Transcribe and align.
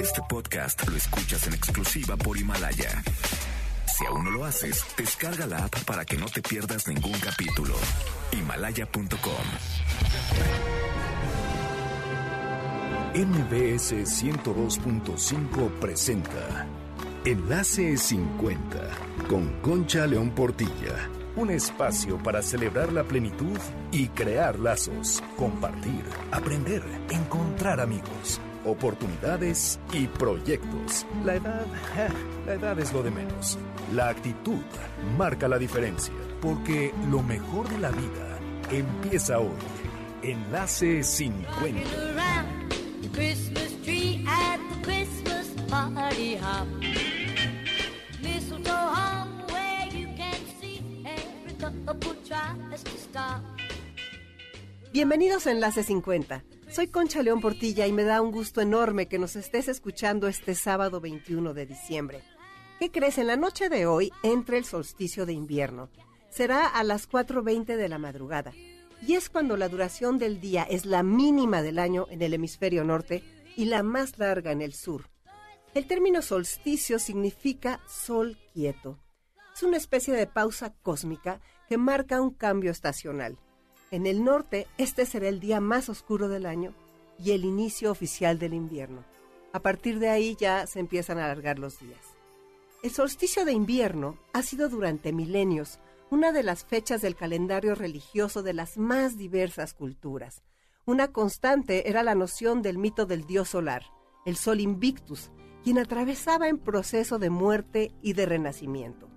Este 0.00 0.20
podcast 0.28 0.88
lo 0.88 0.96
escuchas 0.96 1.46
en 1.46 1.54
exclusiva 1.54 2.16
por 2.16 2.36
Himalaya. 2.36 3.02
Si 3.86 4.06
aún 4.06 4.24
no 4.24 4.30
lo 4.30 4.44
haces, 4.44 4.84
descarga 4.96 5.46
la 5.46 5.64
app 5.64 5.84
para 5.84 6.04
que 6.04 6.16
no 6.16 6.26
te 6.26 6.40
pierdas 6.40 6.86
ningún 6.86 7.18
capítulo. 7.18 7.74
Himalaya.com. 8.32 9.08
MBS 13.14 13.94
102.5 14.04 15.70
presenta 15.80 16.66
Enlace 17.24 17.96
50 17.96 18.78
con 19.28 19.60
Concha 19.60 20.06
León 20.06 20.30
Portilla. 20.30 21.10
Un 21.36 21.50
espacio 21.50 22.18
para 22.18 22.42
celebrar 22.42 22.92
la 22.92 23.04
plenitud 23.04 23.58
y 23.92 24.08
crear 24.08 24.58
lazos, 24.58 25.22
compartir, 25.36 26.04
aprender, 26.30 26.82
encontrar 27.10 27.80
amigos, 27.80 28.40
oportunidades 28.64 29.78
y 29.92 30.06
proyectos. 30.06 31.06
La 31.24 31.36
edad, 31.36 31.66
la 32.46 32.54
edad 32.54 32.78
es 32.78 32.92
lo 32.92 33.02
de 33.02 33.10
menos. 33.10 33.58
La 33.94 34.08
actitud 34.08 34.62
marca 35.16 35.48
la 35.48 35.58
diferencia, 35.58 36.12
porque 36.40 36.92
lo 37.10 37.22
mejor 37.22 37.68
de 37.68 37.78
la 37.78 37.90
vida 37.90 38.38
empieza 38.70 39.38
hoy. 39.38 39.56
Enlace 40.22 41.02
50. 41.02 41.80
Christmas 43.12 43.72
tree 43.82 44.24
at 44.28 44.60
the 44.70 44.82
Christmas 44.82 45.48
party 45.68 46.36
hop. 46.36 46.68
Mistletoe 48.22 48.72
hung 48.72 49.42
where 49.50 49.88
you 49.90 50.06
can 50.16 50.38
see 50.60 50.82
every 51.04 51.54
couple 51.58 52.14
tries 52.24 52.84
to 52.84 52.98
stop. 52.98 53.42
Bienvenidos 54.92 55.46
a 55.46 55.50
Enlace 55.50 55.82
50. 55.82 56.44
Soy 56.70 56.88
Concha 56.88 57.22
León 57.22 57.40
Portilla 57.40 57.86
y 57.86 57.92
me 57.92 58.04
da 58.04 58.20
un 58.20 58.30
gusto 58.30 58.60
enorme 58.60 59.08
que 59.08 59.18
nos 59.18 59.36
estés 59.36 59.68
escuchando 59.68 60.28
este 60.28 60.54
sábado 60.54 61.00
21 61.00 61.54
de 61.54 61.64
diciembre. 61.64 62.22
¿Qué 62.78 62.90
crees? 62.90 63.16
En 63.16 63.26
la 63.26 63.36
noche 63.36 63.70
de 63.70 63.86
hoy 63.86 64.12
entra 64.22 64.58
el 64.58 64.66
solsticio 64.66 65.24
de 65.24 65.32
invierno. 65.32 65.88
Será 66.28 66.66
a 66.66 66.84
las 66.84 67.08
4.20 67.08 67.76
de 67.76 67.88
la 67.88 67.98
madrugada. 67.98 68.52
Y 69.06 69.14
es 69.14 69.30
cuando 69.30 69.56
la 69.56 69.70
duración 69.70 70.18
del 70.18 70.40
día 70.40 70.62
es 70.64 70.84
la 70.84 71.02
mínima 71.02 71.62
del 71.62 71.78
año 71.78 72.06
en 72.10 72.20
el 72.20 72.34
hemisferio 72.34 72.84
norte 72.84 73.24
y 73.56 73.64
la 73.64 73.82
más 73.82 74.18
larga 74.18 74.52
en 74.52 74.60
el 74.60 74.74
sur. 74.74 75.08
El 75.74 75.86
término 75.86 76.20
solsticio 76.20 76.98
significa 76.98 77.80
sol 77.88 78.36
quieto. 78.52 78.98
Es 79.54 79.62
una 79.62 79.78
especie 79.78 80.12
de 80.12 80.26
pausa 80.26 80.74
cósmica 80.82 81.40
que 81.66 81.78
marca 81.78 82.20
un 82.20 82.30
cambio 82.30 82.70
estacional. 82.70 83.38
En 83.90 84.06
el 84.06 84.22
norte, 84.22 84.66
este 84.76 85.06
será 85.06 85.28
el 85.28 85.40
día 85.40 85.60
más 85.60 85.88
oscuro 85.88 86.28
del 86.28 86.44
año 86.44 86.74
y 87.18 87.30
el 87.32 87.44
inicio 87.44 87.90
oficial 87.90 88.38
del 88.38 88.52
invierno. 88.52 89.02
A 89.52 89.60
partir 89.60 89.98
de 89.98 90.10
ahí 90.10 90.36
ya 90.38 90.66
se 90.66 90.78
empiezan 90.78 91.18
a 91.18 91.24
alargar 91.24 91.58
los 91.58 91.80
días. 91.80 92.00
El 92.82 92.90
solsticio 92.90 93.44
de 93.44 93.52
invierno 93.52 94.18
ha 94.34 94.42
sido 94.42 94.68
durante 94.68 95.12
milenios 95.12 95.80
una 96.10 96.32
de 96.32 96.42
las 96.42 96.64
fechas 96.64 97.00
del 97.00 97.16
calendario 97.16 97.74
religioso 97.74 98.42
de 98.42 98.52
las 98.52 98.76
más 98.76 99.16
diversas 99.16 99.74
culturas. 99.74 100.42
Una 100.84 101.08
constante 101.08 101.88
era 101.88 102.02
la 102.02 102.14
noción 102.14 102.62
del 102.62 102.78
mito 102.78 103.06
del 103.06 103.26
dios 103.26 103.48
solar, 103.48 103.82
el 104.26 104.36
sol 104.36 104.60
invictus, 104.60 105.30
quien 105.64 105.78
atravesaba 105.78 106.48
en 106.48 106.58
proceso 106.58 107.18
de 107.18 107.30
muerte 107.30 107.92
y 108.02 108.12
de 108.12 108.26
renacimiento. 108.26 109.08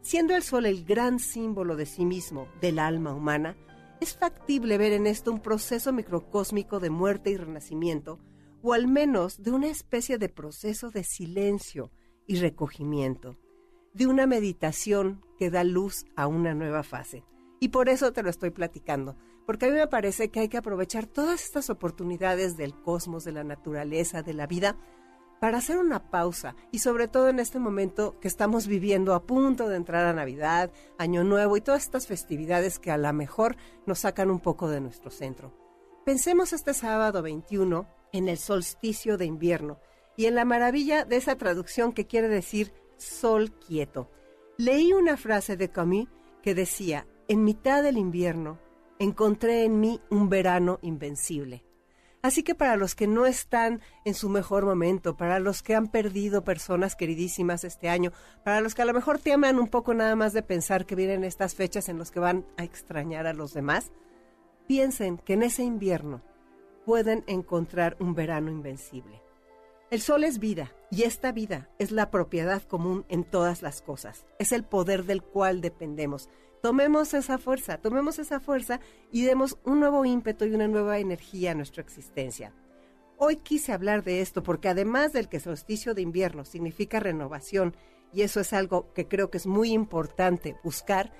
Siendo 0.00 0.34
el 0.34 0.42
sol 0.42 0.66
el 0.66 0.84
gran 0.84 1.18
símbolo 1.18 1.76
de 1.76 1.86
sí 1.86 2.04
mismo, 2.04 2.48
del 2.60 2.78
alma 2.78 3.14
humana, 3.14 3.56
es 4.02 4.16
factible 4.16 4.78
ver 4.78 4.92
en 4.92 5.06
esto 5.06 5.30
un 5.30 5.40
proceso 5.40 5.92
microcósmico 5.92 6.80
de 6.80 6.90
muerte 6.90 7.30
y 7.30 7.36
renacimiento, 7.36 8.18
o 8.62 8.72
al 8.72 8.88
menos 8.88 9.42
de 9.42 9.52
una 9.52 9.68
especie 9.68 10.18
de 10.18 10.28
proceso 10.28 10.90
de 10.90 11.04
silencio 11.04 11.90
y 12.26 12.36
recogimiento, 12.36 13.36
de 13.94 14.06
una 14.06 14.26
meditación 14.26 15.24
que 15.38 15.50
da 15.50 15.64
luz 15.64 16.04
a 16.16 16.26
una 16.26 16.54
nueva 16.54 16.82
fase. 16.82 17.24
Y 17.60 17.68
por 17.68 17.88
eso 17.88 18.12
te 18.12 18.22
lo 18.22 18.30
estoy 18.30 18.50
platicando, 18.50 19.16
porque 19.46 19.66
a 19.66 19.68
mí 19.68 19.76
me 19.76 19.86
parece 19.86 20.30
que 20.30 20.40
hay 20.40 20.48
que 20.48 20.58
aprovechar 20.58 21.06
todas 21.06 21.44
estas 21.44 21.70
oportunidades 21.70 22.56
del 22.56 22.74
cosmos, 22.74 23.24
de 23.24 23.32
la 23.32 23.44
naturaleza, 23.44 24.22
de 24.22 24.34
la 24.34 24.46
vida, 24.46 24.76
para 25.42 25.58
hacer 25.58 25.78
una 25.78 26.08
pausa 26.08 26.54
y 26.70 26.78
sobre 26.78 27.08
todo 27.08 27.28
en 27.28 27.40
este 27.40 27.58
momento 27.58 28.14
que 28.20 28.28
estamos 28.28 28.68
viviendo 28.68 29.12
a 29.12 29.26
punto 29.26 29.68
de 29.68 29.74
entrar 29.74 30.06
a 30.06 30.12
Navidad, 30.12 30.70
Año 30.98 31.24
Nuevo 31.24 31.56
y 31.56 31.60
todas 31.60 31.82
estas 31.82 32.06
festividades 32.06 32.78
que 32.78 32.92
a 32.92 32.96
lo 32.96 33.12
mejor 33.12 33.56
nos 33.84 33.98
sacan 33.98 34.30
un 34.30 34.38
poco 34.38 34.68
de 34.68 34.80
nuestro 34.80 35.10
centro. 35.10 35.52
Pensemos 36.04 36.52
este 36.52 36.74
sábado 36.74 37.22
21 37.22 37.88
en 38.12 38.28
el 38.28 38.38
solsticio 38.38 39.18
de 39.18 39.24
invierno 39.24 39.80
y 40.16 40.26
en 40.26 40.36
la 40.36 40.44
maravilla 40.44 41.04
de 41.04 41.16
esa 41.16 41.34
traducción 41.34 41.92
que 41.92 42.06
quiere 42.06 42.28
decir 42.28 42.72
sol 42.96 43.50
quieto. 43.50 44.12
Leí 44.58 44.92
una 44.92 45.16
frase 45.16 45.56
de 45.56 45.70
Camus 45.70 46.06
que 46.40 46.54
decía, 46.54 47.08
en 47.26 47.42
mitad 47.42 47.82
del 47.82 47.98
invierno 47.98 48.60
encontré 49.00 49.64
en 49.64 49.80
mí 49.80 50.00
un 50.08 50.28
verano 50.28 50.78
invencible. 50.82 51.64
Así 52.22 52.44
que 52.44 52.54
para 52.54 52.76
los 52.76 52.94
que 52.94 53.08
no 53.08 53.26
están 53.26 53.80
en 54.04 54.14
su 54.14 54.28
mejor 54.28 54.64
momento, 54.64 55.16
para 55.16 55.40
los 55.40 55.64
que 55.64 55.74
han 55.74 55.88
perdido 55.88 56.44
personas 56.44 56.94
queridísimas 56.94 57.64
este 57.64 57.88
año, 57.88 58.12
para 58.44 58.60
los 58.60 58.76
que 58.76 58.82
a 58.82 58.84
lo 58.84 58.94
mejor 58.94 59.18
teman 59.18 59.58
un 59.58 59.66
poco 59.66 59.92
nada 59.92 60.14
más 60.14 60.32
de 60.32 60.44
pensar 60.44 60.86
que 60.86 60.94
vienen 60.94 61.24
estas 61.24 61.56
fechas 61.56 61.88
en 61.88 61.98
las 61.98 62.12
que 62.12 62.20
van 62.20 62.46
a 62.56 62.62
extrañar 62.62 63.26
a 63.26 63.32
los 63.32 63.54
demás, 63.54 63.90
piensen 64.68 65.18
que 65.18 65.32
en 65.32 65.42
ese 65.42 65.64
invierno 65.64 66.22
pueden 66.86 67.24
encontrar 67.26 67.96
un 67.98 68.14
verano 68.14 68.52
invencible. 68.52 69.20
El 69.92 70.00
sol 70.00 70.24
es 70.24 70.38
vida 70.38 70.72
y 70.90 71.02
esta 71.02 71.32
vida 71.32 71.68
es 71.78 71.90
la 71.90 72.10
propiedad 72.10 72.62
común 72.62 73.04
en 73.10 73.24
todas 73.24 73.60
las 73.60 73.82
cosas. 73.82 74.24
Es 74.38 74.52
el 74.52 74.64
poder 74.64 75.04
del 75.04 75.22
cual 75.22 75.60
dependemos. 75.60 76.30
Tomemos 76.62 77.12
esa 77.12 77.36
fuerza, 77.36 77.76
tomemos 77.76 78.18
esa 78.18 78.40
fuerza 78.40 78.80
y 79.10 79.24
demos 79.24 79.58
un 79.64 79.80
nuevo 79.80 80.06
ímpetu 80.06 80.46
y 80.46 80.54
una 80.54 80.66
nueva 80.66 80.98
energía 80.98 81.50
a 81.50 81.54
nuestra 81.54 81.82
existencia. 81.82 82.54
Hoy 83.18 83.36
quise 83.36 83.74
hablar 83.74 84.02
de 84.02 84.22
esto 84.22 84.42
porque 84.42 84.70
además 84.70 85.12
del 85.12 85.28
que 85.28 85.40
solsticio 85.40 85.92
de 85.92 86.00
invierno 86.00 86.46
significa 86.46 86.98
renovación, 86.98 87.76
y 88.14 88.22
eso 88.22 88.40
es 88.40 88.54
algo 88.54 88.94
que 88.94 89.08
creo 89.08 89.30
que 89.30 89.36
es 89.36 89.46
muy 89.46 89.72
importante 89.72 90.56
buscar, 90.64 91.12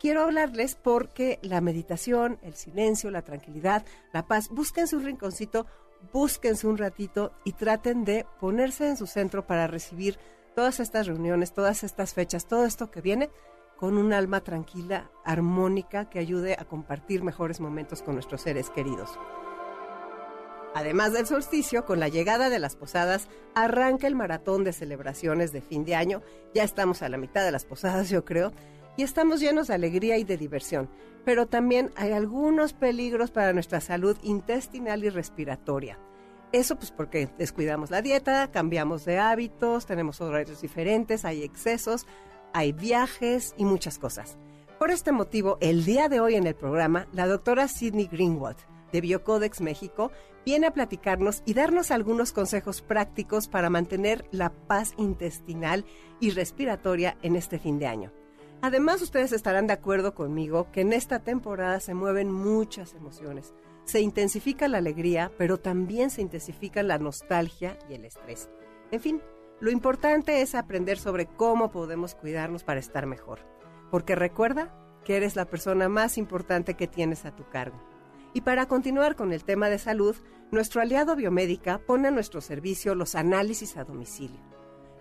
quiero 0.00 0.22
hablarles 0.22 0.74
porque 0.74 1.38
la 1.42 1.60
meditación, 1.60 2.38
el 2.40 2.54
silencio, 2.54 3.10
la 3.10 3.20
tranquilidad, 3.20 3.84
la 4.14 4.26
paz, 4.26 4.48
busquen 4.48 4.86
su 4.86 5.00
rinconcito, 5.00 5.66
búsquense 6.12 6.66
un 6.66 6.78
ratito 6.78 7.32
y 7.44 7.52
traten 7.52 8.04
de 8.04 8.26
ponerse 8.40 8.88
en 8.88 8.96
su 8.96 9.06
centro 9.06 9.46
para 9.46 9.66
recibir 9.66 10.18
todas 10.54 10.80
estas 10.80 11.06
reuniones, 11.06 11.52
todas 11.52 11.84
estas 11.84 12.14
fechas, 12.14 12.46
todo 12.46 12.64
esto 12.64 12.90
que 12.90 13.00
viene 13.00 13.30
con 13.76 13.98
un 13.98 14.12
alma 14.12 14.40
tranquila, 14.40 15.10
armónica, 15.24 16.08
que 16.08 16.18
ayude 16.18 16.56
a 16.58 16.64
compartir 16.64 17.22
mejores 17.22 17.60
momentos 17.60 18.02
con 18.02 18.14
nuestros 18.14 18.42
seres 18.42 18.70
queridos. 18.70 19.18
Además 20.74 21.12
del 21.12 21.26
solsticio, 21.26 21.86
con 21.86 22.00
la 22.00 22.08
llegada 22.08 22.50
de 22.50 22.58
las 22.58 22.76
posadas, 22.76 23.28
arranca 23.54 24.06
el 24.06 24.14
maratón 24.14 24.62
de 24.62 24.74
celebraciones 24.74 25.52
de 25.52 25.62
fin 25.62 25.84
de 25.86 25.94
año. 25.94 26.22
Ya 26.54 26.64
estamos 26.64 27.00
a 27.00 27.08
la 27.08 27.16
mitad 27.16 27.44
de 27.44 27.50
las 27.50 27.64
posadas, 27.64 28.10
yo 28.10 28.26
creo, 28.26 28.52
y 28.96 29.02
estamos 29.02 29.40
llenos 29.40 29.68
de 29.68 29.74
alegría 29.74 30.16
y 30.18 30.24
de 30.24 30.36
diversión. 30.36 30.88
Pero 31.24 31.46
también 31.46 31.90
hay 31.96 32.12
algunos 32.12 32.72
peligros 32.72 33.30
para 33.30 33.52
nuestra 33.52 33.80
salud 33.80 34.16
intestinal 34.22 35.04
y 35.04 35.10
respiratoria. 35.10 35.98
Eso 36.52 36.76
pues 36.76 36.90
porque 36.92 37.28
descuidamos 37.38 37.90
la 37.90 38.02
dieta, 38.02 38.50
cambiamos 38.52 39.04
de 39.04 39.18
hábitos, 39.18 39.86
tenemos 39.86 40.20
horarios 40.20 40.62
diferentes, 40.62 41.24
hay 41.24 41.42
excesos, 41.42 42.06
hay 42.52 42.72
viajes 42.72 43.54
y 43.56 43.64
muchas 43.64 43.98
cosas. 43.98 44.38
Por 44.78 44.90
este 44.90 45.10
motivo, 45.10 45.58
el 45.60 45.84
día 45.84 46.08
de 46.08 46.20
hoy 46.20 46.36
en 46.36 46.46
el 46.46 46.54
programa, 46.54 47.08
la 47.12 47.26
doctora 47.26 47.66
Sidney 47.66 48.06
Greenwald 48.06 48.58
de 48.92 49.00
Biocodex 49.00 49.60
México 49.60 50.12
viene 50.44 50.68
a 50.68 50.72
platicarnos 50.72 51.42
y 51.44 51.54
darnos 51.54 51.90
algunos 51.90 52.32
consejos 52.32 52.80
prácticos 52.80 53.48
para 53.48 53.68
mantener 53.68 54.24
la 54.30 54.50
paz 54.50 54.92
intestinal 54.96 55.84
y 56.20 56.30
respiratoria 56.30 57.18
en 57.22 57.34
este 57.34 57.58
fin 57.58 57.78
de 57.78 57.88
año. 57.88 58.12
Además, 58.62 59.02
ustedes 59.02 59.32
estarán 59.32 59.66
de 59.66 59.74
acuerdo 59.74 60.14
conmigo 60.14 60.70
que 60.72 60.80
en 60.80 60.92
esta 60.92 61.20
temporada 61.20 61.80
se 61.80 61.94
mueven 61.94 62.32
muchas 62.32 62.94
emociones. 62.94 63.54
Se 63.84 64.00
intensifica 64.00 64.66
la 64.66 64.78
alegría, 64.78 65.30
pero 65.38 65.58
también 65.58 66.10
se 66.10 66.22
intensifica 66.22 66.82
la 66.82 66.98
nostalgia 66.98 67.78
y 67.88 67.94
el 67.94 68.04
estrés. 68.04 68.48
En 68.90 69.00
fin, 69.00 69.22
lo 69.60 69.70
importante 69.70 70.42
es 70.42 70.54
aprender 70.54 70.98
sobre 70.98 71.26
cómo 71.26 71.70
podemos 71.70 72.14
cuidarnos 72.14 72.64
para 72.64 72.80
estar 72.80 73.06
mejor. 73.06 73.40
Porque 73.90 74.14
recuerda 74.14 74.74
que 75.04 75.16
eres 75.16 75.36
la 75.36 75.44
persona 75.44 75.88
más 75.88 76.18
importante 76.18 76.74
que 76.74 76.88
tienes 76.88 77.24
a 77.24 77.34
tu 77.34 77.48
cargo. 77.48 77.80
Y 78.34 78.40
para 78.40 78.66
continuar 78.66 79.16
con 79.16 79.32
el 79.32 79.44
tema 79.44 79.68
de 79.68 79.78
salud, 79.78 80.16
nuestro 80.50 80.82
aliado 80.82 81.16
biomédica 81.16 81.78
pone 81.78 82.08
a 82.08 82.10
nuestro 82.10 82.40
servicio 82.40 82.94
los 82.94 83.14
análisis 83.14 83.76
a 83.76 83.84
domicilio. 83.84 84.40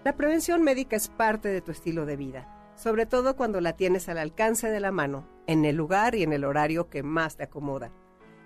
La 0.06 0.16
prevención 0.16 0.62
médica 0.62 0.96
es 0.96 1.10
parte 1.10 1.50
de 1.50 1.62
tu 1.62 1.72
estilo 1.72 2.06
de 2.06 2.16
vida, 2.16 2.55
sobre 2.76 3.06
todo 3.06 3.36
cuando 3.36 3.62
la 3.62 3.74
tienes 3.74 4.10
al 4.10 4.18
alcance 4.18 4.70
de 4.70 4.80
la 4.80 4.92
mano, 4.92 5.28
en 5.48 5.66
el 5.66 5.76
lugar 5.76 6.16
y 6.16 6.24
en 6.24 6.34
el 6.34 6.44
horario 6.44 6.90
que 6.90 7.04
más 7.04 7.38
te 7.38 7.44
acomoda. 7.44 7.92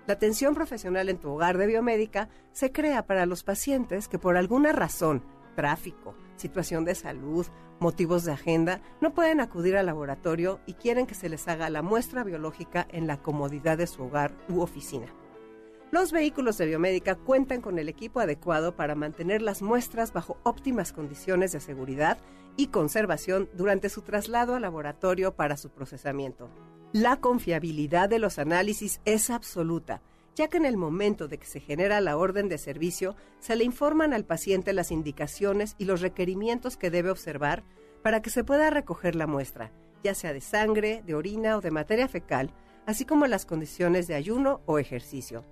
La 0.06 0.14
atención 0.14 0.54
profesional 0.54 1.08
en 1.08 1.18
tu 1.18 1.30
hogar 1.30 1.58
de 1.58 1.66
biomédica 1.66 2.28
se 2.52 2.72
crea 2.72 3.06
para 3.06 3.26
los 3.26 3.44
pacientes 3.44 4.08
que 4.08 4.18
por 4.18 4.36
alguna 4.36 4.72
razón, 4.72 5.22
tráfico, 5.54 6.14
situación 6.36 6.84
de 6.84 6.94
salud, 6.94 7.46
motivos 7.80 8.24
de 8.24 8.32
agenda, 8.32 8.80
no 9.00 9.14
pueden 9.14 9.40
acudir 9.40 9.76
al 9.76 9.86
laboratorio 9.86 10.60
y 10.66 10.74
quieren 10.74 11.06
que 11.06 11.14
se 11.14 11.28
les 11.28 11.46
haga 11.48 11.70
la 11.70 11.82
muestra 11.82 12.24
biológica 12.24 12.86
en 12.90 13.06
la 13.06 13.18
comodidad 13.18 13.78
de 13.78 13.86
su 13.86 14.02
hogar 14.02 14.34
u 14.48 14.60
oficina. 14.60 15.06
Los 15.90 16.12
vehículos 16.12 16.56
de 16.56 16.66
biomédica 16.66 17.16
cuentan 17.16 17.60
con 17.60 17.76
el 17.80 17.88
equipo 17.88 18.20
adecuado 18.20 18.76
para 18.76 18.94
mantener 18.94 19.42
las 19.42 19.60
muestras 19.60 20.12
bajo 20.12 20.38
óptimas 20.44 20.92
condiciones 20.92 21.50
de 21.50 21.58
seguridad 21.58 22.18
y 22.56 22.68
conservación 22.68 23.50
durante 23.54 23.88
su 23.88 24.02
traslado 24.02 24.54
al 24.54 24.62
laboratorio 24.62 25.34
para 25.34 25.56
su 25.56 25.70
procesamiento. 25.70 26.48
La 26.92 27.16
confiabilidad 27.16 28.08
de 28.08 28.20
los 28.20 28.38
análisis 28.38 29.00
es 29.04 29.30
absoluta, 29.30 30.00
ya 30.36 30.46
que 30.46 30.58
en 30.58 30.64
el 30.64 30.76
momento 30.76 31.26
de 31.26 31.38
que 31.38 31.46
se 31.46 31.58
genera 31.58 32.00
la 32.00 32.16
orden 32.16 32.48
de 32.48 32.58
servicio, 32.58 33.16
se 33.40 33.56
le 33.56 33.64
informan 33.64 34.12
al 34.12 34.24
paciente 34.24 34.72
las 34.72 34.92
indicaciones 34.92 35.74
y 35.76 35.86
los 35.86 36.02
requerimientos 36.02 36.76
que 36.76 36.90
debe 36.90 37.10
observar 37.10 37.64
para 38.02 38.22
que 38.22 38.30
se 38.30 38.44
pueda 38.44 38.70
recoger 38.70 39.16
la 39.16 39.26
muestra, 39.26 39.72
ya 40.04 40.14
sea 40.14 40.32
de 40.32 40.40
sangre, 40.40 41.02
de 41.04 41.16
orina 41.16 41.56
o 41.56 41.60
de 41.60 41.72
materia 41.72 42.06
fecal, 42.06 42.54
así 42.86 43.04
como 43.04 43.26
las 43.26 43.44
condiciones 43.44 44.06
de 44.06 44.14
ayuno 44.14 44.60
o 44.66 44.78
ejercicio. 44.78 45.44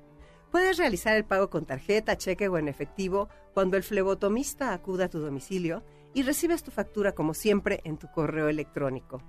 Puedes 0.51 0.79
realizar 0.79 1.15
el 1.17 1.25
pago 1.25 1.51
con 1.51 1.67
tarjeta, 1.67 2.17
cheque 2.17 2.49
o 2.49 2.57
en 2.57 2.69
efectivo 2.69 3.29
cuando 3.53 3.77
el 3.77 3.83
flebotomista 3.83 4.73
acuda 4.73 5.07
a 5.07 5.09
tu 5.11 5.19
domicilio 5.19 5.83
y 6.15 6.23
recibes 6.23 6.63
tu 6.63 6.71
factura 6.71 7.13
como 7.13 7.35
siempre 7.35 7.81
en 7.85 7.99
tu 7.99 8.11
correo 8.11 8.49
electrónico. 8.49 9.23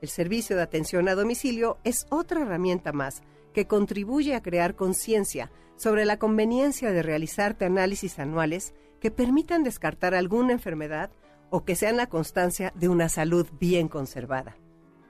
El 0.00 0.08
servicio 0.08 0.56
de 0.56 0.62
atención 0.62 1.08
a 1.08 1.14
domicilio 1.14 1.78
es 1.84 2.06
otra 2.10 2.42
herramienta 2.42 2.92
más 2.92 3.22
que 3.54 3.66
contribuye 3.66 4.34
a 4.34 4.42
crear 4.42 4.74
conciencia 4.74 5.52
sobre 5.76 6.04
la 6.04 6.18
conveniencia 6.18 6.90
de 6.90 7.02
realizarte 7.02 7.64
análisis 7.64 8.18
anuales 8.18 8.74
que 9.00 9.10
permitan 9.10 9.62
descartar 9.62 10.14
alguna 10.14 10.52
enfermedad 10.52 11.10
o 11.48 11.64
que 11.64 11.76
sean 11.76 11.96
la 11.96 12.08
constancia 12.08 12.72
de 12.74 12.88
una 12.88 13.08
salud 13.08 13.46
bien 13.60 13.86
conservada. 13.88 14.56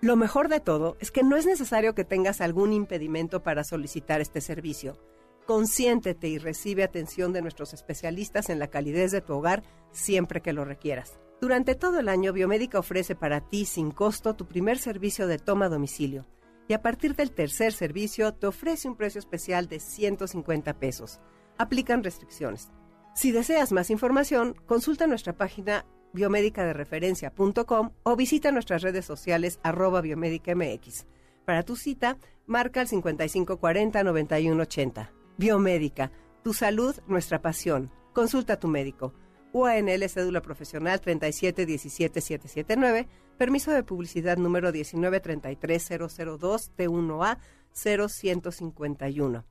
Lo 0.02 0.16
mejor 0.16 0.48
de 0.48 0.60
todo 0.60 0.98
es 1.00 1.10
que 1.10 1.22
no 1.22 1.36
es 1.36 1.46
necesario 1.46 1.94
que 1.94 2.04
tengas 2.04 2.42
algún 2.42 2.74
impedimento 2.74 3.42
para 3.42 3.64
solicitar 3.64 4.20
este 4.20 4.42
servicio 4.42 4.98
Consiéntete 5.46 6.28
y 6.28 6.38
recibe 6.38 6.82
atención 6.82 7.32
de 7.32 7.40
nuestros 7.40 7.72
especialistas 7.72 8.50
en 8.50 8.58
la 8.58 8.66
calidez 8.66 9.12
de 9.12 9.20
tu 9.20 9.34
hogar 9.34 9.62
siempre 9.92 10.42
que 10.42 10.52
lo 10.52 10.64
requieras. 10.64 11.20
Durante 11.40 11.74
todo 11.74 12.00
el 12.00 12.08
año, 12.08 12.32
Biomédica 12.32 12.78
ofrece 12.78 13.14
para 13.14 13.40
ti 13.40 13.64
sin 13.64 13.92
costo 13.92 14.34
tu 14.34 14.46
primer 14.46 14.78
servicio 14.78 15.26
de 15.26 15.38
toma 15.38 15.66
a 15.66 15.68
domicilio 15.68 16.26
y 16.68 16.72
a 16.72 16.82
partir 16.82 17.14
del 17.14 17.30
tercer 17.30 17.72
servicio 17.72 18.34
te 18.34 18.48
ofrece 18.48 18.88
un 18.88 18.96
precio 18.96 19.20
especial 19.20 19.68
de 19.68 19.78
150 19.78 20.74
pesos. 20.80 21.20
Aplican 21.58 22.02
restricciones. 22.02 22.72
Si 23.14 23.30
deseas 23.30 23.70
más 23.70 23.90
información, 23.90 24.56
consulta 24.66 25.06
nuestra 25.06 25.32
página 25.34 25.86
biomédicadereferencia.com 26.12 27.90
o 28.02 28.16
visita 28.16 28.50
nuestras 28.50 28.82
redes 28.82 29.04
sociales 29.04 29.60
arroba 29.62 30.02
MX. 30.02 31.06
Para 31.44 31.62
tu 31.62 31.76
cita, 31.76 32.18
marca 32.46 32.80
el 32.80 32.88
5540 32.88 34.02
9180. 34.02 35.15
Biomédica, 35.38 36.10
tu 36.42 36.54
salud, 36.54 36.96
nuestra 37.06 37.42
pasión. 37.42 37.90
Consulta 38.12 38.54
a 38.54 38.60
tu 38.60 38.68
médico. 38.68 39.12
UANL 39.52 40.08
Cédula 40.08 40.42
Profesional 40.42 41.00
3717779, 41.00 43.06
permiso 43.38 43.70
de 43.70 43.82
publicidad 43.82 44.36
número 44.36 44.72
1933002 44.72 46.70
T1A 46.76 47.38
0151. 47.72 49.44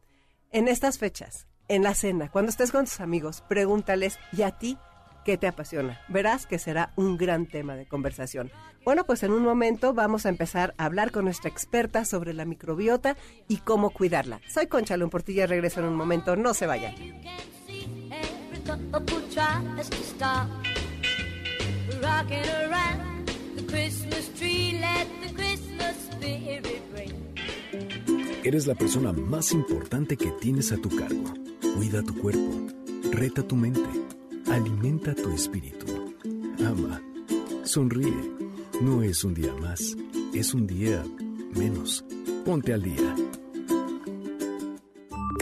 En 0.52 0.68
estas 0.68 0.98
fechas, 0.98 1.48
en 1.68 1.84
la 1.84 1.96
cena, 1.96 2.30
cuando 2.31 2.50
estés 2.50 2.72
con 2.72 2.86
tus 2.86 3.00
amigos, 3.00 3.44
pregúntales, 3.48 4.18
¿y 4.31 4.44
a 4.44 4.52
ti 4.52 4.78
qué 5.25 5.38
te 5.38 5.48
apasiona? 5.48 6.00
Verás 6.07 6.45
que 6.45 6.60
será 6.60 6.94
un 6.95 7.18
gran 7.18 7.48
tema 7.48 7.75
de 7.75 7.86
conversación. 7.86 8.51
Bueno, 8.86 9.06
pues 9.06 9.24
en 9.24 9.31
un 9.31 9.44
momento 9.44 9.94
vamos 9.94 10.25
a 10.25 10.30
empezar 10.30 10.74
a 10.77 10.86
hablar 10.86 11.12
con 11.12 11.25
nuestra 11.25 11.50
experta 11.50 12.06
sobre 12.06 12.33
la 12.33 12.45
microbiota 12.45 13.18
y 13.50 13.57
cómo 13.57 13.89
cuidarla. 13.89 14.39
Soy 14.48 14.68
Concha 14.68 14.95
León 14.95 15.10
Portilla, 15.10 15.48
regreso 15.48 15.81
en 15.81 15.88
un 15.88 15.95
momento, 15.95 16.36
no 16.36 16.54
se 16.54 16.68
vayan. 16.68 16.95
Eres 28.44 28.68
la 28.68 28.75
persona 28.75 29.12
más 29.12 29.51
importante 29.51 30.18
que 30.18 30.31
tienes 30.39 30.71
a 30.71 30.78
tu 30.78 30.89
cargo. 30.95 31.24
Cuida 31.75 32.04
tu 32.04 32.16
cuerpo, 32.16 32.68
reta 33.12 33.42
tu 33.42 33.56
mente, 33.56 33.81
alimenta 34.47 35.13
tu 35.15 35.30
espíritu, 35.31 36.13
ama, 36.59 37.01
sonríe 37.63 38.36
no 38.81 39.01
es 39.01 39.24
un 39.24 39.33
día 39.33 39.53
más, 39.53 39.95
es 40.33 40.53
un 40.53 40.68
día 40.68 41.01
menos. 41.56 42.03
Ponte 42.44 42.74
al 42.74 42.81
día. 42.81 43.15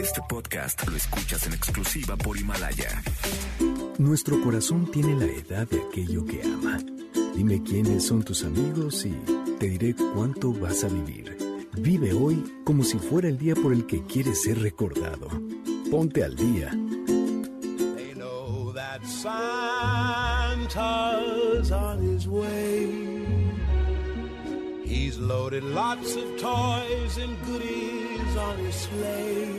Este 0.00 0.20
podcast 0.28 0.88
lo 0.88 0.96
escuchas 0.96 1.44
en 1.46 1.54
exclusiva 1.54 2.16
por 2.16 2.38
Himalaya. 2.38 3.02
Nuestro 3.98 4.40
corazón 4.40 4.88
tiene 4.90 5.16
la 5.16 5.26
edad 5.26 5.68
de 5.68 5.82
aquello 5.82 6.24
que 6.24 6.42
ama. 6.42 6.78
Dime 7.34 7.60
quiénes 7.64 8.04
son 8.06 8.22
tus 8.22 8.44
amigos 8.44 9.04
y 9.04 9.14
te 9.58 9.68
diré 9.68 9.96
cuánto 10.14 10.52
vas 10.52 10.84
a 10.84 10.88
vivir. 10.88 11.36
Vive 11.76 12.12
hoy 12.12 12.42
como 12.62 12.84
si 12.84 12.98
fuera 12.98 13.28
el 13.28 13.36
día 13.36 13.56
por 13.56 13.72
el 13.72 13.84
que 13.86 14.04
quieres 14.04 14.42
ser 14.42 14.60
recordado. 14.60 15.28
Ponte 15.90 16.22
al 16.22 16.36
día. 16.36 16.70
Santa's 20.74 21.70
on 21.70 21.98
his 21.98 22.26
way. 22.26 22.90
He's 24.84 25.16
loaded 25.18 25.62
lots 25.62 26.16
of 26.16 26.36
toys 26.36 27.16
and 27.16 27.40
goodies 27.46 28.36
on 28.36 28.58
his 28.58 28.74
sleigh. 28.74 29.54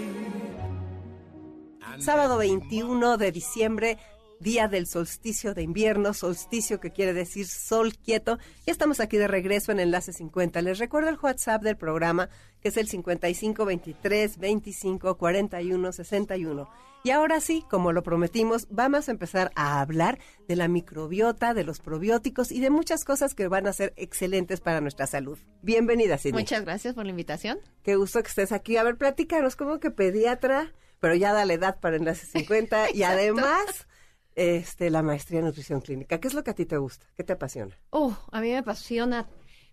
Sábado 2.00 2.36
21 2.36 3.18
de 3.18 3.32
diciembre, 3.32 3.98
día 4.45 4.68
del 4.68 4.86
solsticio 4.86 5.56
de 5.56 5.63
invierno, 5.63 6.13
solsticio 6.13 6.80
que 6.80 6.92
quiere 6.92 7.13
decir 7.13 7.47
sol 7.47 7.97
quieto. 7.97 8.38
Ya 8.63 8.71
estamos 8.71 9.00
aquí 9.00 9.18
de 9.18 9.27
regreso 9.27 9.71
en 9.71 9.80
Enlace 9.80 10.13
50. 10.13 10.62
Les 10.62 10.77
recuerdo 10.77 11.09
el 11.09 11.18
WhatsApp 11.19 11.63
del 11.63 11.77
programa, 11.77 12.30
que 12.62 12.69
es 12.69 12.77
el 12.77 12.88
5523 12.88 14.38
25 14.38 15.18
41 15.18 15.92
61. 15.92 16.69
Y 17.03 17.09
ahora 17.09 17.42
sí, 17.42 17.65
como 17.71 17.92
lo 17.92 18.03
prometimos, 18.03 18.68
vamos 18.69 19.09
a 19.09 19.12
empezar 19.12 19.51
a 19.56 19.81
hablar 19.81 20.19
de 20.47 20.56
la 20.56 20.68
microbiota, 20.68 21.56
de 21.56 21.64
los 21.64 21.80
probióticos 21.80 22.52
y 22.52 22.61
de 22.61 22.69
muchas 22.69 23.04
cosas 23.04 23.33
que 23.33 23.47
van 23.47 23.66
a 23.66 23.73
ser 23.73 23.94
excelentes 23.97 24.61
para 24.61 24.80
nuestra 24.80 25.07
salud. 25.07 25.40
Bienvenida, 25.64 26.19
Cindy. 26.19 26.37
Muchas 26.37 26.64
gracias 26.64 26.94
por 26.94 27.06
la 27.06 27.09
invitación. 27.09 27.57
Qué 27.81 27.95
gusto 27.95 28.21
que 28.21 28.30
estés 28.30 28.52
aquí. 28.52 28.78
A 28.78 28.83
ver, 28.83 28.95
platícanos, 28.97 29.56
como 29.56 29.80
que 29.80 29.90
pediatra, 29.90 30.71
pero 30.99 31.16
ya 31.16 31.33
da 31.33 31.45
la 31.45 31.54
edad 31.54 31.80
para 31.80 31.95
Enlace 31.95 32.28
50 32.28 32.92
y 32.92 33.02
además 33.04 33.87
este, 34.35 34.89
la 34.89 35.01
maestría 35.01 35.39
en 35.39 35.45
nutrición 35.45 35.81
clínica. 35.81 36.19
¿Qué 36.19 36.27
es 36.27 36.33
lo 36.33 36.44
que 36.44 36.51
a 36.51 36.56
ti 36.56 36.65
te 36.65 36.77
gusta? 36.77 37.07
¿Qué 37.15 37.23
te 37.23 37.33
apasiona? 37.33 37.77
Oh, 37.89 38.18
a 38.31 38.42
mí 38.42 38.49
me 38.49 38.57
apasiona, 38.57 39.27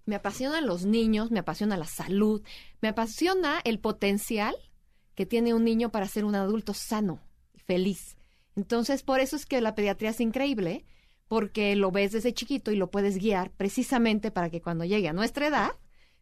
me 0.07 0.15
apasionan 0.15 0.67
los 0.67 0.85
niños, 0.85 1.31
me 1.31 1.41
apasiona 1.41 1.77
la 1.77 1.85
salud, 1.85 2.43
me 2.81 2.89
apasiona 2.89 3.61
el 3.65 3.79
potencial 3.79 4.55
que 5.15 5.27
tiene 5.27 5.55
un 5.55 5.65
niño 5.65 5.91
para 5.91 6.09
ser 6.09 6.25
un 6.25 6.35
adulto 6.35 6.75
sano 6.75 7.21
y 7.53 7.61
feliz. 7.61 8.17
Entonces, 8.57 9.03
por 9.03 9.21
eso 9.21 9.37
es 9.37 9.47
que 9.47 9.61
la 9.61 9.75
pediatría 9.75 10.11
es 10.11 10.21
increíble, 10.21 10.85
porque 11.29 11.77
lo 11.77 11.91
ves 11.91 12.13
desde 12.13 12.35
chiquito 12.35 12.71
y 12.71 12.77
lo 12.77 12.91
puedes 12.91 13.19
guiar 13.19 13.51
precisamente 13.51 14.31
para 14.31 14.51
que 14.51 14.61
cuando 14.61 14.85
llegue 14.85 15.09
a 15.09 15.13
nuestra 15.15 15.47
edad, 15.47 15.71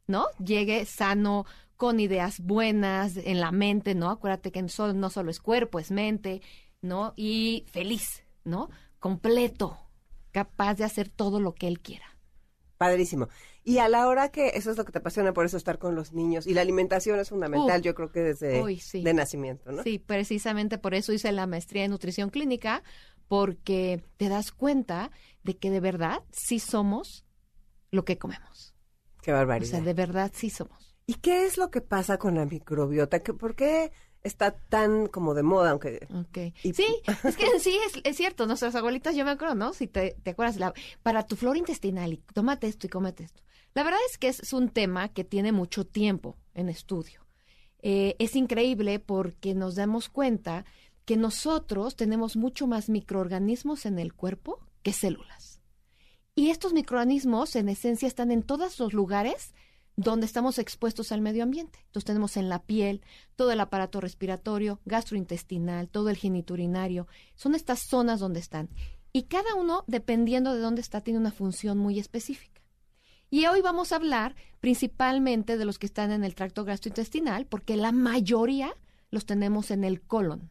¿no? 0.06 0.26
Llegue 0.38 0.84
sano, 0.86 1.46
con 1.80 1.98
ideas 1.98 2.40
buenas 2.40 3.16
en 3.16 3.40
la 3.40 3.52
mente, 3.52 3.94
¿no? 3.94 4.10
Acuérdate 4.10 4.52
que 4.52 4.62
no 4.62 5.08
solo 5.10 5.30
es 5.30 5.40
cuerpo, 5.40 5.78
es 5.78 5.90
mente, 5.90 6.42
¿no? 6.82 7.14
Y 7.16 7.64
feliz, 7.72 8.22
¿no? 8.50 8.68
Completo, 8.98 9.78
capaz 10.32 10.74
de 10.74 10.84
hacer 10.84 11.08
todo 11.08 11.40
lo 11.40 11.54
que 11.54 11.68
él 11.68 11.80
quiera. 11.80 12.18
Padrísimo. 12.76 13.28
Y 13.62 13.78
a 13.78 13.88
la 13.88 14.08
hora 14.08 14.30
que 14.30 14.48
eso 14.54 14.70
es 14.70 14.78
lo 14.78 14.84
que 14.84 14.92
te 14.92 14.98
apasiona, 14.98 15.34
por 15.34 15.44
eso 15.44 15.56
estar 15.56 15.78
con 15.78 15.94
los 15.94 16.12
niños. 16.12 16.46
Y 16.46 16.54
la 16.54 16.62
alimentación 16.62 17.18
es 17.20 17.28
fundamental, 17.28 17.82
yo 17.82 17.94
creo 17.94 18.10
que 18.10 18.20
desde 18.20 18.62
de 19.02 19.14
nacimiento, 19.14 19.70
¿no? 19.70 19.82
Sí, 19.82 19.98
precisamente 19.98 20.78
por 20.78 20.94
eso 20.94 21.12
hice 21.12 21.30
la 21.32 21.46
maestría 21.46 21.84
en 21.84 21.90
nutrición 21.90 22.30
clínica, 22.30 22.82
porque 23.28 24.02
te 24.16 24.28
das 24.28 24.50
cuenta 24.50 25.10
de 25.44 25.56
que 25.58 25.70
de 25.70 25.80
verdad 25.80 26.22
sí 26.32 26.58
somos 26.58 27.26
lo 27.90 28.04
que 28.04 28.18
comemos. 28.18 28.74
Qué 29.22 29.32
barbaridad. 29.32 29.68
O 29.68 29.76
sea, 29.76 29.80
de 29.82 29.94
verdad 29.94 30.32
sí 30.34 30.48
somos. 30.48 30.96
¿Y 31.06 31.14
qué 31.14 31.44
es 31.44 31.58
lo 31.58 31.70
que 31.70 31.80
pasa 31.80 32.18
con 32.18 32.36
la 32.36 32.46
microbiota? 32.46 33.22
¿Por 33.22 33.54
qué 33.54 33.92
está 34.22 34.52
tan 34.52 35.06
como 35.06 35.34
de 35.34 35.42
moda, 35.42 35.70
aunque... 35.70 36.06
Okay. 36.28 36.54
Sí, 36.62 36.86
es 37.24 37.36
que 37.36 37.58
sí, 37.58 37.78
es, 38.04 38.16
cierto, 38.16 38.46
nuestras 38.46 38.74
abuelitas, 38.74 39.16
yo 39.16 39.24
me 39.24 39.30
acuerdo, 39.30 39.54
¿no? 39.54 39.72
Si 39.72 39.86
te, 39.86 40.16
te 40.22 40.30
acuerdas, 40.30 40.56
la, 40.56 40.74
para 41.02 41.26
tu 41.26 41.36
flora 41.36 41.58
intestinal, 41.58 42.12
y 42.12 42.18
tómate 42.34 42.66
esto 42.66 42.86
y 42.86 42.90
cómete 42.90 43.24
esto. 43.24 43.42
La 43.74 43.82
verdad 43.82 44.00
es 44.10 44.18
que 44.18 44.28
es, 44.28 44.52
un 44.52 44.68
tema 44.68 45.08
que 45.08 45.24
tiene 45.24 45.52
mucho 45.52 45.86
tiempo 45.86 46.36
en 46.54 46.68
estudio. 46.68 47.26
eh, 47.82 48.16
es 48.18 48.36
increíble 48.36 48.98
porque 48.98 49.54
nos 49.54 49.74
damos 49.74 50.08
cuenta 50.08 50.64
que 51.04 51.16
nosotros 51.16 51.96
tenemos 51.96 52.36
mucho 52.36 52.66
más 52.66 52.88
microorganismos 52.88 53.86
en 53.86 53.98
el 53.98 54.12
cuerpo 54.12 54.60
que 54.82 54.92
células. 54.92 55.60
Y 56.34 56.50
estos 56.50 56.72
microorganismos, 56.72 57.56
en 57.56 57.68
esencia, 57.68 58.06
están 58.06 58.30
en 58.30 58.42
todos 58.42 58.78
los 58.78 58.92
lugares 58.92 59.52
donde 60.02 60.24
estamos 60.24 60.58
expuestos 60.58 61.12
al 61.12 61.20
medio 61.20 61.42
ambiente. 61.42 61.78
Entonces 61.80 62.06
tenemos 62.06 62.38
en 62.38 62.48
la 62.48 62.62
piel 62.62 63.02
todo 63.36 63.52
el 63.52 63.60
aparato 63.60 64.00
respiratorio, 64.00 64.80
gastrointestinal, 64.86 65.90
todo 65.90 66.08
el 66.08 66.16
geniturinario. 66.16 67.06
Son 67.34 67.54
estas 67.54 67.80
zonas 67.80 68.18
donde 68.18 68.40
están. 68.40 68.70
Y 69.12 69.24
cada 69.24 69.54
uno, 69.54 69.84
dependiendo 69.88 70.54
de 70.54 70.60
dónde 70.60 70.80
está, 70.80 71.02
tiene 71.02 71.20
una 71.20 71.32
función 71.32 71.76
muy 71.76 71.98
específica. 71.98 72.62
Y 73.28 73.44
hoy 73.44 73.60
vamos 73.60 73.92
a 73.92 73.96
hablar 73.96 74.36
principalmente 74.60 75.58
de 75.58 75.66
los 75.66 75.78
que 75.78 75.86
están 75.86 76.12
en 76.12 76.24
el 76.24 76.34
tracto 76.34 76.64
gastrointestinal, 76.64 77.46
porque 77.46 77.76
la 77.76 77.92
mayoría 77.92 78.74
los 79.10 79.26
tenemos 79.26 79.70
en 79.70 79.84
el 79.84 80.00
colon. 80.00 80.50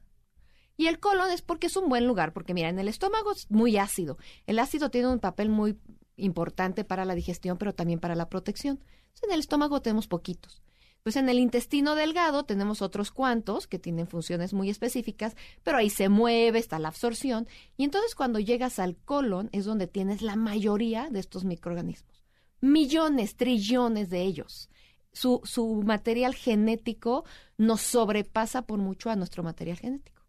Y 0.78 0.88
el 0.88 1.00
colon 1.00 1.32
es 1.32 1.42
porque 1.42 1.68
es 1.68 1.76
un 1.76 1.90
buen 1.90 2.06
lugar, 2.06 2.34
porque 2.34 2.54
mira, 2.54 2.70
en 2.70 2.78
el 2.78 2.88
estómago 2.88 3.32
es 3.32 3.50
muy 3.50 3.78
ácido. 3.78 4.20
El 4.46 4.60
ácido 4.60 4.92
tiene 4.92 5.08
un 5.08 5.20
papel 5.20 5.50
muy 5.50 5.78
importante 6.20 6.84
para 6.84 7.06
la 7.06 7.16
digestión, 7.16 7.58
pero 7.58 7.74
también 7.74 8.00
para 8.00 8.16
la 8.16 8.30
protección. 8.30 8.80
en 9.22 9.32
el 9.32 9.40
estómago 9.40 9.82
tenemos 9.82 10.08
poquitos. 10.08 10.62
Pues 11.04 11.16
en 11.16 11.30
el 11.30 11.40
intestino 11.40 11.96
delgado 11.96 12.44
tenemos 12.44 12.82
otros 12.82 13.12
cuantos 13.12 13.68
que 13.68 13.80
tienen 13.80 14.08
funciones 14.08 14.54
muy 14.54 14.70
específicas, 14.70 15.36
pero 15.64 15.78
ahí 15.78 15.90
se 15.90 16.10
mueve, 16.10 16.60
está 16.60 16.78
la 16.78 16.90
absorción, 16.90 17.48
y 17.78 17.86
entonces 17.86 18.16
cuando 18.16 18.40
llegas 18.40 18.80
al 18.80 18.98
colon 18.98 19.50
es 19.54 19.66
donde 19.66 19.88
tienes 19.88 20.22
la 20.22 20.36
mayoría 20.36 21.10
de 21.10 21.20
estos 21.20 21.46
microorganismos. 21.46 22.26
Millones, 22.62 23.38
trillones 23.38 24.10
de 24.10 24.22
ellos. 24.24 24.70
Su, 25.14 25.42
su 25.46 25.82
material 25.84 26.36
genético 26.36 27.24
nos 27.58 27.82
sobrepasa 27.82 28.64
por 28.64 28.80
mucho 28.80 29.10
a 29.10 29.16
nuestro 29.16 29.42
material 29.42 29.78
genético. 29.78 30.22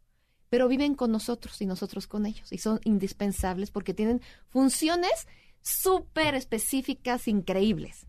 Pero 0.48 0.68
viven 0.68 0.94
con 0.94 1.10
nosotros 1.10 1.60
y 1.60 1.66
nosotros 1.66 2.06
con 2.06 2.26
ellos, 2.26 2.52
y 2.52 2.58
son 2.58 2.80
indispensables 2.84 3.72
porque 3.72 3.94
tienen 3.94 4.20
funciones 4.48 5.26
súper 5.62 6.34
específicas, 6.34 7.28
increíbles. 7.28 8.06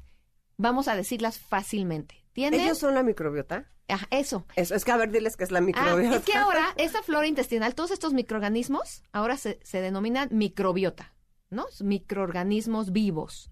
Vamos 0.58 0.88
a 0.88 0.96
decirlas 0.96 1.40
fácilmente. 1.40 2.24
¿Ellos 2.36 2.78
son 2.78 2.94
la 2.96 3.04
microbiota? 3.04 3.72
Ah, 3.90 4.08
eso. 4.10 4.46
Eso, 4.56 4.74
es 4.74 4.86
que 4.86 4.92
a 4.92 4.98
ver, 4.98 5.12
diles 5.12 5.36
que 5.36 5.44
es 5.44 5.52
la 5.52 5.60
microbiota. 5.60 6.16
Ah, 6.16 6.18
es 6.18 6.24
que 6.24 6.34
ahora, 6.34 6.74
esa 6.78 7.04
flora 7.04 7.28
intestinal, 7.28 7.76
todos 7.76 7.92
estos 7.92 8.14
microorganismos, 8.14 9.04
ahora 9.12 9.38
se, 9.38 9.60
denominan 9.74 10.30
microbiota, 10.32 11.14
¿no? 11.50 11.66
Microorganismos 11.82 12.92
vivos. 12.92 13.52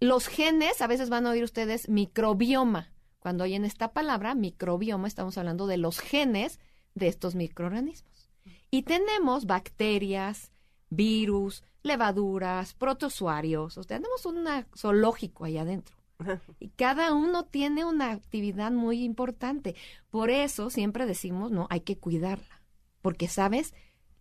Los 0.00 0.26
genes, 0.26 0.82
a 0.82 0.86
veces 0.86 1.08
van 1.08 1.26
a 1.26 1.30
oír 1.30 1.44
ustedes 1.44 1.88
microbioma. 1.88 2.92
Cuando 3.20 3.44
oyen 3.44 3.64
esta 3.64 3.92
palabra, 3.92 4.34
microbioma, 4.34 5.08
estamos 5.08 5.38
hablando 5.38 5.66
de 5.66 5.78
los 5.78 6.00
genes 6.00 6.58
de 6.94 7.08
estos 7.08 7.34
microorganismos. 7.34 8.30
Y 8.70 8.82
tenemos 8.82 9.46
bacterias, 9.46 10.50
virus, 10.90 11.62
levaduras, 11.84 12.74
protozoarios, 12.74 13.78
o 13.78 13.82
sea, 13.82 13.98
tenemos 13.98 14.26
un 14.26 14.46
zoológico 14.76 15.44
ahí 15.44 15.58
adentro. 15.58 15.96
Y 16.60 16.70
cada 16.70 17.12
uno 17.12 17.44
tiene 17.44 17.84
una 17.84 18.10
actividad 18.10 18.72
muy 18.72 19.04
importante. 19.04 19.76
Por 20.10 20.30
eso 20.30 20.70
siempre 20.70 21.06
decimos, 21.06 21.50
no, 21.50 21.66
hay 21.70 21.80
que 21.80 21.98
cuidarla. 21.98 22.62
Porque, 23.02 23.28
¿sabes? 23.28 23.74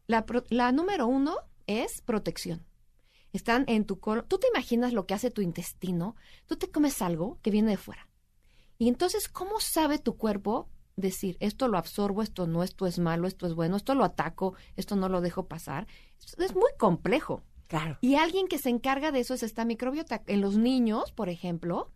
La, 0.07 0.25
la 0.49 0.71
número 0.71 1.07
uno 1.07 1.37
es 1.67 2.01
protección. 2.01 2.65
Están 3.31 3.63
en 3.67 3.85
tu 3.85 3.99
colon. 3.99 4.25
Tú 4.27 4.37
te 4.37 4.47
imaginas 4.47 4.93
lo 4.93 5.07
que 5.07 5.13
hace 5.13 5.31
tu 5.31 5.41
intestino. 5.41 6.15
Tú 6.45 6.57
te 6.57 6.69
comes 6.69 7.01
algo 7.01 7.39
que 7.41 7.51
viene 7.51 7.71
de 7.71 7.77
fuera. 7.77 8.09
Y 8.77 8.89
entonces, 8.89 9.29
¿cómo 9.29 9.59
sabe 9.59 9.97
tu 9.97 10.17
cuerpo 10.17 10.69
decir, 10.95 11.37
esto 11.39 11.67
lo 11.67 11.77
absorbo, 11.77 12.21
esto 12.21 12.45
no, 12.45 12.63
esto 12.63 12.85
es 12.85 12.99
malo, 12.99 13.27
esto 13.27 13.47
es 13.47 13.55
bueno, 13.55 13.77
esto 13.77 13.95
lo 13.95 14.03
ataco, 14.03 14.55
esto 14.75 14.95
no 14.95 15.09
lo 15.09 15.21
dejo 15.21 15.47
pasar? 15.47 15.87
Es 16.37 16.53
muy 16.53 16.71
complejo. 16.77 17.43
Y 18.01 18.15
alguien 18.15 18.47
que 18.47 18.57
se 18.57 18.69
encarga 18.69 19.11
de 19.11 19.19
eso 19.19 19.33
es 19.33 19.43
esta 19.43 19.65
microbiota. 19.65 20.23
En 20.27 20.41
los 20.41 20.57
niños, 20.57 21.11
por 21.11 21.29
ejemplo, 21.29 21.91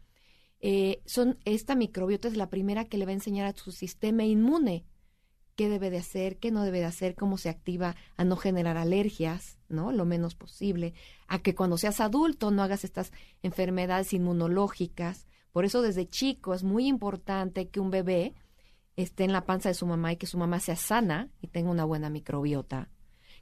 eh, 0.59 1.01
son 1.05 1.37
esta 1.45 1.75
microbiota 1.75 2.27
es 2.27 2.35
la 2.35 2.49
primera 2.49 2.85
que 2.85 2.97
le 2.97 3.05
va 3.05 3.11
a 3.11 3.15
enseñar 3.15 3.45
a 3.45 3.55
su 3.55 3.71
sistema 3.71 4.23
inmune 4.23 4.85
qué 5.55 5.69
debe 5.69 5.89
de 5.89 5.97
hacer, 5.97 6.37
qué 6.37 6.51
no 6.51 6.63
debe 6.63 6.79
de 6.79 6.85
hacer, 6.85 7.15
cómo 7.15 7.37
se 7.37 7.49
activa 7.49 7.95
a 8.15 8.23
no 8.23 8.37
generar 8.37 8.77
alergias, 8.77 9.57
¿no? 9.69 9.91
Lo 9.91 10.05
menos 10.05 10.35
posible, 10.35 10.93
a 11.27 11.39
que 11.39 11.55
cuando 11.55 11.77
seas 11.77 11.99
adulto 11.99 12.51
no 12.51 12.61
hagas 12.61 12.83
estas 12.83 13.11
enfermedades 13.41 14.13
inmunológicas. 14.13 15.25
Por 15.51 15.65
eso 15.65 15.81
desde 15.81 16.07
chico 16.07 16.53
es 16.53 16.63
muy 16.63 16.87
importante 16.87 17.69
que 17.69 17.79
un 17.79 17.89
bebé 17.89 18.35
esté 18.95 19.23
en 19.23 19.33
la 19.33 19.45
panza 19.45 19.69
de 19.69 19.75
su 19.75 19.87
mamá 19.87 20.13
y 20.13 20.17
que 20.17 20.27
su 20.27 20.37
mamá 20.37 20.59
sea 20.59 20.75
sana 20.75 21.31
y 21.41 21.47
tenga 21.47 21.71
una 21.71 21.85
buena 21.85 22.09
microbiota 22.09 22.89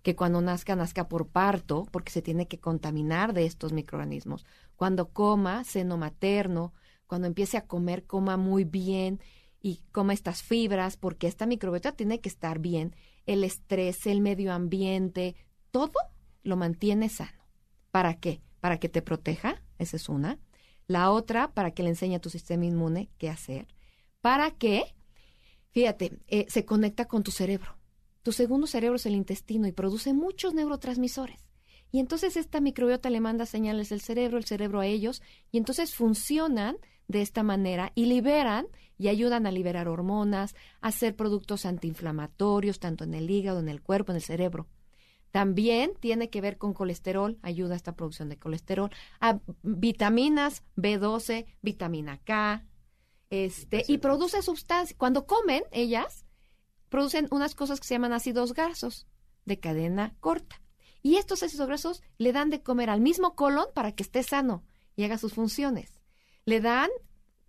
que 0.06 0.16
cuando 0.16 0.40
nazca, 0.40 0.76
nazca 0.76 1.10
por 1.10 1.30
parto, 1.30 1.88
porque 1.90 2.12
se 2.12 2.22
tiene 2.22 2.48
que 2.48 2.60
contaminar 2.60 3.34
de 3.34 3.48
estos 3.48 3.74
microorganismos. 3.74 4.46
Cuando 4.76 5.10
coma, 5.10 5.64
seno 5.64 5.98
materno, 5.98 6.74
cuando 7.08 7.26
empiece 7.26 7.58
a 7.58 7.66
comer, 7.66 8.06
coma 8.06 8.38
muy 8.38 8.66
bien 8.66 9.20
y 9.64 9.82
coma 9.92 10.14
estas 10.14 10.44
fibras, 10.44 10.96
porque 10.96 11.26
esta 11.26 11.48
microbiota 11.48 11.94
tiene 11.94 12.22
que 12.22 12.30
estar 12.30 12.60
bien. 12.60 12.96
El 13.26 13.44
estrés, 13.44 14.06
el 14.06 14.22
medio 14.22 14.54
ambiente, 14.54 15.36
todo 15.72 15.98
lo 16.44 16.56
mantiene 16.56 17.10
sano. 17.10 17.44
¿Para 17.90 18.20
qué? 18.20 18.44
Para 18.60 18.80
que 18.80 18.90
te 18.90 19.02
proteja, 19.02 19.64
esa 19.80 19.96
es 19.96 20.08
una. 20.08 20.38
La 20.86 21.10
otra, 21.10 21.52
para 21.52 21.72
que 21.72 21.82
le 21.82 21.90
enseñe 21.90 22.14
a 22.14 22.22
tu 22.22 22.30
sistema 22.30 22.66
inmune 22.66 23.10
qué 23.18 23.28
hacer. 23.28 23.66
Para 24.22 24.52
que, 24.52 24.84
fíjate, 25.72 26.20
eh, 26.28 26.46
se 26.48 26.64
conecta 26.64 27.06
con 27.06 27.24
tu 27.24 27.32
cerebro. 27.32 27.76
Tu 28.26 28.32
segundo 28.32 28.66
cerebro 28.66 28.96
es 28.96 29.06
el 29.06 29.14
intestino 29.14 29.68
y 29.68 29.72
produce 29.72 30.12
muchos 30.12 30.56
neurotransmisores. 30.56 31.46
Y 31.92 32.00
entonces 32.00 32.38
esta 32.38 32.60
microbiota 32.60 33.12
le 33.12 33.20
manda 33.20 33.46
señales 33.46 33.90
del 33.90 34.02
cerebro, 34.02 34.40
el 34.40 34.46
cerebro 34.46 34.80
a 34.80 34.88
ellos, 34.88 35.22
y 35.52 35.60
entonces 35.60 35.94
funcionan 35.94 36.78
de 37.08 37.22
esta 37.22 37.44
manera 37.44 37.92
y 37.94 38.08
liberan 38.08 38.66
y 38.98 39.10
ayudan 39.10 39.46
a 39.46 39.52
liberar 39.52 39.88
hormonas, 39.88 40.56
a 40.82 40.88
hacer 40.88 41.16
productos 41.16 41.68
antiinflamatorios, 41.68 42.80
tanto 42.80 43.04
en 43.04 43.14
el 43.14 43.30
hígado, 43.30 43.60
en 43.60 43.70
el 43.70 43.84
cuerpo, 43.84 44.12
en 44.12 44.16
el 44.16 44.24
cerebro. 44.24 44.66
También 45.30 45.92
tiene 46.00 46.32
que 46.32 46.42
ver 46.42 46.58
con 46.58 46.74
colesterol, 46.74 47.38
ayuda 47.44 47.76
a 47.76 47.78
esta 47.78 47.96
producción 47.96 48.30
de 48.30 48.40
colesterol, 48.40 48.90
a 49.20 49.40
vitaminas 49.62 50.64
B12, 50.78 51.46
vitamina 51.62 52.18
K, 52.24 52.66
este, 53.30 53.86
y 53.88 54.00
produce 54.00 54.42
sustancias. 54.42 54.98
Cuando 54.98 55.28
comen 55.28 55.62
ellas, 55.72 56.25
producen 56.90 57.28
unas 57.32 57.56
cosas 57.56 57.80
que 57.80 57.88
se 57.88 57.96
llaman 57.96 58.14
ácidos 58.14 58.54
grasos 58.54 59.08
de 59.46 59.60
cadena 59.60 60.16
corta. 60.20 60.62
Y 61.02 61.18
estos 61.18 61.44
ácidos 61.44 61.68
grasos 61.68 62.04
le 62.18 62.34
dan 62.34 62.50
de 62.50 62.64
comer 62.64 62.90
al 62.90 63.02
mismo 63.02 63.36
colon 63.36 63.68
para 63.74 63.92
que 63.92 64.04
esté 64.04 64.24
sano 64.24 64.64
y 64.96 65.04
haga 65.04 65.18
sus 65.18 65.34
funciones. 65.34 66.02
Le 66.46 66.62
dan, 66.62 66.90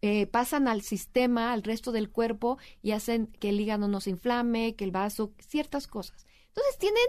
eh, 0.02 0.26
pasan 0.26 0.68
al 0.68 0.82
sistema, 0.82 1.52
al 1.52 1.62
resto 1.62 1.92
del 1.92 2.10
cuerpo 2.10 2.58
y 2.82 2.92
hacen 2.92 3.28
que 3.28 3.48
el 3.48 3.60
hígado 3.60 3.88
no 3.88 4.00
se 4.00 4.10
inflame, 4.10 4.76
que 4.76 4.84
el 4.84 4.90
vaso, 4.90 5.32
ciertas 5.38 5.86
cosas. 5.86 6.26
Entonces 6.48 6.78
tienen, 6.78 7.06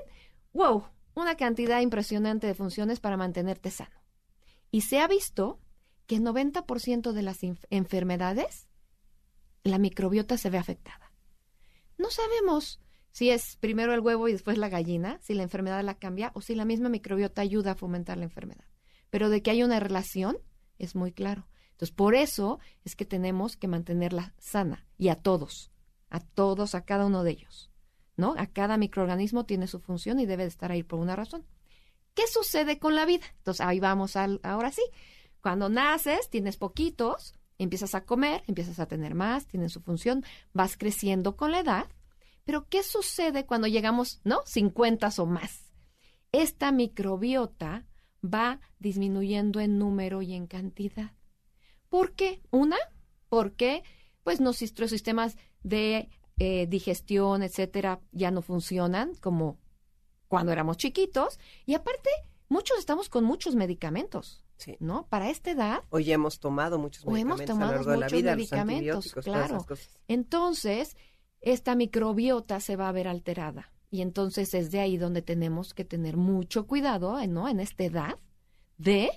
wow, 0.53 0.86
una 1.15 1.36
cantidad 1.36 1.81
impresionante 1.81 2.48
de 2.48 2.55
funciones 2.55 3.00
para 3.00 3.17
mantenerte 3.17 3.72
sano. 3.72 4.01
Y 4.72 4.81
se 4.81 5.00
ha 5.00 5.07
visto 5.07 5.60
que 6.05 6.15
el 6.15 6.24
90% 6.24 7.12
de 7.12 7.22
las 7.22 7.39
enfermedades, 7.69 8.67
la 9.63 9.77
microbiota 9.77 10.38
se 10.38 10.50
ve 10.50 10.57
afectada. 10.57 11.06
No 11.97 12.09
sabemos 12.09 12.79
si 13.11 13.31
es 13.31 13.57
primero 13.57 13.93
el 13.93 14.01
huevo 14.01 14.27
y 14.27 14.31
después 14.31 14.57
la 14.57 14.69
gallina, 14.69 15.19
si 15.21 15.33
la 15.33 15.43
enfermedad 15.43 15.83
la 15.83 15.97
cambia 15.97 16.31
o 16.35 16.41
si 16.41 16.53
la 16.53 16.65
misma 16.65 16.89
microbiota 16.89 17.41
ayuda 17.41 17.71
a 17.71 17.75
fomentar 17.75 18.17
la 18.17 18.25
enfermedad. 18.25 18.65
Pero 19.09 19.29
de 19.29 19.41
que 19.41 19.51
hay 19.51 19.63
una 19.63 19.79
relación 19.79 20.37
es 20.77 20.95
muy 20.95 21.11
claro. 21.11 21.47
Entonces, 21.71 21.95
por 21.95 22.15
eso 22.15 22.59
es 22.85 22.95
que 22.95 23.05
tenemos 23.05 23.55
que 23.55 23.67
mantenerla 23.67 24.33
sana 24.39 24.85
y 24.97 25.09
a 25.09 25.15
todos, 25.15 25.71
a 26.09 26.19
todos, 26.19 26.75
a 26.75 26.85
cada 26.85 27.05
uno 27.05 27.23
de 27.23 27.31
ellos. 27.31 27.71
¿No? 28.15 28.33
A 28.37 28.47
cada 28.47 28.77
microorganismo 28.77 29.45
tiene 29.45 29.67
su 29.67 29.79
función 29.79 30.19
y 30.19 30.25
debe 30.25 30.43
de 30.43 30.49
estar 30.49 30.71
ahí 30.71 30.81
por 30.81 30.99
una 30.99 31.15
razón. 31.15 31.45
¿Qué 32.15 32.23
sucede 32.25 32.79
con 32.79 32.95
la 32.95 33.05
vida? 33.05 33.25
Entonces, 33.37 33.61
ahí 33.63 33.79
vamos 33.79 34.15
al, 34.15 34.39
ahora 34.41 34.71
sí. 34.71 34.81
Cuando 35.39 35.69
naces, 35.69 36.29
tienes 36.31 36.57
poquitos, 36.57 37.35
Empiezas 37.59 37.95
a 37.95 38.05
comer, 38.05 38.43
empiezas 38.47 38.79
a 38.79 38.85
tener 38.85 39.15
más, 39.15 39.47
tienen 39.47 39.69
su 39.69 39.81
función, 39.81 40.23
vas 40.53 40.77
creciendo 40.77 41.35
con 41.35 41.51
la 41.51 41.59
edad. 41.59 41.87
Pero 42.43 42.67
¿qué 42.69 42.83
sucede 42.83 43.45
cuando 43.45 43.67
llegamos, 43.67 44.21
no, 44.23 44.41
50 44.45 45.09
o 45.17 45.25
más? 45.25 45.73
Esta 46.31 46.71
microbiota 46.71 47.85
va 48.23 48.59
disminuyendo 48.79 49.59
en 49.59 49.79
número 49.79 50.21
y 50.21 50.33
en 50.33 50.47
cantidad. 50.47 51.11
¿Por 51.89 52.13
qué? 52.13 52.41
Una, 52.51 52.77
porque 53.29 53.83
pues 54.23 54.39
nuestros 54.39 54.89
sistemas 54.89 55.37
de 55.63 56.09
eh, 56.37 56.67
digestión, 56.67 57.43
etcétera, 57.43 58.01
ya 58.11 58.29
no 58.29 58.41
funcionan 58.41 59.15
como 59.15 59.57
cuando 60.27 60.51
éramos 60.51 60.77
chiquitos. 60.77 61.39
Y 61.65 61.73
aparte, 61.73 62.09
muchos 62.49 62.77
estamos 62.77 63.09
con 63.09 63.23
muchos 63.23 63.55
medicamentos 63.55 64.43
Sí. 64.57 64.75
¿no? 64.79 65.07
Para 65.07 65.29
esta 65.29 65.51
edad, 65.51 65.83
O 65.89 65.99
ya 65.99 66.15
hemos 66.15 66.39
tomado 66.39 66.79
muchos 66.79 67.05
O 67.05 67.15
hemos 67.15 67.39
medicamentos 67.39 67.49
a 67.49 67.53
tomado 67.53 67.71
lo 67.71 67.77
largo 67.77 67.91
de 67.91 67.97
la 67.97 68.05
muchos 68.05 68.17
vida, 68.17 68.35
medicamentos, 68.65 69.13
claro. 69.23 69.65
entonces 70.07 70.97
esta 71.41 71.75
microbiota 71.75 72.59
se 72.59 72.75
va 72.75 72.89
a 72.89 72.91
ver 72.91 73.07
alterada. 73.07 73.71
Y 73.89 74.01
entonces 74.01 74.53
es 74.53 74.71
de 74.71 74.79
ahí 74.79 74.97
donde 74.97 75.21
tenemos 75.21 75.73
que 75.73 75.85
tener 75.85 76.17
mucho 76.17 76.67
cuidado, 76.67 77.19
¿eh? 77.19 77.27
¿no? 77.27 77.47
En 77.47 77.59
esta 77.59 77.85
edad, 77.85 78.19
de 78.77 79.09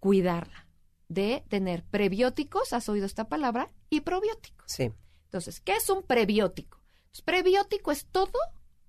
cuidarla, 0.00 0.68
de 1.08 1.44
tener 1.48 1.84
prebióticos, 1.84 2.72
has 2.72 2.88
oído 2.88 3.04
esta 3.04 3.28
palabra, 3.28 3.68
y 3.90 4.00
probióticos. 4.00 4.72
Sí. 4.72 4.90
Entonces, 5.24 5.60
¿qué 5.60 5.72
es 5.72 5.90
un 5.90 6.02
prebiótico? 6.02 6.80
Pues, 7.10 7.22
prebiótico 7.22 7.92
es 7.92 8.06
todo 8.06 8.38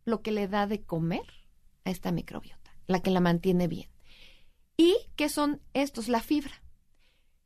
lo 0.05 0.21
que 0.21 0.31
le 0.31 0.47
da 0.47 0.67
de 0.67 0.83
comer 0.83 1.25
a 1.83 1.91
esta 1.91 2.11
microbiota, 2.11 2.71
la 2.85 3.01
que 3.01 3.11
la 3.11 3.19
mantiene 3.19 3.67
bien. 3.67 3.89
¿Y 4.77 4.95
qué 5.15 5.27
son 5.27 5.61
estos? 5.73 6.07
La 6.07 6.21
fibra. 6.21 6.63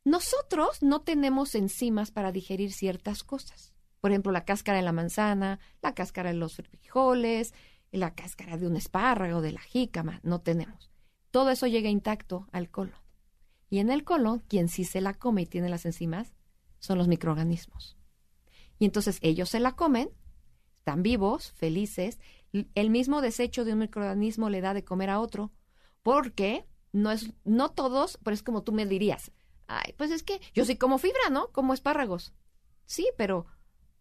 Nosotros 0.04 0.82
no 0.82 1.00
tenemos 1.00 1.54
enzimas 1.54 2.10
para 2.10 2.30
digerir 2.30 2.72
ciertas 2.72 3.24
cosas. 3.24 3.72
Por 4.00 4.10
ejemplo, 4.10 4.32
la 4.32 4.44
cáscara 4.44 4.78
de 4.78 4.84
la 4.84 4.92
manzana, 4.92 5.58
la 5.80 5.94
cáscara 5.94 6.30
de 6.30 6.36
los 6.36 6.56
frijoles, 6.56 7.54
la 7.90 8.14
cáscara 8.14 8.58
de 8.58 8.66
un 8.66 8.76
espárrago, 8.76 9.40
de 9.40 9.52
la 9.52 9.60
jícama, 9.60 10.20
no 10.22 10.40
tenemos. 10.40 10.90
Todo 11.30 11.50
eso 11.50 11.66
llega 11.66 11.88
intacto 11.88 12.48
al 12.52 12.70
colon. 12.70 13.00
Y 13.70 13.78
en 13.78 13.90
el 13.90 14.04
colon, 14.04 14.40
quien 14.40 14.68
sí 14.68 14.84
se 14.84 15.00
la 15.00 15.14
come 15.14 15.42
y 15.42 15.46
tiene 15.46 15.70
las 15.70 15.86
enzimas, 15.86 16.34
son 16.78 16.98
los 16.98 17.08
microorganismos. 17.08 17.96
Y 18.78 18.84
entonces 18.84 19.18
ellos 19.22 19.48
se 19.48 19.60
la 19.60 19.72
comen, 19.72 20.10
están 20.78 21.02
vivos, 21.02 21.52
felices. 21.52 22.18
El 22.74 22.90
mismo 22.90 23.22
desecho 23.22 23.64
de 23.64 23.72
un 23.72 23.78
microorganismo 23.78 24.50
le 24.50 24.60
da 24.60 24.74
de 24.74 24.84
comer 24.84 25.08
a 25.08 25.20
otro, 25.20 25.52
porque 26.02 26.66
no 26.92 27.10
es, 27.10 27.32
no 27.44 27.70
todos, 27.70 28.18
pero 28.22 28.34
es 28.34 28.42
como 28.42 28.62
tú 28.62 28.72
me 28.72 28.86
dirías, 28.86 29.32
ay, 29.66 29.94
pues 29.96 30.10
es 30.10 30.22
que 30.22 30.40
yo 30.54 30.64
sí 30.64 30.76
como 30.76 30.98
fibra, 30.98 31.30
¿no? 31.30 31.48
Como 31.48 31.74
espárragos. 31.74 32.32
Sí, 32.86 33.08
pero 33.16 33.46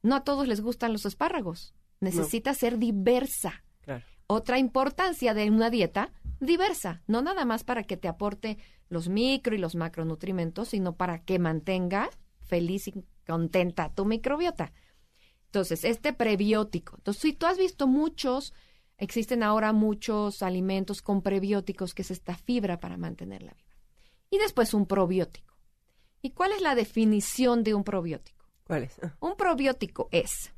no 0.04 0.16
a 0.16 0.24
todos 0.24 0.48
les 0.48 0.62
gustan 0.62 0.92
los 0.94 1.06
espárragos. 1.06 1.74
Necesita 2.00 2.54
ser 2.54 2.78
diversa. 2.78 3.64
Claro. 3.82 4.04
Otra 4.28 4.60
importancia 4.60 5.34
de 5.34 5.50
una 5.50 5.70
dieta 5.70 6.12
diversa, 6.40 7.04
no 7.08 7.22
nada 7.22 7.46
más 7.46 7.64
para 7.64 7.84
que 7.84 7.98
te 7.98 8.08
aporte 8.08 8.58
los 8.90 9.08
micro 9.08 9.56
y 9.56 9.60
los 9.60 9.76
macronutrimentos, 9.76 10.70
sino 10.70 10.96
para 10.96 11.24
que 11.24 11.40
mantenga 11.40 12.10
feliz 12.40 12.88
y 12.88 13.06
contenta 13.26 13.94
tu 13.94 14.06
microbiota. 14.06 14.74
Entonces, 15.46 15.84
este 15.84 16.14
prebiótico. 16.14 16.96
Entonces, 16.98 17.22
si 17.22 17.34
tú 17.34 17.46
has 17.46 17.58
visto 17.58 17.88
muchos, 17.88 18.54
existen 19.02 19.42
ahora 19.42 19.74
muchos 19.74 20.44
alimentos 20.44 21.02
con 21.02 21.24
prebióticos, 21.24 21.96
que 21.96 22.04
es 22.04 22.12
esta 22.12 22.36
fibra 22.36 22.80
para 22.80 22.98
mantenerla 22.98 23.52
viva. 23.54 23.76
Y 24.30 24.38
después 24.38 24.74
un 24.76 24.86
probiótico. 24.86 25.58
¿Y 26.22 26.32
cuál 26.32 26.52
es 26.52 26.62
la 26.62 26.76
definición 26.76 27.64
de 27.64 27.74
un 27.74 27.84
probiótico? 27.84 28.46
¿Cuál 28.64 28.84
es? 28.84 29.00
Ah, 29.02 29.18
Un 29.20 29.36
probiótico 29.36 30.08
es 30.12 30.54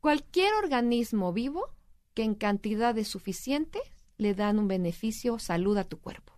cualquier 0.00 0.52
organismo 0.54 1.32
vivo 1.32 1.72
que 2.14 2.24
en 2.24 2.34
cantidades 2.34 3.06
suficientes 3.06 3.82
le 4.18 4.34
dan 4.34 4.58
un 4.58 4.66
beneficio, 4.66 5.38
salud 5.38 5.78
a 5.78 5.84
tu 5.84 6.00
cuerpo. 6.00 6.32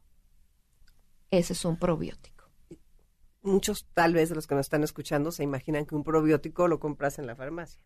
Ese 1.30 1.54
es 1.54 1.64
un 1.64 1.78
probiótico. 1.78 2.44
Muchos, 3.40 3.86
tal 3.94 4.12
vez, 4.12 4.28
de 4.28 4.34
los 4.34 4.46
que 4.46 4.54
nos 4.54 4.66
están 4.66 4.84
escuchando 4.84 5.32
se 5.32 5.42
imaginan 5.42 5.86
que 5.86 5.94
un 5.94 6.04
probiótico 6.04 6.68
lo 6.68 6.78
compras 6.78 7.18
en 7.18 7.26
la 7.26 7.34
farmacia. 7.34 7.80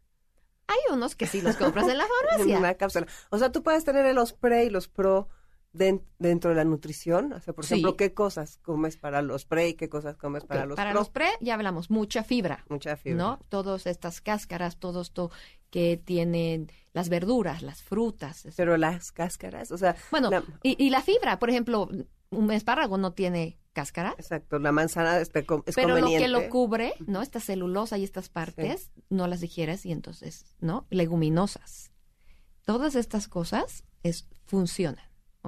Hay 0.69 0.79
unos 0.95 1.17
que 1.17 1.27
sí 1.27 1.41
los 1.41 1.57
compras 1.57 1.89
en 1.89 1.99
la 1.99 2.05
En 2.23 2.29
farmacia. 2.31 2.59
una 2.59 2.75
cápsula. 2.75 3.07
O 3.31 3.39
sea, 3.39 3.51
tú 3.51 3.63
puedes 3.63 3.85
tener 3.85 4.15
los 4.15 4.33
pre 4.33 4.65
y 4.65 4.71
los 4.71 4.87
pro 4.89 5.29
den- 5.73 6.05
dentro 6.19 6.51
de 6.51 6.57
la 6.57 6.65
nutrición. 6.65 7.33
O 7.33 7.41
sea, 7.41 7.53
por 7.55 7.65
Sí. 7.67 7.75
ejemplo, 7.75 7.97
¿qué 7.97 8.15
cosas 8.15 8.59
comes 8.63 8.97
para 8.97 9.21
los 9.23 9.45
pre 9.45 9.69
y 9.69 9.75
qué 9.75 9.89
cosas 9.89 10.17
comes 10.17 10.45
para 10.45 10.65
los 10.67 10.77
para 10.77 10.91
pro? 10.93 11.01
los 11.01 11.11
pre 11.11 11.27
ya 11.41 11.55
hablamos, 11.55 11.91
mucha 11.91 12.23
fibra. 12.23 12.65
Mucha 12.69 12.97
fibra. 12.97 13.19
¿no? 13.19 13.41
Todas 13.49 13.87
estas 13.87 14.21
cáscaras, 14.21 14.79
todo 14.79 15.01
esto 15.03 15.31
que 15.71 16.01
tienen 16.03 16.71
las 16.93 17.09
verduras, 17.11 17.63
las 17.63 17.83
frutas. 17.83 18.47
Pero 18.57 18.77
las 18.77 19.13
cáscaras, 19.13 19.71
o 19.73 19.79
sea, 19.79 19.97
bueno, 20.11 20.31
la- 20.31 20.43
y, 20.63 20.83
y 20.83 20.91
la 20.91 21.03
fibra, 21.03 21.39
por 21.39 21.51
ejemplo, 21.51 21.89
un 22.31 22.51
espárrago 22.53 22.97
no 22.99 23.13
tiene 23.13 23.59
cáscara, 23.83 24.15
exacto, 24.19 24.59
la 24.59 24.73
manzana 24.73 25.17
es, 25.19 25.29
es 25.29 25.31
pero 25.31 25.47
lo 25.89 25.95
conveniente. 25.95 26.25
que 26.25 26.29
lo 26.29 26.49
cubre, 26.49 26.95
¿no? 27.07 27.23
Esta 27.23 27.41
celulosa 27.41 27.97
y 27.99 28.05
estas 28.05 28.29
partes, 28.29 28.91
no 29.11 29.27
las 29.27 29.41
digieres 29.41 29.87
y 29.87 29.93
entonces, 29.93 30.57
¿no? 30.61 30.87
Leguminosas. 30.91 31.93
Todas 32.65 32.95
estas 32.97 33.29
cosas 33.29 33.85
es, 34.03 34.27
funcionan. 34.47 35.05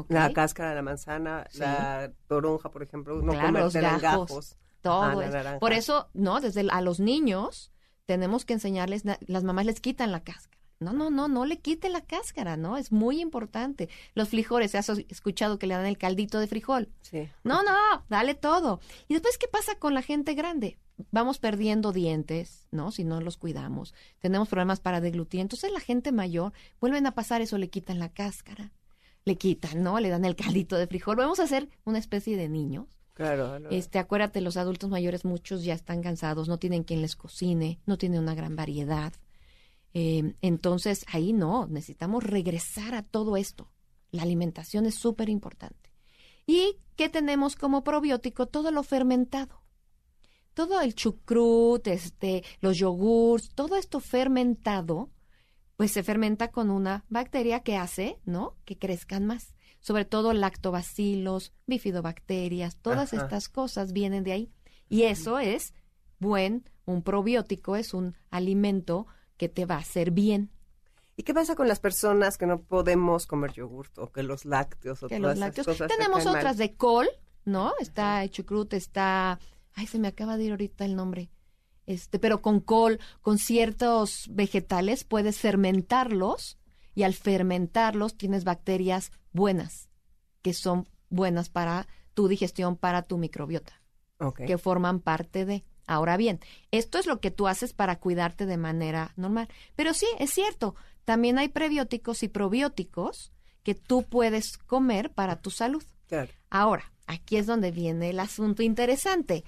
La 0.09 0.33
cáscara 0.33 0.71
de 0.71 0.77
la 0.77 0.83
manzana, 0.83 1.47
Sí. 1.51 1.59
la 1.61 2.13
toronja, 2.29 2.71
por 2.71 2.83
ejemplo, 2.83 3.21
no 3.21 3.33
Claro, 3.33 3.59
los 3.59 3.75
gajos. 3.75 4.01
gajos. 4.03 4.57
Todo 4.81 5.21
Ah, 5.21 5.25
es-. 5.27 5.59
Por 5.61 5.73
eso, 5.73 6.09
¿no? 6.15 6.41
Desde 6.41 6.67
a 6.71 6.81
los 6.81 7.01
niños 7.01 7.71
tenemos 8.07 8.45
que 8.45 8.55
enseñarles, 8.55 9.03
las 9.27 9.45
mamás 9.45 9.67
les 9.67 9.81
quitan 9.81 10.11
la 10.13 10.21
cáscara. 10.21 10.60
No, 10.83 10.95
no, 10.95 11.11
no, 11.11 11.29
no 11.29 11.45
le 11.45 11.59
quite 11.59 11.91
la 11.91 12.01
cáscara, 12.01 12.57
¿no? 12.57 12.79
Es 12.79 12.91
muy 12.91 13.21
importante. 13.21 13.91
Los 14.15 14.31
frijoles, 14.31 14.75
¿has 14.75 14.89
escuchado 14.89 15.59
que 15.59 15.67
le 15.67 15.75
dan 15.75 15.85
el 15.85 15.99
caldito 15.99 16.41
de 16.41 16.47
frijol? 16.47 16.89
Sí. 17.03 17.29
No, 17.45 17.63
no, 17.63 17.75
dale 18.09 18.35
todo. 18.35 18.81
Y 19.07 19.13
después, 19.13 19.37
¿qué 19.37 19.47
pasa 19.47 19.75
con 19.79 19.93
la 19.93 20.01
gente 20.01 20.33
grande? 20.33 20.79
Vamos 21.11 21.39
perdiendo 21.39 21.93
dientes, 21.93 22.67
¿no? 22.71 22.93
Si 22.93 23.05
no 23.05 23.21
los 23.21 23.37
cuidamos. 23.37 23.93
Tenemos 24.21 24.49
problemas 24.49 24.81
para 24.81 25.03
deglutir. 25.03 25.41
Entonces, 25.41 25.71
la 25.71 25.81
gente 25.81 26.13
mayor 26.13 26.55
vuelven 26.81 27.07
a 27.07 27.13
pasar 27.15 27.43
eso, 27.43 27.59
le 27.59 27.69
quitan 27.69 27.99
la 27.99 28.09
cáscara, 28.09 28.73
le 29.27 29.37
quitan, 29.37 29.83
¿no? 29.83 30.01
Le 30.01 30.09
dan 30.09 30.25
el 30.25 30.35
caldito 30.35 30.77
de 30.77 30.87
frijol. 30.87 31.17
Vamos 31.17 31.41
a 31.41 31.47
ser 31.47 31.69
una 31.85 31.99
especie 31.99 32.39
de 32.39 32.49
niños. 32.49 32.87
Claro. 33.13 33.59
lo- 33.59 33.69
Este, 33.69 33.99
acuérdate, 33.99 34.41
los 34.41 34.57
adultos 34.57 34.89
mayores, 34.89 35.27
muchos 35.27 35.63
ya 35.63 35.75
están 35.75 36.01
cansados, 36.03 36.49
no 36.49 36.57
tienen 36.59 36.85
quien 36.85 37.03
les 37.03 37.17
cocine, 37.17 37.79
no 37.85 37.99
tienen 37.99 38.21
una 38.21 38.35
gran 38.35 38.57
variedad. 38.57 39.13
Eh, 39.93 40.35
entonces, 40.41 41.05
ahí 41.09 41.33
no, 41.33 41.67
necesitamos 41.67 42.25
regresar 42.25 42.95
a 42.95 43.03
todo 43.03 43.37
esto. 43.37 43.71
La 44.11 44.23
alimentación 44.23 44.87
es 44.87 44.95
súper 44.95 45.29
importante. 45.29 45.93
¿Y 46.47 46.79
qué 46.97 47.09
tenemos 47.09 47.57
como 47.57 47.85
probiótico? 47.85 48.47
Todo 48.47 48.71
lo 48.71 48.83
fermentado. 48.83 49.63
Todo 50.55 50.81
el 50.81 50.95
chucrut, 50.95 51.87
este, 51.87 52.45
los 52.61 52.77
yogurts, 52.77 53.51
todo 53.55 53.77
esto 53.77 54.01
fermentado, 54.01 55.11
pues 55.77 55.93
se 55.93 56.03
fermenta 56.03 56.51
con 56.51 56.71
una 56.71 57.05
bacteria 57.09 57.61
que 57.61 57.77
hace, 57.77 58.19
¿no? 58.25 58.57
Que 58.65 58.77
crezcan 58.77 59.27
más. 59.27 59.55
Sobre 59.81 60.05
todo 60.05 60.33
lactobacilos, 60.33 61.53
bifidobacterias, 61.67 62.77
todas 62.77 63.15
Ajá. 63.15 63.23
estas 63.23 63.49
cosas 63.49 63.93
vienen 63.93 64.25
de 64.25 64.33
ahí. 64.33 64.53
Y 64.89 65.05
eso 65.05 65.39
es 65.39 65.73
buen, 66.19 66.69
un 66.85 67.03
probiótico 67.03 67.77
es 67.77 67.95
un 67.95 68.17
alimento 68.31 69.07
que 69.41 69.49
te 69.49 69.65
va 69.65 69.77
a 69.77 69.79
hacer 69.79 70.11
bien. 70.11 70.51
¿Y 71.17 71.23
qué 71.23 71.33
pasa 71.33 71.55
con 71.57 71.67
las 71.67 71.81
personas 71.81 72.37
que 72.37 72.45
no 72.45 72.61
podemos 72.61 73.27
comer 73.27 73.53
yogurt 73.55 73.99
o 73.99 74.13
que 74.13 74.23
los 74.23 74.45
lácteos 74.45 75.03
o 75.03 75.09
que 75.09 75.17
todas 75.17 75.23
los 75.23 75.33
esas 75.33 75.49
lácteos. 75.49 75.67
cosas 75.67 75.89
Tenemos 75.89 76.27
mal? 76.27 76.37
otras 76.37 76.59
de 76.59 76.75
col, 76.77 77.09
¿no? 77.47 77.73
Está 77.81 78.23
el 78.23 78.31
chucrut, 78.31 78.75
está, 78.75 79.39
ay, 79.73 79.87
se 79.87 79.99
me 79.99 80.09
acaba 80.09 80.37
de 80.37 80.45
ir 80.45 80.51
ahorita 80.51 80.85
el 80.85 80.95
nombre. 80.95 81.31
Este, 81.87 82.19
pero 82.19 82.43
con 82.43 82.61
col, 82.61 83.01
con 83.23 83.39
ciertos 83.39 84.27
vegetales 84.31 85.05
puedes 85.05 85.39
fermentarlos 85.39 86.59
y 86.95 87.05
al 87.05 87.15
fermentarlos 87.15 88.19
tienes 88.19 88.45
bacterias 88.45 89.11
buenas 89.33 89.89
que 90.43 90.53
son 90.53 90.87
buenas 91.09 91.49
para 91.49 91.87
tu 92.13 92.29
digestión, 92.29 92.77
para 92.77 93.01
tu 93.05 93.17
microbiota, 93.17 93.73
Ok. 94.19 94.43
que 94.47 94.59
forman 94.59 95.01
parte 95.01 95.47
de. 95.47 95.65
Ahora 95.87 96.17
bien, 96.17 96.41
esto 96.71 96.99
es 96.99 97.07
lo 97.07 97.21
que 97.21 97.31
tú 97.31 97.49
haces 97.49 97.73
para 97.73 97.99
cuidarte 97.99 98.47
de 98.47 98.57
manera 98.57 99.13
normal. 99.17 99.49
Pero 99.77 99.95
sí, 99.95 100.07
es 100.19 100.31
cierto, 100.31 100.75
también 101.05 101.39
hay 101.39 101.49
prebióticos 101.49 102.23
y 102.23 102.29
probióticos 102.29 103.33
que 103.63 103.75
tú 103.75 104.03
puedes 104.05 104.57
comer 104.59 105.11
para 105.13 105.37
tu 105.41 105.51
salud. 105.51 105.83
Claro. 106.07 106.33
Ahora, 106.51 106.93
aquí 107.07 107.37
es 107.37 107.47
donde 107.47 107.71
viene 107.73 108.11
el 108.11 108.21
asunto 108.21 108.63
interesante. 108.63 109.45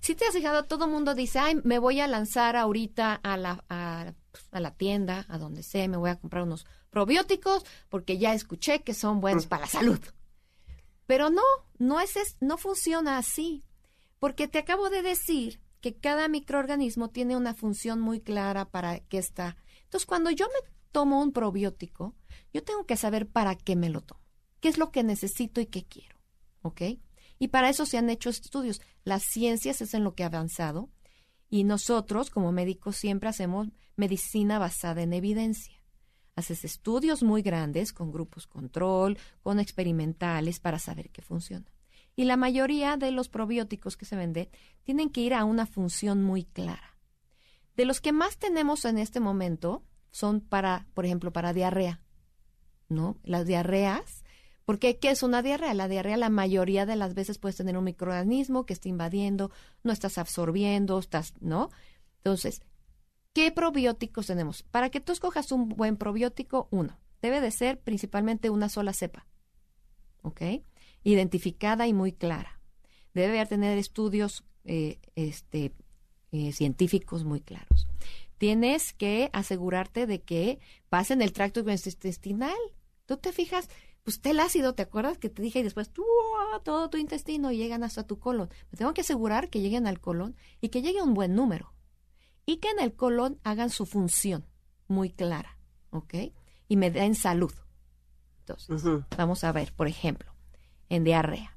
Si 0.00 0.14
te 0.14 0.24
has 0.24 0.32
fijado, 0.32 0.64
todo 0.64 0.86
el 0.86 0.90
mundo 0.90 1.14
dice, 1.14 1.38
ay, 1.38 1.56
me 1.62 1.78
voy 1.78 2.00
a 2.00 2.06
lanzar 2.06 2.56
ahorita 2.56 3.14
a 3.22 3.36
la, 3.36 3.64
a, 3.68 4.14
a 4.50 4.60
la 4.60 4.70
tienda, 4.74 5.26
a 5.28 5.36
donde 5.36 5.62
sea, 5.62 5.86
me 5.88 5.98
voy 5.98 6.08
a 6.10 6.16
comprar 6.16 6.44
unos 6.44 6.64
probióticos 6.88 7.64
porque 7.90 8.16
ya 8.16 8.32
escuché 8.32 8.80
que 8.82 8.94
son 8.94 9.20
buenos 9.20 9.46
para 9.46 9.62
la 9.62 9.68
salud. 9.68 10.00
Pero 11.06 11.28
no, 11.30 11.42
no, 11.78 12.00
es, 12.00 12.16
es- 12.16 12.36
no 12.40 12.56
funciona 12.56 13.18
así, 13.18 13.62
porque 14.18 14.48
te 14.48 14.58
acabo 14.58 14.90
de 14.90 15.02
decir 15.02 15.60
que 15.80 15.96
cada 15.96 16.28
microorganismo 16.28 17.10
tiene 17.10 17.36
una 17.36 17.54
función 17.54 18.00
muy 18.00 18.20
clara 18.20 18.70
para 18.70 19.00
qué 19.00 19.18
está. 19.18 19.56
Entonces, 19.84 20.06
cuando 20.06 20.30
yo 20.30 20.46
me 20.46 20.70
tomo 20.92 21.22
un 21.22 21.32
probiótico, 21.32 22.14
yo 22.52 22.62
tengo 22.62 22.84
que 22.86 22.96
saber 22.96 23.28
para 23.28 23.54
qué 23.54 23.76
me 23.76 23.90
lo 23.90 24.00
tomo, 24.02 24.20
qué 24.60 24.68
es 24.68 24.78
lo 24.78 24.90
que 24.90 25.02
necesito 25.02 25.60
y 25.60 25.66
qué 25.66 25.84
quiero, 25.84 26.16
¿ok? 26.62 26.82
Y 27.38 27.48
para 27.48 27.70
eso 27.70 27.86
se 27.86 27.96
han 27.96 28.10
hecho 28.10 28.28
estudios. 28.28 28.80
Las 29.04 29.22
ciencias 29.22 29.80
es 29.80 29.94
en 29.94 30.04
lo 30.04 30.14
que 30.14 30.24
ha 30.24 30.26
avanzado 30.26 30.90
y 31.48 31.64
nosotros 31.64 32.30
como 32.30 32.52
médicos 32.52 32.96
siempre 32.96 33.28
hacemos 33.28 33.68
medicina 33.96 34.58
basada 34.58 35.02
en 35.02 35.12
evidencia. 35.12 35.82
Haces 36.36 36.64
estudios 36.64 37.22
muy 37.22 37.42
grandes 37.42 37.92
con 37.92 38.12
grupos 38.12 38.46
control, 38.46 39.18
con 39.42 39.58
experimentales 39.58 40.60
para 40.60 40.78
saber 40.78 41.10
qué 41.10 41.22
funciona. 41.22 41.66
Y 42.16 42.24
la 42.24 42.36
mayoría 42.36 42.96
de 42.96 43.10
los 43.10 43.28
probióticos 43.28 43.96
que 43.96 44.04
se 44.04 44.16
venden 44.16 44.48
tienen 44.82 45.10
que 45.10 45.20
ir 45.20 45.34
a 45.34 45.44
una 45.44 45.66
función 45.66 46.22
muy 46.22 46.44
clara. 46.44 46.98
De 47.76 47.84
los 47.84 48.00
que 48.00 48.12
más 48.12 48.36
tenemos 48.36 48.84
en 48.84 48.98
este 48.98 49.20
momento 49.20 49.84
son 50.10 50.40
para, 50.40 50.86
por 50.94 51.06
ejemplo, 51.06 51.32
para 51.32 51.52
diarrea, 51.52 52.02
¿no? 52.88 53.16
Las 53.22 53.46
diarreas, 53.46 54.24
porque 54.64 54.98
¿qué 54.98 55.10
es 55.10 55.22
una 55.22 55.42
diarrea? 55.42 55.74
La 55.74 55.88
diarrea 55.88 56.16
la 56.16 56.30
mayoría 56.30 56.86
de 56.86 56.96
las 56.96 57.14
veces 57.14 57.38
puedes 57.38 57.56
tener 57.56 57.76
un 57.78 57.84
microorganismo 57.84 58.66
que 58.66 58.72
está 58.72 58.88
invadiendo, 58.88 59.50
no 59.82 59.92
estás 59.92 60.18
absorbiendo, 60.18 60.98
estás, 60.98 61.34
¿no? 61.40 61.70
Entonces, 62.18 62.62
¿qué 63.32 63.50
probióticos 63.50 64.26
tenemos? 64.26 64.62
Para 64.62 64.90
que 64.90 65.00
tú 65.00 65.12
escojas 65.12 65.50
un 65.52 65.68
buen 65.68 65.96
probiótico, 65.96 66.68
uno, 66.70 67.00
debe 67.22 67.40
de 67.40 67.50
ser 67.50 67.80
principalmente 67.80 68.50
una 68.50 68.68
sola 68.68 68.92
cepa, 68.92 69.26
¿ok? 70.22 70.42
Identificada 71.02 71.86
y 71.86 71.92
muy 71.92 72.12
clara. 72.12 72.60
Debe 73.14 73.44
tener 73.46 73.78
estudios 73.78 74.44
eh, 74.64 75.00
este, 75.14 75.72
eh, 76.32 76.52
científicos 76.52 77.24
muy 77.24 77.40
claros. 77.40 77.88
Tienes 78.38 78.92
que 78.92 79.30
asegurarte 79.32 80.06
de 80.06 80.22
que 80.22 80.60
pase 80.88 81.12
en 81.12 81.22
el 81.22 81.32
tracto 81.32 81.60
intestinal. 81.60 82.56
Tú 83.04 83.16
te 83.18 83.32
fijas, 83.32 83.68
pues 84.02 84.20
el 84.24 84.40
ácido, 84.40 84.74
¿te 84.74 84.82
acuerdas 84.82 85.18
que 85.18 85.28
te 85.28 85.42
dije? 85.42 85.60
Y 85.60 85.62
después 85.62 85.90
tú, 85.90 86.04
todo 86.64 86.88
tu 86.88 86.96
intestino 86.96 87.52
llegan 87.52 87.82
hasta 87.82 88.06
tu 88.06 88.18
colon. 88.18 88.48
Me 88.70 88.78
tengo 88.78 88.94
que 88.94 89.02
asegurar 89.02 89.50
que 89.50 89.60
lleguen 89.60 89.86
al 89.86 90.00
colon 90.00 90.36
y 90.60 90.68
que 90.68 90.82
llegue 90.82 91.02
un 91.02 91.14
buen 91.14 91.34
número. 91.34 91.74
Y 92.46 92.58
que 92.58 92.70
en 92.70 92.80
el 92.80 92.94
colon 92.94 93.38
hagan 93.44 93.70
su 93.70 93.86
función 93.86 94.46
muy 94.88 95.10
clara, 95.10 95.58
¿ok? 95.90 96.14
Y 96.68 96.76
me 96.76 96.90
den 96.90 97.14
salud. 97.14 97.52
Entonces, 98.40 98.82
vamos 99.16 99.44
a 99.44 99.52
ver, 99.52 99.72
por 99.74 99.86
ejemplo, 99.86 100.29
en 100.90 101.04
diarrea. 101.04 101.56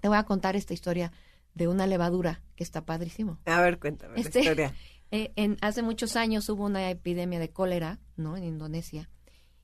Te 0.00 0.08
voy 0.08 0.16
a 0.16 0.24
contar 0.24 0.56
esta 0.56 0.74
historia 0.74 1.12
de 1.54 1.68
una 1.68 1.86
levadura 1.86 2.42
que 2.56 2.64
está 2.64 2.84
padrísimo. 2.84 3.38
A 3.46 3.60
ver, 3.60 3.78
cuéntame 3.78 4.20
Este, 4.20 4.40
la 4.40 4.40
historia. 4.40 4.74
eh, 5.12 5.32
en, 5.36 5.56
hace 5.60 5.82
muchos 5.82 6.16
años 6.16 6.48
hubo 6.48 6.64
una 6.64 6.90
epidemia 6.90 7.38
de 7.38 7.50
cólera, 7.50 8.00
¿no? 8.16 8.36
En 8.36 8.44
Indonesia. 8.44 9.08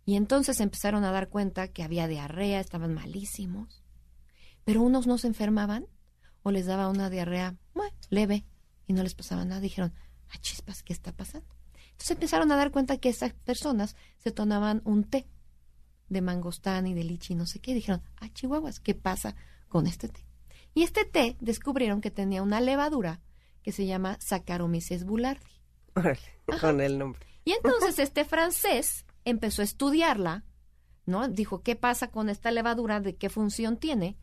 Y 0.05 0.17
entonces 0.17 0.61
empezaron 0.61 1.05
a 1.05 1.11
dar 1.11 1.29
cuenta 1.29 1.69
que 1.69 1.83
había 1.83 2.07
diarrea, 2.07 2.61
estaban 2.61 2.95
malísimos. 2.95 3.83
Pero 4.65 4.83
unos 4.83 5.07
no 5.07 5.19
se 5.19 5.27
enfermaban 5.27 5.87
o 6.43 6.51
les 6.51 6.67
daba 6.67 6.89
una 6.89 7.11
diarrea 7.11 7.57
bueno, 7.75 7.95
leve 8.09 8.45
y 8.87 8.93
no 8.93 9.03
les 9.03 9.15
pasaba 9.15 9.45
nada. 9.45 9.61
Dijeron, 9.61 9.93
ah, 10.29 10.39
chispas, 10.41 10.83
¿qué 10.83 10.93
está 10.93 11.13
pasando? 11.13 11.49
Entonces 11.91 12.13
empezaron 12.13 12.51
a 12.53 12.57
dar 12.57 12.71
cuenta 12.71 12.99
que 12.99 13.09
esas 13.09 13.33
personas 13.33 13.97
se 14.19 14.31
tomaban 14.31 14.81
un 14.85 15.05
té 15.05 15.27
de 16.11 16.21
mangostán 16.21 16.87
y 16.87 16.93
de 16.93 17.05
lichi, 17.05 17.35
no 17.35 17.47
sé 17.47 17.61
qué. 17.61 17.73
Dijeron, 17.73 18.03
ah, 18.19 18.29
chihuahuas, 18.35 18.81
¿qué 18.81 18.95
pasa 18.95 19.35
con 19.69 19.87
este 19.87 20.09
té? 20.09 20.27
Y 20.75 20.83
este 20.83 21.07
té 21.07 21.37
descubrieron 21.41 22.03
que 22.03 22.11
tenía 22.11 22.43
una 22.43 22.61
levadura 22.61 23.21
que 23.63 23.73
se 23.73 23.87
llama 23.87 24.19
Saccharomyces 24.21 25.05
boulardii. 25.05 25.61
Con 26.61 26.81
el 26.81 26.99
nombre. 26.99 27.27
Y 27.45 27.53
entonces 27.53 27.99
este 27.99 28.25
francés 28.25 29.07
empezó 29.25 29.63
a 29.63 29.65
estudiarla, 29.65 30.45
¿no? 31.07 31.27
Dijo, 31.29 31.63
¿qué 31.63 31.77
pasa 31.77 32.11
con 32.11 32.29
esta 32.29 32.51
levadura? 32.51 33.01
¿De 33.01 33.17
qué 33.17 33.31
función 33.31 33.77
tiene? 33.77 34.19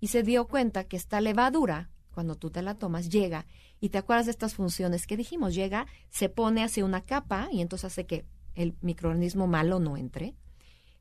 Y 0.00 0.08
se 0.08 0.22
dio 0.22 0.48
cuenta 0.48 0.84
que 0.84 0.96
esta 0.96 1.20
levadura, 1.20 1.90
cuando 2.12 2.34
tú 2.36 2.50
te 2.50 2.62
la 2.62 2.74
tomas, 2.74 3.08
llega, 3.08 3.46
y 3.80 3.90
te 3.90 3.98
acuerdas 3.98 4.26
de 4.26 4.32
estas 4.32 4.54
funciones 4.54 5.06
que 5.06 5.16
dijimos, 5.16 5.54
llega, 5.54 5.86
se 6.08 6.28
pone 6.28 6.62
hacia 6.62 6.84
una 6.84 7.04
capa 7.04 7.48
y 7.50 7.60
entonces 7.60 7.86
hace 7.86 8.06
que 8.06 8.24
el 8.54 8.76
microorganismo 8.80 9.46
malo 9.46 9.78
no 9.78 9.96
entre. 9.96 10.34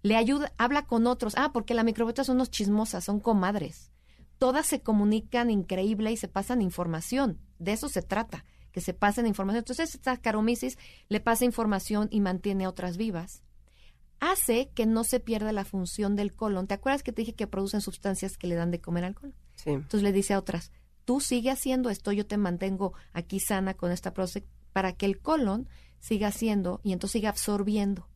Le 0.04 0.16
ayuda, 0.16 0.52
habla 0.58 0.86
con 0.86 1.08
otros. 1.08 1.34
Ah, 1.38 1.52
porque 1.54 1.74
la 1.74 1.84
microbiota 1.84 2.24
son 2.24 2.36
unos 2.36 2.52
chismosas, 2.52 3.04
son 3.04 3.20
comadres. 3.20 3.92
Todas 4.38 4.66
se 4.66 4.82
comunican 4.82 5.52
increíble 5.52 6.12
y 6.12 6.18
se 6.18 6.28
pasan 6.28 6.62
información. 6.62 7.40
De 7.60 7.74
eso 7.74 7.90
se 7.90 8.02
trata, 8.02 8.44
que 8.72 8.82
se 8.82 8.94
pasen 8.94 9.28
información. 9.28 9.60
Entonces, 9.60 9.94
esta 9.94 10.18
caromisis 10.18 10.78
le 11.10 11.20
pasa 11.20 11.46
información 11.46 12.08
y 12.12 12.22
mantiene 12.22 12.66
a 12.66 12.70
otras 12.70 12.98
vivas. 12.98 13.44
Hace 14.20 14.72
que 14.74 14.86
no 14.86 15.04
se 15.04 15.20
pierda 15.20 15.52
la 15.52 15.66
función 15.66 16.16
del 16.16 16.34
colon. 16.36 16.68
¿Te 16.68 16.74
acuerdas 16.74 17.04
que 17.04 17.12
te 17.12 17.22
dije 17.22 17.34
que 17.34 17.48
producen 17.48 17.82
sustancias 17.82 18.38
que 18.38 18.48
le 18.48 18.56
dan 18.56 18.72
de 18.72 18.82
comer 18.82 19.04
al 19.04 19.16
colon? 19.16 19.36
Sí. 19.56 19.72
Entonces 19.72 20.04
le 20.04 20.12
dice 20.12 20.34
a 20.34 20.40
otras, 20.40 20.72
tú 21.06 21.22
sigue 21.22 21.52
haciendo 21.52 21.90
esto, 21.90 22.12
yo 22.12 22.26
te 22.26 22.38
mantengo 22.38 22.94
aquí 23.14 23.40
sana 23.40 23.76
con 23.76 23.92
esta 23.92 24.14
proce 24.14 24.46
para 24.74 24.94
que 24.94 25.06
el 25.06 25.20
colon 25.20 25.68
siga 26.00 26.30
haciendo 26.30 26.82
y 26.84 26.94
entonces 26.94 27.14
siga 27.14 27.30
absorbiendo 27.30 28.08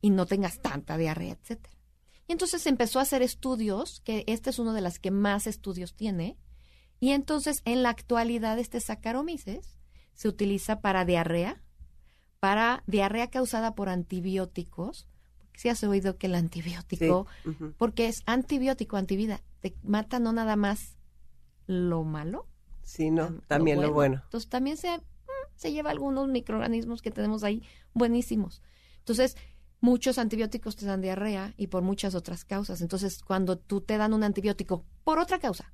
y 0.00 0.10
no 0.10 0.26
tengas 0.26 0.60
tanta 0.60 0.96
diarrea, 0.96 1.32
etcétera. 1.32 1.74
Y 2.26 2.32
entonces 2.32 2.66
empezó 2.66 2.98
a 2.98 3.02
hacer 3.02 3.22
estudios, 3.22 4.00
que 4.04 4.24
este 4.26 4.50
es 4.50 4.58
uno 4.58 4.72
de 4.74 4.80
las 4.82 4.98
que 4.98 5.10
más 5.10 5.46
estudios 5.46 5.94
tiene, 5.94 6.36
y 7.00 7.10
entonces 7.12 7.62
en 7.64 7.82
la 7.82 7.90
actualidad 7.90 8.58
este 8.58 8.80
Saccharomyces 8.80 9.78
se 10.14 10.28
utiliza 10.28 10.80
para 10.80 11.04
diarrea, 11.04 11.62
para 12.40 12.82
diarrea 12.86 13.28
causada 13.30 13.74
por 13.74 13.88
antibióticos, 13.88 15.08
porque 15.38 15.60
si 15.60 15.68
has 15.68 15.82
oído 15.84 16.18
que 16.18 16.26
el 16.26 16.34
antibiótico, 16.34 17.26
Sí, 17.44 17.50
porque 17.78 18.08
es 18.08 18.22
antibiótico, 18.26 18.96
antivida, 18.96 19.42
te 19.60 19.74
mata 19.82 20.18
no 20.18 20.32
nada 20.32 20.56
más 20.56 20.96
lo 21.66 22.04
malo, 22.04 22.46
Sí, 22.82 23.10
no, 23.10 23.28
tam- 23.28 23.42
también 23.48 23.80
lo 23.82 23.92
bueno. 23.92 24.20
Entonces 24.24 24.48
también 24.48 24.76
se, 24.76 24.96
mm, 24.96 25.00
se 25.56 25.72
lleva 25.72 25.90
algunos 25.90 26.28
microorganismos 26.28 27.02
que 27.02 27.10
tenemos 27.10 27.42
ahí 27.44 27.62
buenísimos. 27.92 28.62
Entonces, 28.98 29.36
muchos 29.80 30.18
antibióticos 30.18 30.76
te 30.76 30.86
dan 30.86 31.00
diarrea 31.00 31.54
y 31.56 31.68
por 31.68 31.82
muchas 31.82 32.14
otras 32.14 32.44
causas. 32.44 32.80
Entonces, 32.80 33.22
cuando 33.22 33.58
tú 33.58 33.80
te 33.80 33.96
dan 33.96 34.12
un 34.12 34.24
antibiótico 34.24 34.84
por 35.04 35.18
otra 35.18 35.38
causa, 35.38 35.72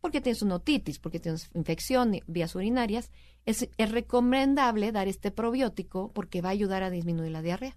porque 0.00 0.20
tienes 0.20 0.42
una 0.42 0.56
otitis, 0.56 0.98
porque 0.98 1.20
tienes 1.20 1.50
infección, 1.54 2.18
vías 2.26 2.54
urinarias, 2.54 3.10
es, 3.44 3.68
es 3.76 3.90
recomendable 3.90 4.92
dar 4.92 5.08
este 5.08 5.30
probiótico 5.30 6.12
porque 6.12 6.42
va 6.42 6.50
a 6.50 6.52
ayudar 6.52 6.82
a 6.82 6.90
disminuir 6.90 7.32
la 7.32 7.42
diarrea. 7.42 7.76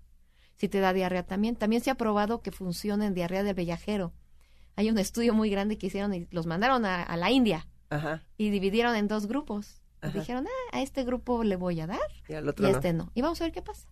Si 0.56 0.68
te 0.68 0.80
da 0.80 0.94
diarrea 0.94 1.24
también, 1.26 1.56
también 1.56 1.82
se 1.82 1.90
ha 1.90 1.96
probado 1.96 2.42
que 2.42 2.52
funciona 2.52 3.06
en 3.06 3.14
diarrea 3.14 3.44
del 3.44 3.56
vellajero. 3.56 4.14
Hay 4.76 4.90
un 4.90 4.98
estudio 4.98 5.34
muy 5.34 5.50
grande 5.50 5.78
que 5.78 5.88
hicieron 5.88 6.14
y 6.14 6.28
los 6.32 6.46
mandaron 6.46 6.86
a, 6.86 7.02
a 7.04 7.18
la 7.18 7.32
India 7.32 7.68
Ajá. 7.90 8.24
y 8.38 8.50
dividieron 8.50 8.96
en 8.96 9.08
dos 9.08 9.26
grupos. 9.28 9.82
Dijeron, 10.14 10.46
ah, 10.48 10.78
a 10.78 10.82
este 10.82 11.04
grupo 11.04 11.44
le 11.44 11.58
voy 11.58 11.82
a 11.82 11.88
dar 11.88 12.00
Y 12.30 12.34
al 12.34 12.46
y 12.46 12.48
otro 12.50 12.66
a 12.68 12.70
no. 12.72 12.78
este 12.78 12.94
no. 12.94 13.12
Y 13.16 13.22
vamos 13.22 13.42
a 13.42 13.44
ver 13.46 13.52
qué 13.52 13.62
pasa. 13.62 13.90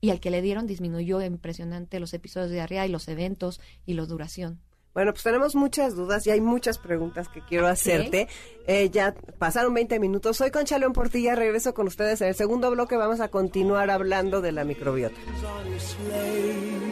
Y 0.00 0.10
al 0.10 0.20
que 0.20 0.30
le 0.30 0.42
dieron 0.42 0.66
disminuyó 0.66 1.20
impresionante 1.22 2.00
los 2.00 2.14
episodios 2.14 2.50
de 2.50 2.56
diarrea 2.56 2.86
y 2.86 2.90
los 2.90 3.08
eventos 3.08 3.60
y 3.84 3.94
la 3.94 4.06
duración. 4.06 4.60
Bueno, 4.94 5.12
pues 5.12 5.22
tenemos 5.22 5.54
muchas 5.54 5.94
dudas 5.94 6.26
y 6.26 6.30
hay 6.30 6.40
muchas 6.40 6.76
preguntas 6.78 7.28
que 7.28 7.40
quiero 7.40 7.68
hacerte. 7.68 8.26
Eh, 8.66 8.90
ya 8.90 9.14
pasaron 9.38 9.72
20 9.72 10.00
minutos. 10.00 10.36
Soy 10.36 10.50
Concha 10.50 10.76
León 10.78 10.92
Portilla. 10.92 11.36
Regreso 11.36 11.72
con 11.72 11.86
ustedes 11.86 12.20
en 12.20 12.28
el 12.28 12.34
segundo 12.34 12.68
bloque. 12.70 12.96
Vamos 12.96 13.20
a 13.20 13.28
continuar 13.28 13.90
hablando 13.90 14.40
de 14.40 14.50
la 14.50 14.64
microbiota. 14.64 15.14
on 15.44 15.72
a 15.72 15.78
sleigh, 15.78 16.88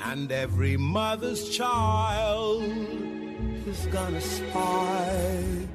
and 0.00 0.32
every 0.32 0.76
mother's 0.76 1.50
child 1.50 2.64
is 3.68 3.86
gonna 3.92 4.20
spy 4.20 5.68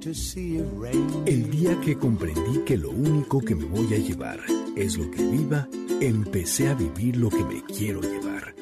to 0.00 0.14
see 0.14 0.58
a 0.58 0.64
rain. 0.80 1.24
El 1.26 1.50
día 1.50 1.78
que 1.84 1.98
comprendí 1.98 2.64
que 2.64 2.78
lo 2.78 2.90
único 2.90 3.40
que 3.40 3.54
me 3.54 3.66
voy 3.66 3.92
a 3.92 3.98
llevar 3.98 4.40
es 4.76 4.96
lo 4.96 5.10
que 5.10 5.22
viva, 5.22 5.68
empecé 6.00 6.68
a 6.68 6.74
vivir 6.74 7.16
lo 7.16 7.28
que 7.28 7.44
me 7.44 7.62
quiero 7.64 8.00
llevar. 8.00 8.54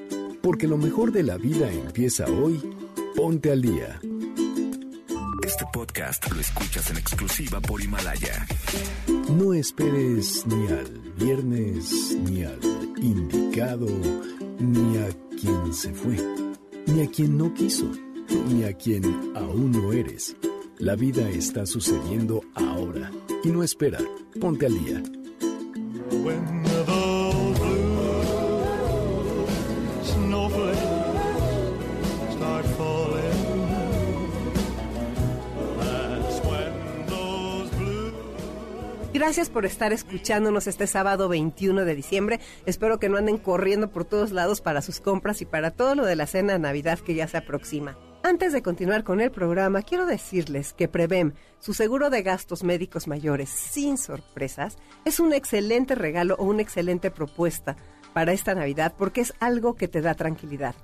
Porque 0.43 0.67
lo 0.67 0.77
mejor 0.77 1.13
de 1.13 1.23
la 1.23 1.37
vida 1.37 1.71
empieza 1.73 2.27
hoy. 2.27 2.61
Ponte 3.15 3.53
al 3.53 3.63
día. 3.63 4.01
Este 5.45 5.65
podcast 5.73 6.31
lo 6.33 6.41
escuchas 6.41 6.91
en 6.91 6.97
exclusiva 6.97 7.61
por 7.61 7.81
Himalaya. 7.81 8.47
No 9.37 9.55
esperes 9.55 10.45
ni 10.47 10.67
al 10.69 11.15
viernes, 11.19 12.17
ni 12.25 12.45
al 12.45 12.61
indicado, 13.01 13.87
ni 14.59 14.99
a 14.99 15.09
quien 15.41 15.73
se 15.73 15.93
fue, 15.93 16.17
ni 16.87 17.03
a 17.03 17.11
quien 17.11 17.37
no 17.37 17.53
quiso, 17.55 17.91
ni 18.49 18.65
a 18.65 18.73
quien 18.73 19.05
aún 19.35 19.73
no 19.73 19.93
eres. 19.93 20.37
La 20.79 20.97
vida 20.97 21.29
está 21.29 21.67
sucediendo 21.67 22.41
ahora 22.55 23.11
y 23.45 23.49
no 23.49 23.63
espera. 23.63 23.99
Ponte 24.41 24.67
al 24.67 24.85
día. 24.85 25.03
Gracias 39.21 39.51
por 39.51 39.65
estar 39.65 39.93
escuchándonos 39.93 40.67
este 40.67 40.89
sábado 40.89 41.29
21 41.29 41.85
de 41.85 41.95
diciembre. 41.95 42.41
Espero 42.67 42.99
que 42.99 43.09
no 43.09 43.17
anden 43.17 43.39
corriendo 43.39 43.91
por 43.91 44.05
todos 44.05 44.33
lados 44.33 44.61
para 44.61 44.83
sus 44.83 44.99
compras 44.99 45.41
y 45.43 45.45
para 45.45 45.71
todo 45.71 45.95
lo 45.95 46.05
de 46.05 46.17
la 46.17 46.27
cena 46.27 46.55
de 46.55 46.59
Navidad 46.59 46.99
que 46.99 47.15
ya 47.15 47.29
se 47.29 47.37
aproxima. 47.37 47.97
Antes 48.23 48.53
de 48.53 48.63
continuar 48.63 49.03
con 49.03 49.23
el 49.23 49.31
programa, 49.31 49.81
quiero 49.81 50.05
decirles 50.05 50.75
que 50.75 50.89
Prevem, 50.89 51.33
su 51.59 51.73
seguro 51.73 52.11
de 52.11 52.23
gastos 52.23 52.63
médicos 52.63 53.09
mayores 53.09 53.49
sin 53.49 53.97
sorpresas, 53.97 54.77
es 55.07 55.21
un 55.21 55.33
excelente 55.33 55.95
regalo 55.95 56.37
o 56.39 56.45
una 56.45 56.61
excelente 56.61 57.11
propuesta 57.11 57.77
para 58.13 58.33
esta 58.33 58.55
Navidad 58.55 58.95
porque 58.97 59.23
es 59.23 59.33
algo 59.41 59.75
que 59.75 59.89
te 59.89 60.03
da 60.03 60.15
tranquilidad. 60.15 60.75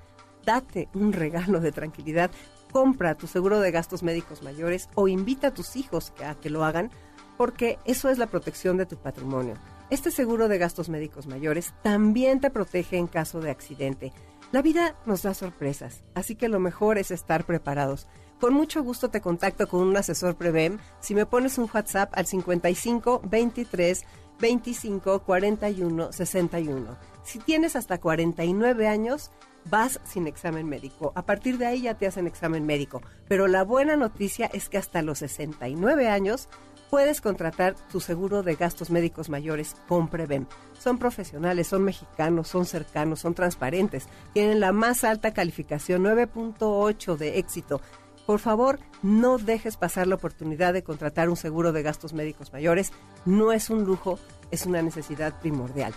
Date 0.45 0.89
un 0.95 1.13
regalo 1.13 1.59
de 1.59 1.71
tranquilidad 1.71 2.31
compra 2.71 3.15
tu 3.15 3.27
seguro 3.27 3.59
de 3.59 3.71
gastos 3.71 4.01
médicos 4.01 4.41
mayores 4.41 4.89
o 4.95 5.07
invita 5.07 5.47
a 5.47 5.53
tus 5.53 5.75
hijos 5.75 6.13
a 6.25 6.35
que 6.35 6.49
lo 6.49 6.63
hagan 6.65 6.89
porque 7.37 7.77
eso 7.85 8.09
es 8.09 8.17
la 8.17 8.27
protección 8.27 8.77
de 8.77 8.87
tu 8.87 8.97
patrimonio. 8.97 9.55
Este 9.89 10.09
seguro 10.09 10.47
de 10.47 10.57
gastos 10.57 10.89
médicos 10.89 11.27
mayores 11.27 11.73
también 11.83 12.41
te 12.41 12.49
protege 12.49 12.97
en 12.97 13.07
caso 13.07 13.39
de 13.41 13.51
accidente. 13.51 14.11
La 14.53 14.61
vida 14.61 14.95
nos 15.05 15.23
da 15.23 15.33
sorpresas, 15.33 16.03
así 16.15 16.35
que 16.35 16.47
lo 16.47 16.61
mejor 16.61 16.97
es 16.97 17.11
estar 17.11 17.45
preparados. 17.45 18.07
Con 18.39 18.53
mucho 18.53 18.81
gusto 18.81 19.09
te 19.09 19.19
contacto 19.19 19.67
con 19.67 19.81
un 19.81 19.97
asesor 19.97 20.35
Prevem 20.35 20.77
si 21.01 21.15
me 21.15 21.25
pones 21.25 21.57
un 21.57 21.69
WhatsApp 21.73 22.13
al 22.15 22.25
55 22.25 23.23
23 23.25 24.05
25 24.39 25.23
41 25.23 26.13
61. 26.13 26.97
Si 27.23 27.39
tienes 27.39 27.75
hasta 27.75 27.97
49 27.97 28.87
años, 28.87 29.31
vas 29.69 29.99
sin 30.05 30.27
examen 30.27 30.69
médico. 30.69 31.11
A 31.15 31.25
partir 31.25 31.57
de 31.57 31.65
ahí 31.65 31.81
ya 31.81 31.95
te 31.95 32.07
hacen 32.07 32.25
examen 32.25 32.65
médico. 32.65 33.01
Pero 33.27 33.47
la 33.47 33.65
buena 33.65 33.97
noticia 33.97 34.45
es 34.53 34.69
que 34.69 34.77
hasta 34.77 35.01
los 35.01 35.19
69 35.19 36.07
años 36.07 36.47
puedes 36.89 37.21
contratar 37.21 37.75
tu 37.91 37.99
seguro 37.99 38.43
de 38.43 38.55
gastos 38.55 38.89
médicos 38.89 39.29
mayores 39.29 39.75
con 39.87 40.07
Prevem. 40.07 40.45
Son 40.79 40.97
profesionales, 40.97 41.67
son 41.67 41.83
mexicanos, 41.83 42.47
son 42.47 42.65
cercanos, 42.65 43.19
son 43.19 43.33
transparentes, 43.33 44.07
tienen 44.33 44.59
la 44.59 44.71
más 44.71 45.03
alta 45.03 45.33
calificación, 45.33 46.03
9.8 46.03 47.17
de 47.17 47.39
éxito. 47.39 47.81
Por 48.25 48.39
favor, 48.39 48.79
no 49.03 49.37
dejes 49.37 49.77
pasar 49.77 50.05
la 50.05 50.15
oportunidad 50.15 50.73
de 50.73 50.83
contratar 50.83 51.29
un 51.29 51.37
seguro 51.37 51.71
de 51.71 51.81
gastos 51.81 52.13
médicos 52.13 52.51
mayores. 52.51 52.91
No 53.25 53.53
es 53.53 53.69
un 53.69 53.85
lujo, 53.85 54.19
es 54.51 54.65
una 54.65 54.81
necesidad 54.81 55.39
primordial. 55.39 55.93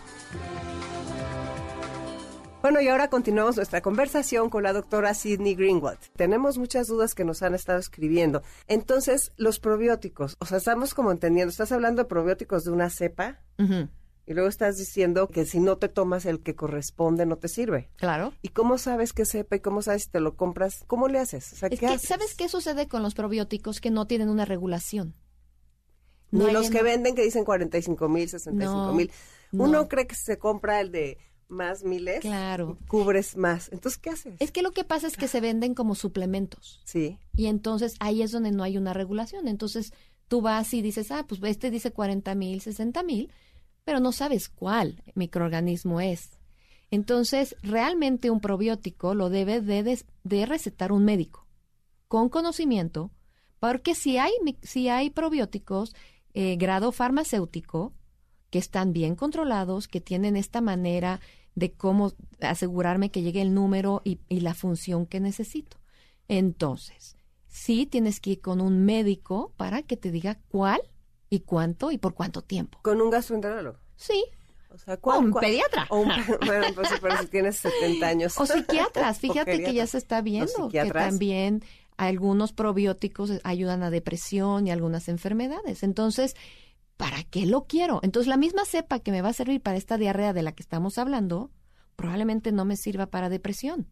Bueno, 2.63 2.81
y 2.83 2.89
ahora 2.89 3.09
continuamos 3.09 3.57
nuestra 3.57 3.81
conversación 3.81 4.51
con 4.51 4.63
la 4.63 4.75
doctora 4.75 5.15
Sidney 5.15 5.55
Greenwald. 5.55 5.99
Tenemos 6.17 6.59
muchas 6.59 6.89
dudas 6.89 7.15
que 7.15 7.25
nos 7.25 7.43
han 7.43 7.55
estado 7.55 7.79
escribiendo. 7.79 8.43
Entonces, 8.69 9.33
los 9.39 9.59
probióticos, 9.61 10.37
o 10.41 10.45
sea, 10.45 10.59
estamos 10.59 10.93
como 10.93 11.11
entendiendo, 11.11 11.51
estás 11.51 11.73
hablando 11.73 12.03
de 12.03 12.09
probióticos 12.09 12.65
de 12.65 12.71
una 12.73 12.91
cepa 12.91 13.41
y 14.27 14.35
luego 14.35 14.49
estás 14.49 14.77
diciendo 14.77 15.29
que 15.29 15.47
si 15.47 15.59
no 15.59 15.79
te 15.79 15.89
tomas 15.89 16.27
el 16.27 16.43
que 16.43 16.55
corresponde 16.55 17.25
no 17.25 17.37
te 17.39 17.49
sirve. 17.49 17.89
Claro. 17.97 18.35
¿Y 18.43 18.49
cómo 18.51 18.77
sabes 18.77 19.15
qué 19.15 19.25
cepa 19.25 19.57
y 19.57 19.61
cómo 19.61 19.81
sabes 19.81 20.05
si 20.05 20.11
te 20.11 20.21
lo 20.21 20.37
compras? 20.37 20.85
¿Cómo 20.87 21.09
le 21.09 21.19
haces? 21.19 21.55
O 21.55 21.57
sea, 21.57 21.69
Es 21.69 21.81
¿qué 21.81 21.87
que, 21.87 21.95
haces? 21.95 22.09
¿sabes 22.09 22.35
qué 22.35 22.49
sucede 22.51 22.89
con 22.89 23.03
los 23.03 23.15
probióticos 23.15 23.81
que 23.81 23.91
no 23.91 24.07
tienen 24.07 24.29
una 24.29 24.45
regulación? 24.45 25.15
Ni 26.31 26.41
No 26.41 26.47
hay 26.47 26.53
los 26.53 26.67
en- 26.67 26.73
que 26.75 26.83
venden 26.83 27.15
que 27.15 27.23
dicen 27.25 27.45
45 27.45 28.09
mil, 28.09 28.29
65 28.29 28.93
mil. 28.93 29.11
No, 29.51 29.65
Uno 29.65 29.73
no. 29.83 29.89
cree 29.89 30.07
que 30.07 30.15
se 30.15 30.39
compra 30.39 30.81
el 30.81 30.93
de 30.93 31.19
más 31.51 31.85
miles. 31.85 32.21
Claro. 32.21 32.79
Cubres 32.89 33.37
más. 33.37 33.71
Entonces, 33.73 33.99
¿qué 33.99 34.11
haces? 34.11 34.35
Es 34.39 34.53
que 34.53 34.63
lo 34.63 34.71
que 34.73 34.85
pasa 34.85 35.07
es 35.07 35.17
que 35.17 35.29
se 35.29 35.41
venden 35.41 35.75
como 35.75 35.95
suplementos. 35.95 36.81
Sí. 36.85 37.19
Y 37.35 37.47
entonces 37.47 37.95
ahí 38.01 38.23
es 38.23 38.33
donde 38.33 38.53
no 38.53 38.63
hay 38.63 38.77
una 38.77 38.93
regulación. 38.93 39.49
Entonces 39.49 39.93
tú 40.29 40.41
vas 40.41 40.73
y 40.75 40.83
dices, 40.83 41.11
ah, 41.11 41.25
pues 41.29 41.41
este 41.45 41.71
dice 41.71 41.91
40 41.91 42.35
mil, 42.35 42.61
60 42.61 43.03
mil, 43.03 43.33
pero 43.85 44.01
no 44.01 44.13
sabes 44.13 44.49
cuál 44.49 45.03
microorganismo 45.15 46.01
es. 46.01 46.39
Entonces, 46.91 47.57
realmente 47.63 48.31
un 48.31 48.41
probiótico 48.41 49.15
lo 49.15 49.31
debe 49.31 49.61
de, 49.61 50.05
de 50.25 50.47
recetar 50.47 50.93
un 50.93 51.05
médico 51.05 51.47
con 52.09 52.29
conocimiento, 52.29 53.13
porque 53.61 53.95
si 53.95 54.19
hay, 54.19 54.33
si 54.63 54.89
hay 54.89 55.11
probióticos 55.11 55.95
eh, 56.35 56.57
grado 56.57 56.91
farmacéutico 56.91 57.93
que 58.51 58.59
están 58.59 58.93
bien 58.93 59.15
controlados, 59.15 59.87
que 59.87 60.01
tienen 60.01 60.37
esta 60.37 60.61
manera 60.61 61.21
de 61.61 61.73
cómo 61.73 62.13
asegurarme 62.41 63.11
que 63.11 63.23
llegue 63.23 63.43
el 63.43 63.55
número 63.55 64.01
y, 64.05 64.19
y 64.29 64.41
la 64.41 64.55
función 64.55 65.07
que 65.07 65.21
necesito. 65.21 65.77
Entonces, 66.27 67.17
sí 67.49 67.87
tienes 67.87 68.19
que 68.21 68.31
ir 68.31 68.41
con 68.41 68.61
un 68.61 68.85
médico 68.85 69.53
para 69.57 69.83
que 69.83 69.97
te 69.97 70.11
diga 70.11 70.39
cuál 70.49 70.81
y 71.29 71.41
cuánto 71.41 71.91
y 71.93 71.99
por 71.99 72.15
cuánto 72.15 72.41
tiempo. 72.43 72.79
Con 72.83 73.01
un 73.01 73.11
gastroenterólogo. 73.11 73.79
Sí, 73.97 74.25
O 74.73 74.79
sea, 74.79 74.95
o 74.95 75.01
¿cuál- 75.01 75.19
un 75.25 75.31
cuál- 75.33 75.45
pediatra. 75.45 75.87
o 75.91 75.99
un- 76.01 76.09
bueno, 76.47 76.67
pues, 76.75 76.89
pero 77.01 77.19
si 77.19 77.27
tienes 77.27 77.57
70 77.57 78.07
años. 78.07 78.39
O 78.41 78.47
psiquiatras, 78.47 79.17
O 79.19 79.21
fíjate 79.21 79.63
que 79.63 79.75
ya 79.75 79.87
se 79.87 79.99
está 79.99 80.23
viendo 80.23 80.69
que 80.71 80.85
también 80.91 81.63
algunos 81.97 82.53
probióticos 82.53 83.33
ayudan 83.45 83.83
a 83.83 83.91
depresión 83.91 84.67
y 84.67 84.71
algunas 84.71 85.09
enfermedades. 85.09 85.83
Entonces, 85.83 86.35
¿para 87.01 87.23
qué 87.25 87.47
lo 87.47 87.65
quiero? 87.65 88.01
Entonces, 88.03 88.29
la 88.29 88.37
misma 88.37 88.67
cepa 88.67 88.99
que 89.01 89.11
me 89.11 89.23
va 89.23 89.31
a 89.31 89.33
servir 89.33 89.63
para 89.63 89.79
esta 89.79 89.97
diarrea 89.97 90.35
de 90.35 90.43
la 90.43 90.53
que 90.53 90.63
estamos 90.63 90.99
hablando, 90.99 91.51
probablemente 91.97 92.53
no 92.53 92.67
me 92.67 92.77
sirva 92.77 93.07
para 93.07 93.31
depresión, 93.31 93.89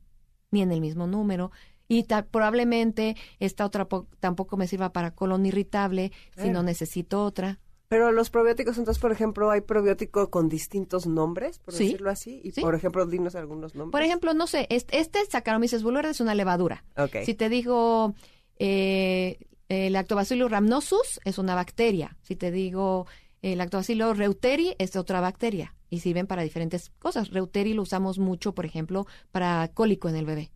ni 0.50 0.60
en 0.60 0.72
el 0.72 0.82
mismo 0.82 1.06
número. 1.06 1.50
Y 1.88 2.02
ta- 2.02 2.26
probablemente 2.26 3.16
esta 3.40 3.64
otra 3.64 3.88
po- 3.88 4.06
tampoco 4.20 4.58
me 4.58 4.68
sirva 4.68 4.92
para 4.92 5.14
colon 5.14 5.46
irritable, 5.46 6.12
si 6.36 6.42
no 6.48 6.50
Claro. 6.50 6.62
necesito 6.64 7.24
otra. 7.24 7.60
Pero 7.88 8.12
los 8.12 8.28
probióticos, 8.28 8.76
entonces, 8.76 9.00
por 9.00 9.10
ejemplo, 9.12 9.50
hay 9.50 9.62
probiótico 9.62 10.28
con 10.28 10.50
distintos 10.50 11.06
nombres, 11.06 11.58
por 11.60 11.72
Sí. 11.72 11.84
decirlo 11.84 12.10
así. 12.10 12.42
Y, 12.44 12.50
Sí. 12.50 12.60
por 12.60 12.74
ejemplo, 12.74 13.06
dinos 13.06 13.34
algunos 13.36 13.74
nombres. 13.74 13.92
Por 13.92 14.02
ejemplo, 14.02 14.34
no 14.34 14.46
sé, 14.46 14.66
este, 14.68 14.98
este 15.00 15.24
Saccharomyces 15.24 15.82
es 15.82 16.20
una 16.20 16.34
levadura. 16.34 16.84
Ok. 16.98 17.24
Si 17.24 17.32
te 17.32 17.48
digo 17.48 18.14
eh, 18.58 19.38
el 19.68 19.92
Lactobacillus 19.92 20.50
rhamnosus 20.50 21.20
es 21.24 21.38
una 21.38 21.54
bacteria. 21.54 22.16
Si 22.22 22.36
te 22.36 22.50
digo 22.50 23.06
el 23.42 23.58
Lactobacillus 23.58 24.16
reuteri 24.16 24.74
es 24.78 24.96
otra 24.96 25.20
bacteria 25.20 25.74
y 25.90 26.00
sirven 26.00 26.26
para 26.26 26.42
diferentes 26.42 26.90
cosas. 26.98 27.30
Reuteri 27.30 27.72
lo 27.74 27.82
usamos 27.82 28.18
mucho, 28.18 28.52
por 28.54 28.66
ejemplo, 28.66 29.06
para 29.30 29.68
cólico 29.74 30.08
en 30.08 30.16
el 30.16 30.26
bebé. 30.26 30.50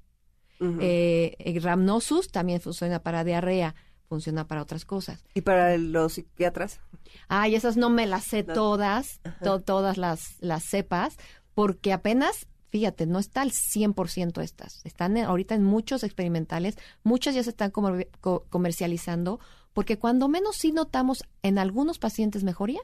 Eh, 0.81 1.35
el 1.41 1.61
rhamnosus 1.63 2.29
también 2.29 2.61
funciona 2.61 3.03
para 3.03 3.25
diarrea, 3.25 3.75
funciona 4.09 4.47
para 4.47 4.63
otras 4.63 4.85
cosas. 4.85 5.25
¿Y 5.35 5.41
para 5.41 5.77
los 5.77 6.13
psiquiatras? 6.13 6.81
Ay, 7.29 7.57
esas 7.57 7.77
no 7.77 7.91
me 7.91 8.07
las 8.07 8.25
sé 8.25 8.45
No. 8.45 8.55
todas, 8.55 9.21
to- 9.43 9.61
todas 9.61 9.97
las, 9.99 10.37
las 10.41 10.63
cepas, 10.63 11.17
porque 11.55 11.93
apenas, 11.93 12.47
fíjate, 12.73 13.05
no 13.07 13.19
está 13.19 13.43
al 13.43 13.51
100% 13.53 14.41
estas. 14.41 14.81
Están 14.85 15.19
en- 15.19 15.27
ahorita 15.27 15.55
en 15.55 15.63
muchos 15.63 16.03
experimentales, 16.03 16.77
muchas 17.05 17.35
ya 17.35 17.43
se 17.45 17.51
están 17.51 17.71
comer- 17.71 18.09
co- 18.23 18.47
comercializando, 18.49 19.39
porque 19.75 19.99
cuando 19.99 20.27
menos 20.27 20.57
sí 20.57 20.73
notamos 20.73 21.23
en 21.43 21.59
algunos 21.59 21.99
pacientes 21.99 22.45
mejoría, 22.45 22.81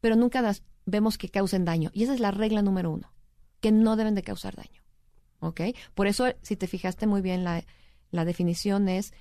pero 0.00 0.16
nunca 0.16 0.42
las 0.42 0.62
vemos 0.84 1.16
que 1.16 1.30
causen 1.30 1.64
daño. 1.64 1.90
Y 1.94 2.04
esa 2.04 2.12
es 2.12 2.20
la 2.20 2.30
regla 2.30 2.60
número 2.60 2.90
uno, 2.90 3.10
que 3.60 3.72
no 3.72 3.96
deben 3.96 4.14
de 4.14 4.22
causar 4.22 4.54
daño. 4.54 4.82
¿Ok? 5.40 5.62
Por 5.94 6.06
eso, 6.06 6.26
si 6.42 6.56
te 6.56 6.66
fijaste 6.66 7.06
muy 7.06 7.22
bien, 7.22 7.42
la, 7.42 7.64
definición 8.24 8.88
es 8.88 9.12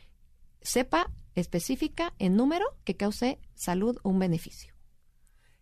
cepa 0.61 1.09
específica 1.35 2.13
en 2.19 2.35
número 2.35 2.65
que 2.83 2.95
cause 2.97 3.39
salud 3.53 3.97
o 4.03 4.09
un 4.09 4.19
beneficio. 4.19 4.73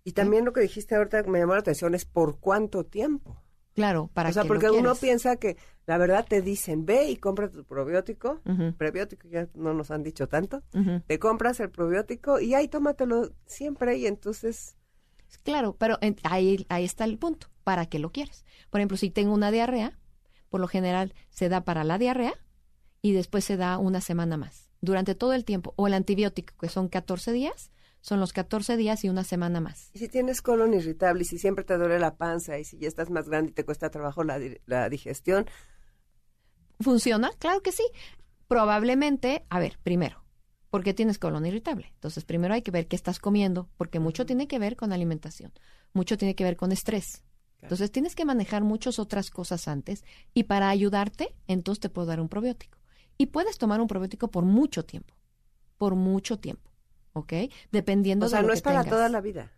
Y 0.04 0.14
también 0.14 0.44
lo 0.44 0.54
que 0.54 0.62
dijiste 0.62 0.96
ahorita 0.96 1.22
me 1.24 1.40
llamó 1.40 1.54
la 1.54 1.60
atención 1.60 1.94
es 1.96 2.06
por 2.06 2.40
cuánto 2.40 2.84
tiempo. 2.84 3.42
Claro, 3.74 4.10
para 4.14 4.30
o 4.30 4.34
sea, 4.34 4.44
que 4.44 4.48
porque 4.48 4.68
lo 4.68 4.76
uno 4.78 4.94
piensa 4.96 5.36
que 5.38 5.58
la 5.88 5.98
verdad 5.98 6.26
te 6.28 6.42
dicen, 6.42 6.86
ve 6.86 7.10
y 7.10 7.18
compra 7.18 7.50
tu 7.50 7.64
probiótico. 7.66 8.40
Ujú, 8.46 8.74
Prebiótico 8.78 9.28
ya 9.28 9.48
no 9.56 9.74
nos 9.74 9.90
han 9.92 10.04
dicho 10.04 10.28
tanto. 10.28 10.62
Te 11.08 11.20
compras 11.20 11.60
el 11.60 11.70
probiótico 11.72 12.40
y 12.40 12.54
ahí 12.54 12.68
tómatelo 12.68 13.32
siempre 13.46 13.98
y 13.98 14.06
entonces... 14.08 14.76
Claro, 15.44 15.76
pero 15.78 15.98
en- 16.02 16.18
ahí, 16.24 16.66
ahí 16.70 16.86
está 16.86 17.06
el 17.06 17.18
punto. 17.18 17.48
¿Para 17.64 17.88
qué 17.88 17.98
lo 17.98 18.12
quieres? 18.12 18.46
Por 18.70 18.80
ejemplo, 18.80 18.98
si 18.98 19.10
tengo 19.10 19.34
una 19.34 19.50
diarrea, 19.52 19.98
por 20.50 20.62
lo 20.62 20.68
general 20.68 21.14
se 21.32 21.50
da 21.50 21.62
para 21.62 21.84
la 21.84 21.98
diarrea 21.98 22.34
y 23.02 23.14
después 23.14 23.44
se 23.44 23.58
da 23.58 23.78
una 23.80 24.00
semana 24.02 24.38
más. 24.38 24.70
Durante 24.82 25.16
todo 25.16 25.34
el 25.34 25.46
tiempo. 25.46 25.74
O 25.78 25.88
el 25.88 25.94
antibiótico, 25.96 26.54
que 26.60 26.70
son 26.70 26.88
14 26.90 27.32
días, 27.32 27.72
son 28.04 28.20
los 28.20 28.34
14 28.34 28.76
días 28.78 29.04
y 29.06 29.10
una 29.10 29.24
semana 29.24 29.62
más. 29.62 29.90
Y 29.94 30.00
si 30.00 30.10
tienes 30.10 30.42
colon 30.42 30.74
irritable 30.74 31.24
y 31.24 31.26
si 31.26 31.40
siempre 31.40 31.64
te 31.64 31.78
duele 31.78 32.00
la 32.00 32.16
panza 32.18 32.60
y 32.60 32.66
si 32.66 32.78
ya 32.78 32.90
estás 32.90 33.10
más 33.10 33.30
grande 33.30 33.52
y 33.52 33.54
te 33.54 33.64
cuesta 33.64 33.90
trabajo 33.90 34.24
la, 34.26 34.38
di- 34.40 34.58
la 34.66 34.90
digestión, 34.90 35.46
¿Funciona? 36.80 37.32
Claro 37.40 37.62
que 37.62 37.72
sí. 37.72 37.84
Probablemente, 38.48 39.46
a 39.50 39.60
ver, 39.60 39.80
primero, 39.84 40.26
porque 40.70 40.94
tienes 40.94 41.18
colon 41.18 41.46
irritable. 41.46 41.92
Entonces, 41.94 42.26
primero 42.26 42.54
hay 42.54 42.62
que 42.62 42.72
ver 42.72 42.88
qué 42.88 42.96
estás 42.96 43.20
comiendo, 43.20 43.70
porque 43.78 44.00
mucho 44.00 44.26
tiene 44.26 44.48
que 44.48 44.60
ver 44.60 44.76
con 44.76 44.92
alimentación, 44.92 45.54
mucho 45.94 46.18
tiene 46.18 46.36
que 46.36 46.44
ver 46.44 46.58
con 46.58 46.72
estrés. 46.72 47.24
Entonces, 47.62 47.92
tienes 47.92 48.16
que 48.16 48.26
manejar 48.26 48.64
muchas 48.64 49.00
otras 49.00 49.30
cosas 49.30 49.70
antes 49.70 50.04
y 50.34 50.44
para 50.44 50.68
ayudarte, 50.70 51.34
entonces 51.48 51.80
te 51.80 51.90
puedo 51.90 52.08
dar 52.08 52.20
un 52.20 52.28
probiótico. 52.28 52.78
Y 53.18 53.28
puedes 53.28 53.58
tomar 53.58 53.80
un 53.80 53.88
probiótico 53.88 54.30
por 54.30 54.44
mucho 54.44 54.84
tiempo, 54.84 55.14
por 55.78 55.96
mucho 55.96 56.38
tiempo, 56.40 56.70
¿ok? 57.14 57.34
Dependiendo 57.72 58.26
o 58.26 58.30
sea, 58.30 58.40
de 58.40 58.44
lo 58.44 58.48
no 58.48 58.52
que 58.54 58.58
es 58.58 58.62
para 58.62 58.82
tengas. 58.84 58.96
toda 58.98 59.10
la 59.10 59.22
vida. 59.22 59.52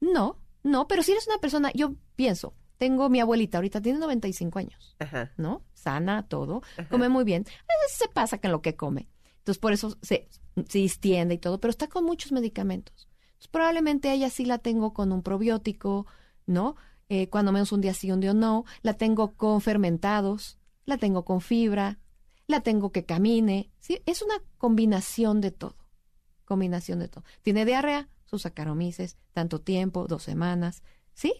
No, 0.00 0.38
no, 0.62 0.88
pero 0.88 1.02
si 1.02 1.12
eres 1.12 1.26
una 1.28 1.38
persona, 1.38 1.70
yo 1.74 1.94
pienso, 2.16 2.54
tengo 2.78 3.08
mi 3.08 3.20
abuelita, 3.20 3.58
ahorita 3.58 3.80
tiene 3.80 3.98
95 4.00 4.58
años. 4.58 4.96
Ajá. 4.98 5.32
¿no? 5.36 5.64
Sana, 5.72 6.26
todo, 6.28 6.62
come 6.90 7.08
muy 7.08 7.24
bien. 7.24 7.44
A 7.46 7.82
veces 7.84 7.98
se 7.98 8.08
pasa 8.08 8.38
con 8.38 8.50
lo 8.50 8.62
que 8.62 8.76
come. 8.76 9.08
Entonces, 9.38 9.58
por 9.60 9.72
eso 9.72 9.96
se, 10.02 10.28
se 10.68 10.78
distiende 10.78 11.34
y 11.34 11.38
todo, 11.38 11.60
pero 11.60 11.70
está 11.70 11.88
con 11.88 12.04
muchos 12.04 12.32
medicamentos. 12.32 13.08
Entonces, 13.24 13.48
probablemente 13.48 14.12
ella 14.12 14.30
sí 14.30 14.44
la 14.44 14.58
tengo 14.58 14.92
con 14.92 15.12
un 15.12 15.22
probiótico, 15.22 16.06
¿no? 16.46 16.76
Eh, 17.08 17.28
cuando 17.28 17.52
menos 17.52 17.72
un 17.72 17.80
día 17.80 17.92
sí, 17.92 18.10
un 18.10 18.20
día 18.20 18.34
no. 18.34 18.64
La 18.82 18.94
tengo 18.94 19.34
con 19.34 19.60
fermentados, 19.60 20.58
la 20.84 20.96
tengo 20.96 21.24
con 21.24 21.40
fibra, 21.40 21.98
la 22.46 22.60
tengo 22.60 22.92
que 22.92 23.04
camine. 23.04 23.70
¿sí? 23.80 24.00
Es 24.06 24.22
una 24.22 24.36
combinación 24.58 25.40
de 25.40 25.50
todo. 25.50 25.76
Combinación 26.52 26.98
de 26.98 27.08
todo. 27.08 27.24
Tiene 27.42 27.64
diarrea, 27.64 28.08
sus 28.26 28.42
sacaromices, 28.42 29.16
tanto 29.32 29.58
tiempo, 29.60 30.06
dos 30.06 30.22
semanas. 30.22 30.82
¿Sí? 31.14 31.32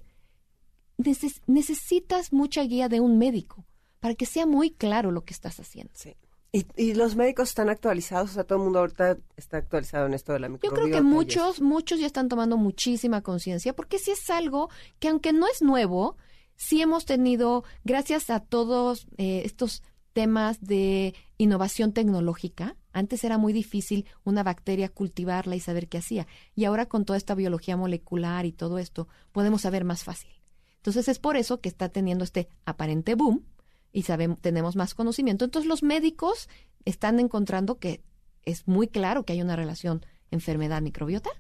Neces- 0.99 1.43
necesitas 1.47 2.33
mucha 2.33 2.63
guía 2.63 2.89
de 2.89 3.01
un 3.01 3.19
médico 3.19 3.67
para 4.01 4.15
que 4.15 4.27
sea 4.27 4.47
muy 4.47 4.71
claro 4.71 5.11
lo 5.11 5.25
que 5.25 5.35
estás 5.35 5.59
haciendo. 5.61 5.93
Sí. 5.95 6.15
Y, 6.53 6.67
y 6.77 6.95
los 6.95 7.17
médicos 7.17 7.49
están 7.49 7.69
actualizados, 7.71 8.31
o 8.31 8.35
sea, 8.35 8.45
todo 8.45 8.59
el 8.59 8.65
mundo 8.65 8.81
ahorita 8.81 9.17
está 9.37 9.57
actualizado 9.57 10.07
en 10.07 10.15
esto 10.15 10.33
de 10.33 10.41
la 10.41 10.49
Yo 10.49 10.53
microbiota. 10.53 10.83
creo 10.83 10.89
y 10.89 10.93
que 10.99 11.03
muchos, 11.03 11.61
muchos 11.63 11.99
ya 12.01 12.07
están 12.07 12.29
tomando 12.29 12.57
muchísima 12.59 13.23
conciencia, 13.23 13.75
porque 13.75 13.99
sí 13.99 14.11
es 14.11 14.29
algo 14.29 14.69
que 14.99 15.09
aunque 15.09 15.33
no 15.33 15.47
es 15.49 15.63
nuevo, 15.63 16.17
sí 16.57 16.83
hemos 16.83 17.07
tenido, 17.07 17.65
gracias 17.85 18.29
a 18.29 18.41
todos 18.41 19.07
eh, 19.17 19.43
estos 19.47 19.83
temas 20.13 20.61
de 20.61 21.15
innovación 21.39 21.93
tecnológica, 21.93 22.77
antes 22.93 23.25
era 23.25 23.39
muy 23.39 23.53
difícil 23.53 24.07
una 24.25 24.43
bacteria 24.43 24.89
cultivarla 24.89 25.57
y 25.57 25.61
saber 25.61 25.89
qué 25.89 25.99
hacía, 25.99 26.27
y 26.55 26.65
ahora 26.65 26.87
con 26.87 27.05
toda 27.05 27.17
esta 27.17 27.35
biología 27.35 27.77
molecular 27.77 28.47
y 28.47 28.53
todo 28.53 28.79
esto, 28.79 29.09
podemos 29.33 29.63
saber 29.63 29.85
más 29.85 30.05
fácil. 30.05 30.31
Entonces 30.77 31.09
es 31.09 31.19
por 31.19 31.37
eso 31.37 31.61
que 31.61 31.69
está 31.69 31.89
teniendo 31.89 32.25
este 32.25 32.49
aparente 32.65 33.15
boom 33.15 33.45
y 33.93 34.03
sabemos, 34.03 34.41
tenemos 34.41 34.75
más 34.75 34.95
conocimiento. 34.95 35.45
Entonces 35.45 35.69
los 35.69 35.83
médicos 35.83 36.49
están 36.85 37.21
encontrando 37.21 37.79
que 37.79 38.03
es 38.45 38.67
muy 38.67 38.89
claro 38.89 39.25
que 39.25 39.33
hay 39.33 39.43
una 39.43 39.55
relación 39.55 40.05
enfermedad-microbiota 40.33 41.31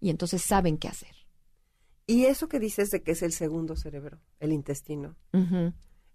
y 0.00 0.10
entonces 0.10 0.42
saben 0.42 0.78
qué 0.78 0.88
hacer. 0.88 1.14
Y 2.06 2.24
eso 2.24 2.48
que 2.48 2.58
dices 2.58 2.90
de 2.90 3.02
que 3.02 3.12
es 3.12 3.22
el 3.22 3.32
segundo 3.32 3.76
cerebro, 3.76 4.20
el 4.40 4.52
intestino. 4.52 5.16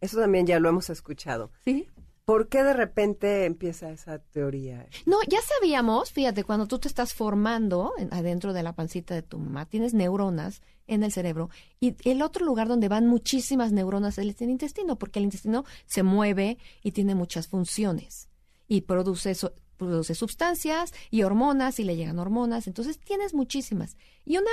Eso 0.03 0.19
también 0.19 0.45
ya 0.45 0.59
lo 0.59 0.69
hemos 0.69 0.89
escuchado. 0.89 1.51
¿Sí? 1.63 1.87
¿Por 2.25 2.47
qué 2.47 2.63
de 2.63 2.71
repente 2.73 3.43
empieza 3.45 3.91
esa 3.91 4.19
teoría? 4.19 4.87
No, 5.05 5.17
ya 5.27 5.39
sabíamos, 5.41 6.11
fíjate, 6.13 6.45
cuando 6.45 6.67
tú 6.67 6.79
te 6.79 6.87
estás 6.87 7.13
formando 7.13 7.93
en- 7.97 8.13
adentro 8.13 8.53
de 8.53 8.63
la 8.63 8.73
pancita 8.73 9.13
de 9.13 9.23
tu 9.23 9.39
mamá, 9.39 9.65
tienes 9.65 9.93
neuronas 9.93 10.61
en 10.87 11.03
el 11.03 11.11
cerebro 11.11 11.49
y 11.81 11.95
el 12.09 12.21
otro 12.21 12.45
lugar 12.45 12.69
donde 12.69 12.87
van 12.87 13.07
muchísimas 13.07 13.73
neuronas 13.73 14.17
es 14.19 14.41
el 14.41 14.49
intestino, 14.49 14.97
porque 14.97 15.19
el 15.19 15.25
intestino 15.25 15.65
se 15.85 16.03
mueve 16.03 16.57
y 16.81 16.91
tiene 16.91 17.13
muchas 17.13 17.47
funciones 17.49 18.29
y 18.69 18.81
produce, 18.81 19.35
so- 19.35 19.53
produce 19.75 20.15
sustancias 20.15 20.93
y 21.11 21.23
hormonas 21.23 21.77
y 21.79 21.83
le 21.83 21.97
llegan 21.97 22.19
hormonas, 22.19 22.67
entonces 22.67 22.99
tienes 22.99 23.33
muchísimas. 23.33 23.97
Y 24.23 24.37
una 24.37 24.51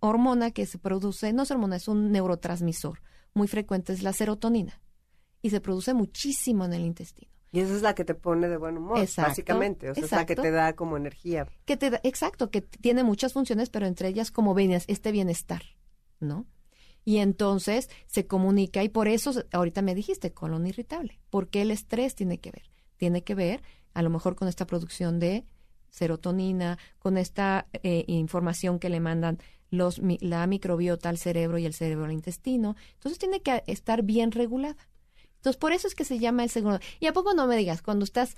hormona 0.00 0.50
que 0.50 0.66
se 0.66 0.76
produce, 0.78 1.32
no 1.32 1.44
es 1.44 1.50
hormona, 1.50 1.76
es 1.76 1.88
un 1.88 2.12
neurotransmisor 2.12 3.00
muy 3.32 3.48
frecuente, 3.48 3.94
es 3.94 4.02
la 4.02 4.12
serotonina 4.12 4.80
y 5.42 5.50
se 5.50 5.60
produce 5.60 5.94
muchísimo 5.94 6.64
en 6.64 6.72
el 6.74 6.84
intestino. 6.84 7.30
Y 7.52 7.60
esa 7.60 7.74
es 7.74 7.82
la 7.82 7.94
que 7.94 8.04
te 8.04 8.14
pone 8.14 8.48
de 8.48 8.56
buen 8.56 8.76
humor, 8.76 8.98
Exacto, 8.98 9.30
básicamente. 9.30 9.90
O 9.90 9.94
sea, 9.94 10.04
es 10.04 10.10
la 10.10 10.26
que 10.26 10.36
te 10.36 10.50
da 10.50 10.74
como 10.74 10.96
energía. 10.96 11.46
que 11.64 11.76
te 11.76 11.90
da, 11.90 12.00
exacto, 12.02 12.50
que 12.50 12.60
tiene 12.60 13.02
muchas 13.04 13.32
funciones, 13.32 13.70
pero 13.70 13.86
entre 13.86 14.08
ellas 14.08 14.30
como 14.30 14.52
venías, 14.52 14.84
este 14.88 15.12
bienestar, 15.12 15.62
¿no? 16.20 16.46
Y 17.04 17.18
entonces 17.18 17.88
se 18.06 18.26
comunica 18.26 18.82
y 18.82 18.88
por 18.88 19.06
eso, 19.08 19.32
ahorita 19.52 19.80
me 19.80 19.94
dijiste, 19.94 20.32
colon 20.32 20.66
irritable, 20.66 21.20
porque 21.30 21.62
el 21.62 21.70
estrés 21.70 22.14
tiene 22.16 22.38
que 22.38 22.50
ver, 22.50 22.64
tiene 22.96 23.22
que 23.22 23.34
ver 23.36 23.62
a 23.94 24.02
lo 24.02 24.10
mejor 24.10 24.34
con 24.34 24.48
esta 24.48 24.66
producción 24.66 25.20
de 25.20 25.46
serotonina, 25.90 26.78
con 26.98 27.16
esta 27.16 27.68
eh, 27.72 28.04
información 28.08 28.78
que 28.78 28.90
le 28.90 29.00
mandan 29.00 29.38
los, 29.70 30.00
mi- 30.02 30.18
la 30.20 30.46
microbiota 30.46 31.08
al 31.08 31.16
cerebro 31.18 31.58
y 31.58 31.64
el 31.66 31.72
cerebro 31.74 32.04
al 32.04 32.12
intestino. 32.12 32.76
Entonces 32.94 33.18
tiene 33.18 33.40
que 33.40 33.62
estar 33.66 34.02
bien 34.02 34.30
regulada. 34.32 34.76
Entonces 35.46 35.60
por 35.60 35.72
eso 35.72 35.86
es 35.86 35.94
que 35.94 36.04
se 36.04 36.18
llama 36.18 36.42
el 36.42 36.50
segundo. 36.50 36.80
Y 36.98 37.06
a 37.06 37.12
poco 37.12 37.32
no 37.34 37.46
me 37.46 37.56
digas, 37.56 37.80
cuando 37.82 38.04
estás 38.04 38.36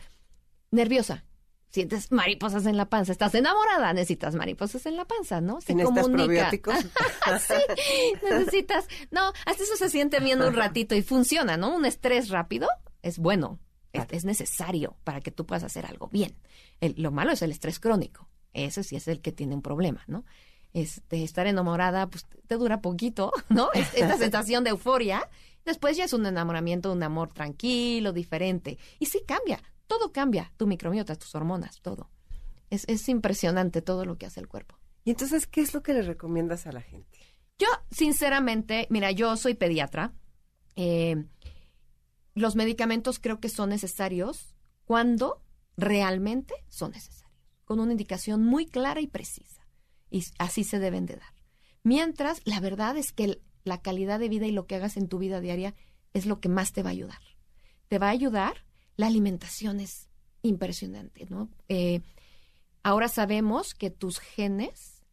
nerviosa, 0.71 1.25
sientes 1.71 2.13
mariposas 2.13 2.67
en 2.67 2.77
la 2.77 2.91
panza, 2.91 3.13
estás 3.13 3.35
enamorada, 3.35 3.93
necesitas 3.95 4.35
mariposas 4.35 4.85
en 4.87 4.97
la 4.97 5.07
panza, 5.07 5.41
¿no? 5.41 5.61
Se 5.63 5.73
¿En 5.73 5.81
estas 5.81 6.03
comunica. 6.03 6.25
probióticos? 6.51 6.75
sí, 7.47 8.13
necesitas, 8.23 8.87
no, 9.11 9.33
hasta 9.47 9.63
eso 9.65 9.77
se 9.77 9.89
siente 9.89 10.21
bien 10.21 10.43
un 10.43 10.55
ratito 10.55 10.95
y 10.95 11.03
funciona, 11.03 11.57
¿no? 11.57 11.75
Un 11.75 11.85
estrés 11.87 12.29
rápido 12.29 12.69
es 13.03 13.19
bueno, 13.19 13.59
es, 13.95 14.05
es 14.11 14.25
necesario 14.27 14.97
para 15.05 15.21
que 15.21 15.31
tú 15.31 15.47
puedas 15.47 15.65
hacer 15.65 15.87
algo 15.87 16.09
bien. 16.09 16.37
El- 16.81 16.95
lo 16.99 17.11
malo 17.11 17.33
es 17.33 17.41
el 17.43 17.51
estrés 17.51 17.81
crónico, 17.81 18.29
ese 18.53 18.83
sí 18.83 18.97
es 18.97 19.09
el 19.09 19.21
que 19.23 19.33
tiene 19.33 19.55
un 19.55 19.63
problema, 19.63 20.03
¿no? 20.07 20.25
Este, 20.75 21.23
estar 21.25 21.47
enamorada, 21.47 22.09
pues 22.11 22.27
te 22.47 22.57
dura 22.57 22.83
poquito, 22.83 23.33
¿no? 23.49 23.71
Es- 23.73 23.95
Esta 23.95 24.17
sensación 24.19 24.65
de 24.65 24.71
euforia, 24.71 25.29
después 25.69 25.97
ya 25.97 26.05
es 26.05 26.13
un 26.13 26.27
enamoramiento, 26.27 26.93
un 26.93 27.03
amor 27.03 27.33
tranquilo, 27.33 28.13
diferente. 28.13 28.79
Y 28.99 29.07
sí 29.07 29.23
cambia, 29.27 29.63
todo 29.87 30.11
cambia, 30.13 30.53
tu 30.57 30.67
microbiota, 30.67 31.15
tus 31.15 31.35
hormonas, 31.35 31.81
todo. 31.81 32.11
Es, 32.71 32.85
es 32.89 33.09
impresionante 33.09 33.81
todo 33.81 34.05
lo 34.05 34.19
que 34.19 34.27
hace 34.27 34.41
el 34.41 34.49
cuerpo. 34.49 34.79
Y 35.05 35.11
entonces, 35.11 35.47
¿qué 35.47 35.61
es 35.63 35.73
lo 35.73 35.83
que 35.83 35.95
le 35.95 36.03
recomiendas 36.03 36.67
a 36.67 36.73
la 36.73 36.83
gente? 36.83 37.19
Yo, 37.59 37.67
sinceramente, 37.91 38.87
mira, 38.91 39.11
yo 39.13 39.37
soy 39.37 39.55
pediatra. 39.55 40.13
eh, 40.77 41.25
los 42.35 42.55
medicamentos 42.55 43.19
creo 43.19 43.41
que 43.41 43.49
son 43.49 43.71
necesarios 43.71 44.55
cuando 44.85 45.43
realmente 45.77 46.55
son 46.69 46.93
necesarios, 46.93 47.37
con 47.65 47.81
una 47.81 47.93
indicación 47.93 48.45
muy 48.45 48.67
clara 48.67 49.01
y 49.01 49.07
precisa. 49.09 49.67
Y 50.11 50.25
así 50.39 50.63
se 50.65 50.79
deben 50.79 51.05
de 51.07 51.17
dar. 51.17 51.35
Mientras, 51.83 52.41
la 52.45 52.61
verdad 52.61 52.97
es 52.97 53.13
que 53.13 53.25
el- 53.25 53.43
la 53.65 53.81
calidad 53.81 54.19
de 54.19 54.29
vida 54.29 54.47
y 54.47 54.53
lo 54.53 54.67
que 54.67 54.77
hagas 54.77 54.97
en 54.97 55.09
tu 55.09 55.19
vida 55.19 55.41
diaria 55.41 55.75
es 56.13 56.27
lo 56.27 56.41
que 56.41 56.49
más 56.49 56.73
te 56.73 56.83
va 56.83 56.91
a 56.91 56.93
ayudar. 56.93 57.21
Te 57.89 57.99
va 57.99 58.09
a 58.09 58.13
ayudar, 58.13 58.65
la 58.97 59.07
alimentación 59.07 59.81
es 59.81 60.09
impresionante, 60.43 61.27
¿no? 61.29 61.49
Eh, 61.69 62.03
ahora 62.83 63.09
sabemos 63.09 63.75
que 63.75 63.91
tus 63.91 64.19
genes 64.19 65.05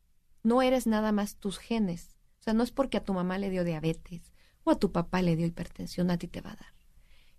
no 0.44 0.62
eres 0.62 0.88
nada 0.88 1.12
más 1.12 1.38
tus 1.38 1.58
genes. 1.58 2.16
O 2.40 2.44
sea, 2.44 2.54
no 2.54 2.64
es 2.64 2.72
porque 2.72 2.98
a 2.98 3.04
tu 3.04 3.14
mamá 3.14 3.38
le 3.38 3.50
dio 3.50 3.64
diabetes 3.64 4.32
o 4.64 4.72
a 4.72 4.80
tu 4.80 4.92
papá 4.92 5.22
le 5.22 5.36
dio 5.36 5.46
hipertensión, 5.46 6.12
a 6.12 6.18
ti 6.18 6.28
te 6.28 6.42
va 6.42 6.52
a 6.52 6.56
dar. 6.56 6.74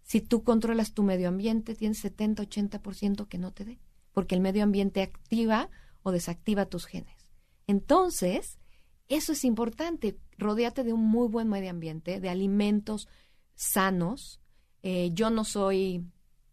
Si 0.02 0.20
tú 0.20 0.44
controlas 0.44 0.92
tu 0.92 1.02
medio 1.02 1.28
ambiente, 1.28 1.74
tienes 1.74 2.04
70-80% 2.04 3.26
que 3.26 3.38
no 3.38 3.52
te 3.52 3.64
dé, 3.64 3.80
porque 4.12 4.34
el 4.34 4.40
medio 4.40 4.62
ambiente 4.62 5.02
activa 5.02 5.68
o 6.02 6.12
desactiva 6.12 6.66
tus 6.66 6.86
genes. 6.86 7.32
Entonces, 7.66 8.58
eso 9.08 9.32
es 9.32 9.44
importante, 9.44 10.18
rodeate 10.38 10.84
de 10.84 10.92
un 10.92 11.04
muy 11.04 11.28
buen 11.28 11.48
medio 11.48 11.70
ambiente, 11.70 12.20
de 12.20 12.28
alimentos 12.28 13.08
sanos. 13.54 14.40
Eh, 14.82 15.10
yo 15.12 15.30
no 15.30 15.44
soy, 15.44 16.04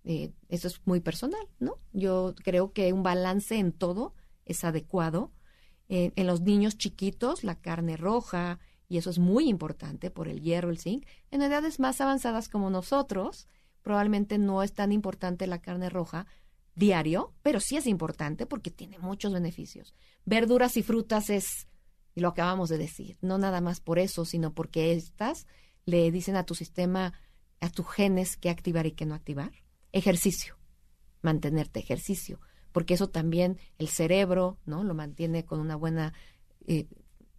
eh, 0.04 0.32
eso 0.50 0.68
es 0.68 0.82
muy 0.86 1.00
personal, 1.00 1.48
¿no? 1.60 1.78
Yo 1.92 2.36
creo 2.44 2.72
que 2.72 2.94
un 2.94 3.04
balance 3.04 3.58
en 3.58 3.72
todo 3.72 4.14
es 4.46 4.64
adecuado. 4.64 5.32
Eh, 5.90 6.12
en 6.16 6.28
los 6.28 6.42
niños 6.42 6.78
chiquitos, 6.78 7.44
la 7.44 7.60
carne 7.60 7.98
roja, 7.98 8.60
y 8.88 8.98
eso 8.98 9.10
es 9.10 9.20
muy 9.20 9.50
importante 9.50 10.12
por 10.12 10.28
el 10.28 10.42
hierro, 10.42 10.70
el 10.70 10.78
zinc. 10.78 11.06
En 11.32 11.42
edades 11.42 11.80
más 11.80 12.00
avanzadas 12.02 12.50
como 12.50 12.70
nosotros, 12.70 13.48
probablemente 13.82 14.38
no 14.38 14.64
es 14.64 14.74
tan 14.74 14.92
importante 14.92 15.48
la 15.48 15.62
carne 15.62 15.90
roja 15.90 16.28
diario, 16.76 17.34
pero 17.42 17.60
sí 17.60 17.78
es 17.78 17.88
importante 17.88 18.46
porque 18.46 18.72
tiene 18.72 19.00
muchos 19.00 19.34
beneficios. 19.34 19.94
Verduras 20.26 20.78
y 20.78 20.84
frutas 20.84 21.30
es 21.30 21.68
y 22.16 22.22
lo 22.22 22.30
acabamos 22.30 22.70
de 22.70 22.78
decir, 22.78 23.18
no 23.22 23.38
nada 23.38 23.62
más 23.62 23.80
por 23.80 24.00
eso, 24.00 24.26
sino 24.26 24.54
porque 24.54 24.94
estas 24.94 25.48
le 25.86 26.12
dicen 26.12 26.36
a 26.36 26.46
tu 26.46 26.56
sistema, 26.56 27.14
a 27.60 27.70
tus 27.70 27.88
genes 27.88 28.38
qué 28.38 28.50
activar 28.50 28.86
y 28.86 28.92
qué 28.92 29.06
no 29.06 29.16
activar. 29.16 29.52
Ejercicio, 29.92 30.56
mantenerte 31.22 31.80
ejercicio, 31.80 32.40
porque 32.72 32.94
eso 32.94 33.10
también 33.10 33.58
el 33.78 33.88
cerebro, 33.88 34.58
¿no? 34.66 34.84
Lo 34.84 34.94
mantiene 34.94 35.46
con 35.46 35.60
una 35.60 35.76
buena 35.76 36.14
eh, 36.68 36.88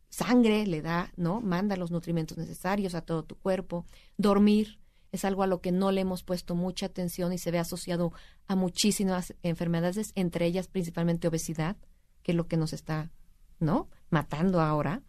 sangre, 0.09 0.67
le 0.67 0.83
da, 0.83 1.13
¿no? 1.17 1.41
Manda 1.41 1.77
los 1.77 1.91
nutrimentos 1.91 2.39
necesarios 2.39 2.95
a 2.95 3.03
todo 3.03 3.25
tu 3.25 3.37
cuerpo. 3.37 3.85
Dormir 4.17 4.79
es 5.13 5.25
algo 5.25 5.43
a 5.43 5.47
lo 5.47 5.61
que 5.61 5.73
no 5.73 5.93
le 5.93 6.01
hemos 6.01 6.23
puesto 6.23 6.55
mucha 6.55 6.87
atención 6.87 7.33
y 7.33 7.39
se 7.39 7.51
ve 7.51 7.59
asociado 7.59 8.13
a 8.47 8.57
muchísimas 8.57 9.35
enfermedades, 9.43 10.13
entre 10.15 10.47
ellas 10.47 10.69
principalmente 10.69 11.29
obesidad, 11.29 11.77
que 12.23 12.33
es 12.33 12.37
lo 12.37 12.49
que 12.49 12.57
nos 12.57 12.73
está, 12.73 13.13
¿no? 13.61 13.89
Matando 14.15 14.61
ahora. 14.61 15.03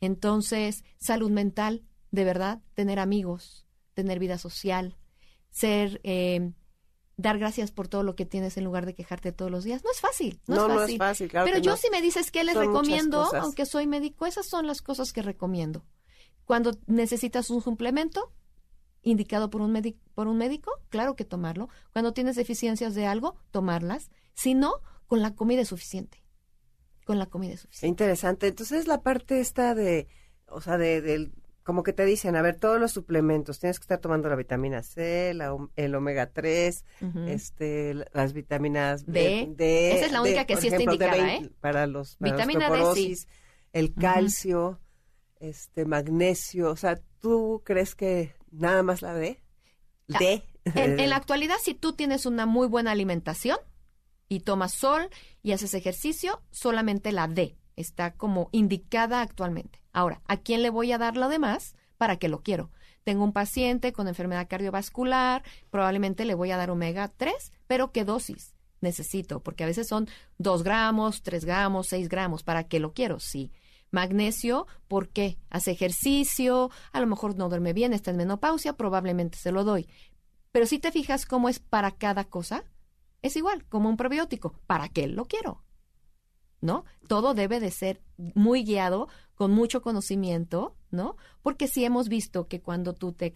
Entonces, 0.00 0.84
salud 0.98 1.30
mental, 1.30 1.82
de 2.12 2.24
verdad, 2.24 2.62
tener 2.74 2.98
amigos, 2.98 3.66
tener 3.94 4.18
vida 4.18 4.38
social, 4.38 4.96
ser, 5.50 6.00
eh, 6.04 6.52
dar 7.16 7.38
gracias 7.38 7.70
por 7.72 7.88
todo 7.88 8.02
lo 8.02 8.14
que 8.14 8.26
tienes 8.26 8.56
en 8.56 8.64
lugar 8.64 8.86
de 8.86 8.94
quejarte 8.94 9.32
todos 9.32 9.50
los 9.50 9.64
días. 9.64 9.82
No 9.82 9.90
es 9.90 10.00
fácil, 10.00 10.40
no, 10.46 10.54
No, 10.56 10.62
es 10.62 10.68
no 10.68 10.74
es 10.74 10.80
fácil. 10.80 10.98
fácil, 10.98 11.28
claro 11.28 11.46
Pero 11.46 11.58
yo 11.58 11.72
no. 11.72 11.76
si 11.76 11.90
me 11.90 12.00
dices 12.00 12.30
que 12.30 12.44
les 12.44 12.54
Son 12.54 12.66
recomiendo, 12.66 13.22
aunque 13.34 13.66
soy 13.66 13.86
médico, 13.86 14.26
esas 14.26 14.46
son 14.46 14.66
las 14.66 14.82
cosas 14.82 15.12
que 15.12 15.22
recomiendo. 15.22 15.84
Cuando 16.44 16.72
necesitas 16.86 17.50
un 17.50 17.62
suplemento 17.62 18.32
indicado 19.02 19.50
por 19.50 19.60
un, 19.60 19.72
médico, 19.72 19.98
por 20.14 20.28
un 20.28 20.36
médico, 20.38 20.70
claro 20.90 21.16
que 21.16 21.24
tomarlo. 21.24 21.68
Cuando 21.92 22.12
tienes 22.12 22.36
deficiencias 22.36 22.94
de 22.94 23.06
algo, 23.06 23.36
tomarlas. 23.50 24.10
Si 24.34 24.54
no, 24.54 24.74
con 25.06 25.22
la 25.22 25.34
comida 25.34 25.62
es 25.62 25.68
suficiente. 25.68 26.23
Con 27.04 27.18
la 27.18 27.26
comida 27.26 27.56
suficiente. 27.56 27.86
interesante. 27.88 28.46
Entonces, 28.48 28.86
la 28.86 29.02
parte 29.02 29.40
esta 29.40 29.74
de, 29.74 30.08
o 30.46 30.60
sea, 30.60 30.78
de, 30.78 31.00
del 31.00 31.32
como 31.62 31.82
que 31.82 31.94
te 31.94 32.04
dicen, 32.04 32.36
a 32.36 32.42
ver, 32.42 32.60
todos 32.60 32.78
los 32.78 32.92
suplementos, 32.92 33.58
tienes 33.58 33.78
que 33.78 33.84
estar 33.84 33.98
tomando 33.98 34.28
la 34.28 34.36
vitamina 34.36 34.82
C, 34.82 35.32
la 35.32 35.56
el 35.76 35.94
omega 35.94 36.30
3, 36.30 36.84
Ujú. 37.00 37.20
este, 37.26 37.94
la- 37.94 38.06
las 38.12 38.34
vitaminas 38.34 39.06
D. 39.06 39.46
D, 39.56 39.92
Esa 39.94 40.06
es 40.06 40.12
la 40.12 40.20
D, 40.20 40.28
única 40.28 40.44
que 40.44 40.56
sí 40.58 40.68
está 40.68 40.82
indicada, 40.82 41.16
D20 41.16 41.44
¿eh? 41.46 41.52
Para 41.60 41.86
los 41.86 42.16
para 42.16 42.32
Vitamina 42.32 42.68
D, 42.68 42.70
sí. 42.70 42.78
osteoporosis, 42.82 43.28
el 43.72 43.94
calcio, 43.94 44.80
este, 45.40 45.86
magnesio, 45.86 46.70
o 46.70 46.76
sea, 46.76 47.00
¿tú 47.20 47.62
crees 47.64 47.94
que 47.94 48.34
nada 48.50 48.82
más 48.82 49.00
la 49.00 49.14
D? 49.14 49.42
D. 50.08 50.42
En, 50.74 51.00
en 51.00 51.08
la 51.10 51.16
actualidad, 51.16 51.56
si 51.62 51.74
tú 51.74 51.94
tienes 51.94 52.26
una 52.26 52.44
muy 52.44 52.66
buena 52.68 52.90
alimentación 52.90 53.56
y 54.28 54.40
tomas 54.40 54.72
sol 54.72 55.08
y 55.42 55.52
haces 55.52 55.74
ejercicio, 55.74 56.42
solamente 56.50 57.12
la 57.12 57.28
D 57.28 57.56
está 57.76 58.14
como 58.14 58.48
indicada 58.52 59.20
actualmente. 59.20 59.82
Ahora, 59.92 60.22
¿a 60.26 60.36
quién 60.38 60.62
le 60.62 60.70
voy 60.70 60.92
a 60.92 60.98
dar 60.98 61.16
lo 61.16 61.28
demás? 61.28 61.76
¿Para 61.98 62.16
qué 62.16 62.28
lo 62.28 62.42
quiero? 62.42 62.70
Tengo 63.04 63.24
un 63.24 63.32
paciente 63.32 63.92
con 63.92 64.08
enfermedad 64.08 64.48
cardiovascular, 64.48 65.42
probablemente 65.70 66.24
le 66.24 66.34
voy 66.34 66.50
a 66.50 66.56
dar 66.56 66.70
omega 66.70 67.08
3, 67.08 67.52
pero 67.66 67.92
¿qué 67.92 68.04
dosis 68.04 68.54
necesito? 68.80 69.40
Porque 69.40 69.64
a 69.64 69.66
veces 69.66 69.88
son 69.88 70.08
2 70.38 70.62
gramos, 70.62 71.22
3 71.22 71.44
gramos, 71.44 71.88
6 71.88 72.08
gramos. 72.08 72.42
¿Para 72.42 72.64
qué 72.64 72.80
lo 72.80 72.92
quiero? 72.92 73.20
Sí. 73.20 73.52
Magnesio, 73.90 74.66
¿por 74.88 75.08
qué? 75.08 75.38
Hace 75.50 75.70
ejercicio, 75.70 76.70
a 76.92 77.00
lo 77.00 77.06
mejor 77.06 77.36
no 77.36 77.48
duerme 77.48 77.72
bien, 77.72 77.92
está 77.92 78.10
en 78.10 78.16
menopausia, 78.16 78.72
probablemente 78.72 79.38
se 79.38 79.52
lo 79.52 79.62
doy. 79.62 79.86
Pero 80.50 80.66
si 80.66 80.78
te 80.78 80.90
fijas 80.90 81.26
cómo 81.26 81.48
es 81.48 81.60
para 81.60 81.92
cada 81.92 82.24
cosa, 82.24 82.64
es 83.24 83.36
igual, 83.36 83.64
como 83.70 83.88
un 83.88 83.96
probiótico. 83.96 84.60
¿Para 84.66 84.90
qué 84.90 85.08
lo 85.08 85.24
quiero? 85.24 85.64
¿No? 86.60 86.84
Todo 87.08 87.32
debe 87.32 87.58
de 87.58 87.70
ser 87.70 88.02
muy 88.16 88.64
guiado, 88.64 89.08
con 89.34 89.50
mucho 89.50 89.80
conocimiento, 89.80 90.76
¿no? 90.90 91.16
Porque 91.42 91.66
sí 91.66 91.86
hemos 91.86 92.10
visto 92.10 92.48
que 92.48 92.60
cuando 92.60 92.92
tú 92.92 93.12
te 93.12 93.32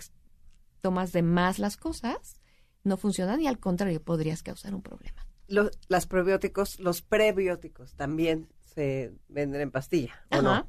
tomas 0.83 1.13
de 1.13 1.23
más 1.23 1.59
las 1.59 1.79
cosas, 1.79 2.39
no 2.85 2.99
funcionan 2.99 3.41
y 3.41 3.47
al 3.47 3.59
contrario, 3.59 4.03
podrías 4.03 4.43
causar 4.43 4.75
un 4.75 4.83
problema. 4.83 5.27
Los, 5.47 5.71
las 5.89 6.07
probióticos, 6.07 6.79
los 6.81 7.01
prebióticos 7.01 7.95
también 7.95 8.53
se 8.61 9.15
venden 9.29 9.63
en 9.63 9.71
pastilla, 9.71 10.27
¿o 10.31 10.43
no? 10.43 10.69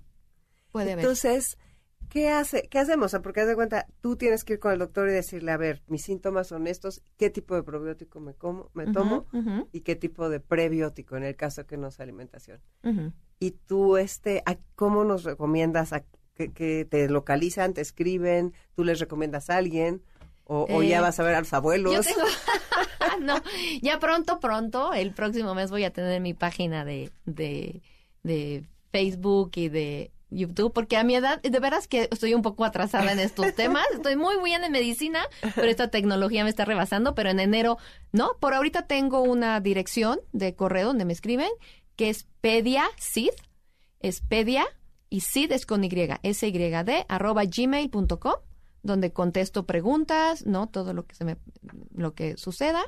Puede 0.72 0.93
haber. 0.93 1.03
Entonces, 1.03 1.57
¿qué 2.10 2.30
hace? 2.30 2.64
¿Qué 2.70 2.80
hacemos? 2.80 3.08
O 3.08 3.10
sea, 3.10 3.22
porque 3.22 3.41
haz 3.41 3.47
de 3.47 3.56
cuenta, 3.56 3.86
tú 4.02 4.16
tienes 4.16 4.43
que 4.43 4.54
ir 4.54 4.60
con 4.60 4.72
el 4.72 4.80
doctor 4.80 5.10
y 5.10 5.12
decirle, 5.12 5.52
a 5.52 5.58
ver, 5.58 5.82
mis 5.88 6.04
síntomas 6.04 6.47
son 6.47 6.68
estos, 6.68 7.02
¿qué 7.18 7.30
tipo 7.30 7.56
de 7.56 7.64
probiótico 7.64 8.20
me 8.20 8.34
como, 8.34 8.70
me 8.74 8.88
tomo? 8.91 9.26
Y 9.72 9.82
qué 9.82 9.95
tipo 9.95 10.30
de 10.30 10.39
prebiótico 10.39 11.18
en 11.18 11.24
el 11.24 11.36
caso 11.36 11.66
que 11.68 11.78
no 11.78 11.91
sea 11.91 12.04
alimentación. 12.04 12.62
Y 13.39 13.52
tú, 13.52 13.97
este, 13.97 14.41
¿a- 14.45 14.58
¿cómo 14.76 15.04
nos 15.04 15.24
recomiendas 15.24 15.93
a 15.93 16.04
que, 16.36 16.52
que 16.54 16.86
te 16.86 17.08
localizan, 17.10 17.74
te 17.74 17.82
escriben, 17.82 18.54
tú 18.76 18.84
les 18.84 19.00
recomiendas 19.00 19.50
a 19.50 19.58
alguien? 19.58 20.02
O, 20.45 20.66
o 20.70 20.82
ya 20.82 20.97
Eh, 20.97 21.02
vas 21.02 21.20
a 21.20 21.24
ver 21.24 21.36
a 21.36 21.39
los 21.39 21.54
abuelos. 21.54 21.93
Yo 21.93 22.02
tengo... 22.02 22.28
no, 23.22 23.36
ya 23.82 24.00
pronto, 24.00 24.39
pronto, 24.39 24.93
el 24.93 25.14
próximo 25.14 25.54
mes 25.56 25.70
voy 25.72 25.84
a 25.84 25.91
tener 25.93 26.20
mi 26.22 26.34
página 26.34 26.86
de, 26.86 27.12
de, 27.26 27.82
de 28.24 28.66
Facebook 28.91 29.52
y 29.56 29.70
de 29.70 30.12
YouTube, 30.32 30.73
porque 30.73 30.97
a 30.97 31.03
mi 31.03 31.15
edad, 31.15 31.41
de 31.41 31.59
veras 31.59 31.88
que 31.88 32.07
estoy 32.11 32.34
un 32.34 32.41
poco 32.41 32.65
atrasada 32.65 33.11
en 33.11 33.19
estos 33.19 33.53
temas, 33.55 33.86
estoy 33.93 34.15
muy 34.15 34.36
bien 34.43 34.63
en 34.63 34.71
medicina, 34.71 35.21
pero 35.55 35.67
esta 35.67 35.89
tecnología 35.89 36.43
me 36.43 36.49
está 36.49 36.65
rebasando, 36.65 37.15
pero 37.15 37.30
en 37.30 37.39
enero, 37.39 37.77
no, 38.11 38.32
por 38.39 38.53
ahorita 38.53 38.88
tengo 38.88 39.21
una 39.21 39.59
dirección 39.59 40.19
de 40.32 40.55
correo 40.55 40.88
donde 40.88 41.05
me 41.05 41.13
escriben, 41.13 41.49
que 41.95 42.09
es 42.09 42.27
pediacid, 42.41 43.32
es 43.99 44.21
pedia, 44.21 44.65
y 45.09 45.21
sid 45.21 45.51
es 45.51 45.65
con 45.65 45.84
Y, 45.84 45.89
S-Y-D, 46.23 47.05
arroba 47.07 47.43
gmail.com, 47.45 48.36
donde 48.84 49.11
contesto 49.11 49.65
preguntas, 49.65 50.45
¿no? 50.45 50.67
Todo 50.67 50.93
lo 50.93 51.05
que 51.05 51.15
se 51.15 51.25
me, 51.25 51.38
lo 51.93 52.13
que 52.13 52.38
suceda. 52.38 52.82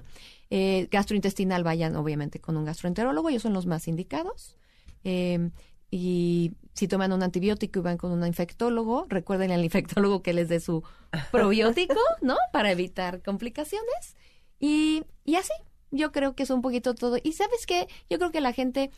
Eh, 0.49 0.87
gastrointestinal, 0.91 1.63
vayan 1.63 1.95
obviamente 1.95 2.39
con 2.39 2.57
un 2.57 2.65
gastroenterólogo, 2.65 3.29
ellos 3.29 3.41
son 3.41 3.53
los 3.53 3.65
más 3.65 3.87
indicados. 3.87 4.55
Eh, 5.03 5.49
y 5.91 6.53
si 6.73 6.87
toman 6.87 7.11
un 7.11 7.21
antibiótico 7.21 7.79
y 7.79 7.81
van 7.81 7.97
con 7.97 8.11
un 8.11 8.25
infectólogo, 8.25 9.05
recuerden 9.09 9.51
al 9.51 9.63
infectólogo 9.63 10.23
que 10.23 10.33
les 10.33 10.47
dé 10.47 10.61
su 10.61 10.83
probiótico, 11.31 11.99
¿no? 12.21 12.37
Para 12.53 12.71
evitar 12.71 13.21
complicaciones. 13.21 14.15
Y, 14.57 15.03
y 15.25 15.35
así, 15.35 15.51
yo 15.91 16.13
creo 16.13 16.33
que 16.33 16.43
es 16.43 16.49
un 16.49 16.61
poquito 16.61 16.95
todo. 16.95 17.17
Y 17.21 17.33
sabes 17.33 17.65
qué, 17.67 17.87
yo 18.09 18.17
creo 18.17 18.31
que 18.31 18.39
la 18.39 18.53
gente 18.53 18.89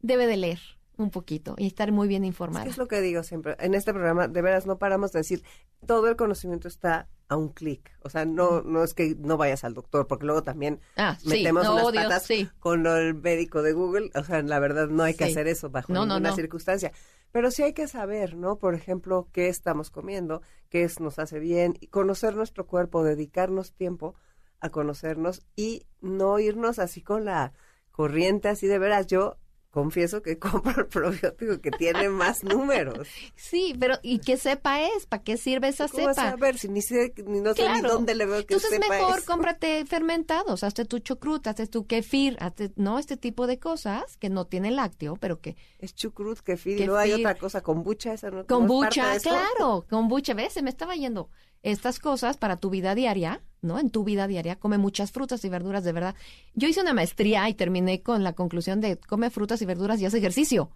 debe 0.00 0.26
de 0.26 0.38
leer 0.38 0.77
un 0.98 1.10
poquito 1.10 1.54
y 1.56 1.66
estar 1.68 1.90
muy 1.92 2.08
bien 2.08 2.24
Es 2.24 2.28
informada. 2.28 2.64
que 2.64 2.70
es 2.70 2.76
lo 2.78 2.88
que 2.88 3.00
digo 3.00 3.22
siempre. 3.22 3.56
En 3.60 3.74
este 3.74 3.92
programa, 3.92 4.28
de 4.28 4.42
veras, 4.42 4.66
no 4.66 4.78
paramos 4.78 5.12
de 5.12 5.20
decir, 5.20 5.42
todo 5.86 6.08
el 6.08 6.16
conocimiento 6.16 6.68
está 6.68 7.08
a 7.28 7.36
un 7.36 7.48
clic. 7.50 7.90
O 8.02 8.10
sea, 8.10 8.24
no, 8.24 8.62
no 8.62 8.82
es 8.82 8.94
que 8.94 9.14
no 9.18 9.36
vayas 9.36 9.62
al 9.64 9.74
doctor, 9.74 10.06
porque 10.06 10.26
luego 10.26 10.42
también 10.42 10.80
Ah, 10.96 11.16
sí, 11.20 11.28
metemos 11.28 11.64
no, 11.64 11.74
unas 11.74 11.92
Dios, 11.92 12.04
patas 12.04 12.22
sí. 12.24 12.48
con 12.58 12.86
el 12.86 13.14
médico 13.14 13.62
de 13.62 13.72
Google. 13.72 14.10
O 14.14 14.24
sea, 14.24 14.42
la 14.42 14.58
verdad 14.58 14.88
no 14.88 15.02
hay 15.04 15.14
que 15.14 15.24
Sí. 15.26 15.30
hacer 15.32 15.46
eso 15.46 15.70
bajo 15.70 15.92
No, 15.92 16.00
no, 16.00 16.14
ninguna 16.14 16.30
no. 16.30 16.36
circunstancia. 16.36 16.92
Pero 17.30 17.50
sí 17.50 17.62
hay 17.62 17.74
que 17.74 17.86
saber, 17.86 18.34
¿no? 18.36 18.56
Por 18.58 18.74
ejemplo, 18.74 19.28
qué 19.32 19.48
estamos 19.48 19.90
comiendo, 19.90 20.40
qué 20.70 20.82
es, 20.84 20.98
nos 21.00 21.18
hace 21.18 21.38
bien, 21.38 21.74
y 21.80 21.88
conocer 21.88 22.34
nuestro 22.34 22.66
cuerpo, 22.66 23.04
dedicarnos 23.04 23.72
tiempo 23.72 24.14
a 24.60 24.70
conocernos 24.70 25.42
y 25.54 25.86
no 26.00 26.38
irnos 26.38 26.78
así 26.78 27.02
con 27.02 27.24
la 27.26 27.52
corriente, 27.92 28.48
así 28.48 28.66
de 28.66 28.78
veras. 28.78 29.06
Yo 29.06 29.36
confieso 29.70 30.22
que 30.22 30.38
compro 30.38 30.82
el 30.82 30.86
probiótico 30.88 31.60
que 31.60 31.70
tiene 31.70 32.08
más 32.08 32.42
números. 32.44 33.08
Sí, 33.36 33.74
pero 33.78 33.96
¿y 34.02 34.18
qué 34.20 34.36
cepa 34.36 34.80
es? 34.82 35.06
¿Para 35.06 35.22
qué 35.22 35.36
sirve 35.36 35.68
esa 35.68 35.88
¿Cómo 35.88 36.04
vas 36.06 36.16
cepa? 36.16 36.28
a 36.30 36.36
ver 36.36 36.58
si 36.58 36.68
ni 36.68 36.82
sé, 36.82 37.12
ni 37.26 37.40
no 37.40 37.54
sé 37.54 37.68
ni 37.68 37.80
dónde 37.80 38.14
le 38.14 38.26
veo 38.26 38.44
que 38.46 38.54
Entonces 38.54 38.78
mejor 38.80 39.18
eso? 39.18 39.26
cómprate 39.26 39.84
fermentados, 39.86 40.64
hazte 40.64 40.84
tu 40.84 40.98
chucrut, 40.98 41.46
hazte 41.46 41.66
tu 41.66 41.86
kefir, 41.86 42.36
hazte, 42.40 42.72
no 42.76 42.98
este 42.98 43.16
tipo 43.16 43.46
de 43.46 43.58
cosas 43.58 44.16
que 44.16 44.30
no 44.30 44.46
tienen 44.46 44.76
lácteo, 44.76 45.16
pero 45.16 45.40
que 45.40 45.56
Es 45.78 45.94
chucrut, 45.94 46.40
kefir, 46.40 46.72
y 46.72 46.76
Kefir. 46.76 46.86
luego 46.86 46.98
hay 47.00 47.12
otra 47.12 47.36
cosa, 47.36 47.60
kombucha, 47.62 48.12
esa 48.14 48.30
no, 48.30 48.36
no 48.36 48.40
es 48.40 48.46
parte 48.46 48.54
kombucha, 48.54 49.10
de 49.10 49.16
esto? 49.16 49.30
claro, 49.30 49.86
kombucha, 49.88 50.34
ves, 50.34 50.52
se 50.54 50.62
me 50.62 50.70
estaba 50.70 50.94
yendo. 50.96 51.30
Estas 51.62 51.98
cosas 51.98 52.36
para 52.36 52.56
tu 52.56 52.70
vida 52.70 52.94
diaria, 52.94 53.42
¿no? 53.62 53.78
En 53.78 53.90
tu 53.90 54.04
vida 54.04 54.26
diaria 54.26 54.56
come 54.56 54.78
muchas 54.78 55.10
frutas 55.12 55.44
y 55.44 55.48
verduras 55.48 55.84
de 55.84 55.92
verdad. 55.92 56.14
Yo 56.54 56.68
hice 56.68 56.80
una 56.80 56.94
maestría 56.94 57.48
y 57.48 57.54
terminé 57.54 58.02
con 58.02 58.22
la 58.24 58.32
conclusión 58.34 58.80
de 58.80 58.98
come 58.98 59.30
frutas 59.30 59.60
y 59.62 59.66
verduras 59.66 60.00
y 60.00 60.06
haz 60.06 60.14
ejercicio. 60.14 60.70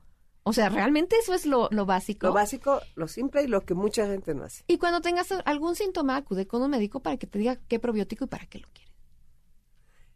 O 0.44 0.52
sea, 0.52 0.68
realmente 0.68 1.14
eso 1.22 1.34
es 1.34 1.46
lo, 1.46 1.68
lo 1.70 1.86
básico. 1.86 2.26
Lo 2.26 2.32
básico, 2.32 2.80
lo 2.96 3.06
simple 3.06 3.44
y 3.44 3.46
lo 3.46 3.60
que 3.60 3.74
mucha 3.74 4.06
gente 4.08 4.34
no 4.34 4.42
hace. 4.44 4.64
y 4.66 4.76
cuando 4.78 5.00
tengas 5.00 5.30
algún 5.44 5.76
síntoma, 5.76 6.16
acude 6.16 6.48
con 6.48 6.62
un 6.62 6.70
médico 6.70 7.00
para 7.00 7.16
que 7.16 7.28
te 7.28 7.38
diga 7.38 7.56
qué 7.68 7.78
probiótico 7.78 8.24
y 8.24 8.28
para 8.28 8.46
qué 8.46 8.58
lo 8.58 8.66
quieres. 8.72 8.92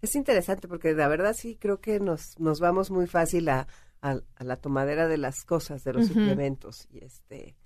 Es 0.03 0.15
interesante 0.15 0.69
porque 0.69 0.93
la 0.95 1.09
verdad 1.09 1.35
sí 1.35 1.57
creo 1.57 1.81
que 1.81 2.01
nos, 2.01 2.39
nos 2.39 2.61
vamos 2.61 2.91
muy 2.91 3.07
fácil 3.07 3.49
a, 3.49 3.67
a- 4.03 4.21
a 4.37 4.45
la 4.45 4.57
tomadera 4.57 5.09
de 5.09 5.17
las 5.17 5.45
cosas, 5.45 5.85
de 5.85 5.93
los 5.93 6.07
suplementos. 6.09 6.87
Y 6.93 7.05
este, 7.05 7.57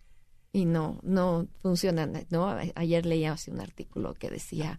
y 0.53 0.65
no, 0.65 1.01
no 1.03 1.49
funcionan, 1.63 2.27
¿no? 2.31 2.49
Ayer 2.75 3.05
leía 3.07 3.33
así 3.33 3.51
un 3.51 3.61
artículo 3.61 4.15
que 4.15 4.31
decía 4.31 4.79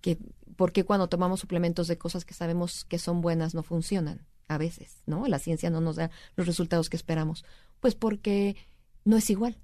que 0.00 0.18
por 0.56 0.72
qué 0.72 0.84
cuando 0.84 1.08
tomamos 1.08 1.40
suplementos 1.40 1.88
de 1.88 1.98
cosas 1.98 2.24
que 2.24 2.34
sabemos 2.34 2.84
que 2.84 2.98
son 2.98 3.20
buenas 3.20 3.54
no 3.54 3.62
funcionan 3.62 4.26
a 4.48 4.58
veces, 4.58 5.02
¿no? 5.06 5.26
La 5.26 5.38
ciencia 5.38 5.70
no 5.70 5.80
nos 5.80 5.96
da 5.96 6.10
los 6.36 6.46
resultados 6.46 6.90
que 6.90 6.96
esperamos. 6.96 7.44
Pues 7.80 7.94
porque 7.94 8.56
no 9.04 9.16
es 9.16 9.30
igual. 9.30 9.58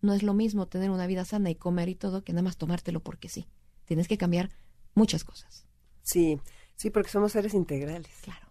No 0.00 0.14
es 0.14 0.22
lo 0.22 0.34
mismo 0.34 0.66
tener 0.66 0.90
una 0.90 1.06
vida 1.06 1.24
sana 1.24 1.50
y 1.50 1.54
comer 1.54 1.88
y 1.88 1.94
todo 1.94 2.24
que 2.24 2.32
nada 2.32 2.42
más 2.42 2.56
tomártelo 2.56 3.00
porque 3.00 3.28
sí. 3.28 3.46
Tienes 3.84 4.08
que 4.08 4.18
cambiar 4.18 4.50
muchas 4.94 5.22
cosas. 5.24 5.66
sí, 6.02 6.40
sí, 6.76 6.90
porque 6.90 7.10
somos 7.10 7.32
seres 7.32 7.54
integrales. 7.54 8.10
Claro. 8.22 8.48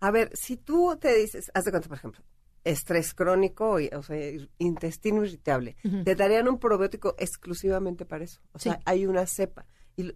A 0.00 0.10
ver, 0.10 0.30
si 0.34 0.56
tú 0.56 0.96
te 1.00 1.14
dices, 1.14 1.50
haz 1.54 1.64
de 1.64 1.70
cuenta, 1.70 1.88
por 1.88 1.98
ejemplo, 1.98 2.24
estrés 2.64 3.14
crónico, 3.14 3.78
y- 3.78 3.88
o 3.94 4.02
sea, 4.02 4.18
intestino 4.58 5.24
irritable, 5.24 5.76
te 6.04 6.14
darían 6.16 6.48
un 6.48 6.58
probiótico 6.58 7.14
exclusivamente 7.18 8.04
para 8.04 8.24
eso. 8.24 8.40
O 8.52 8.58
sea, 8.58 8.80
hay 8.84 9.06
una 9.06 9.26
cepa. 9.26 9.66
Y 9.96 10.12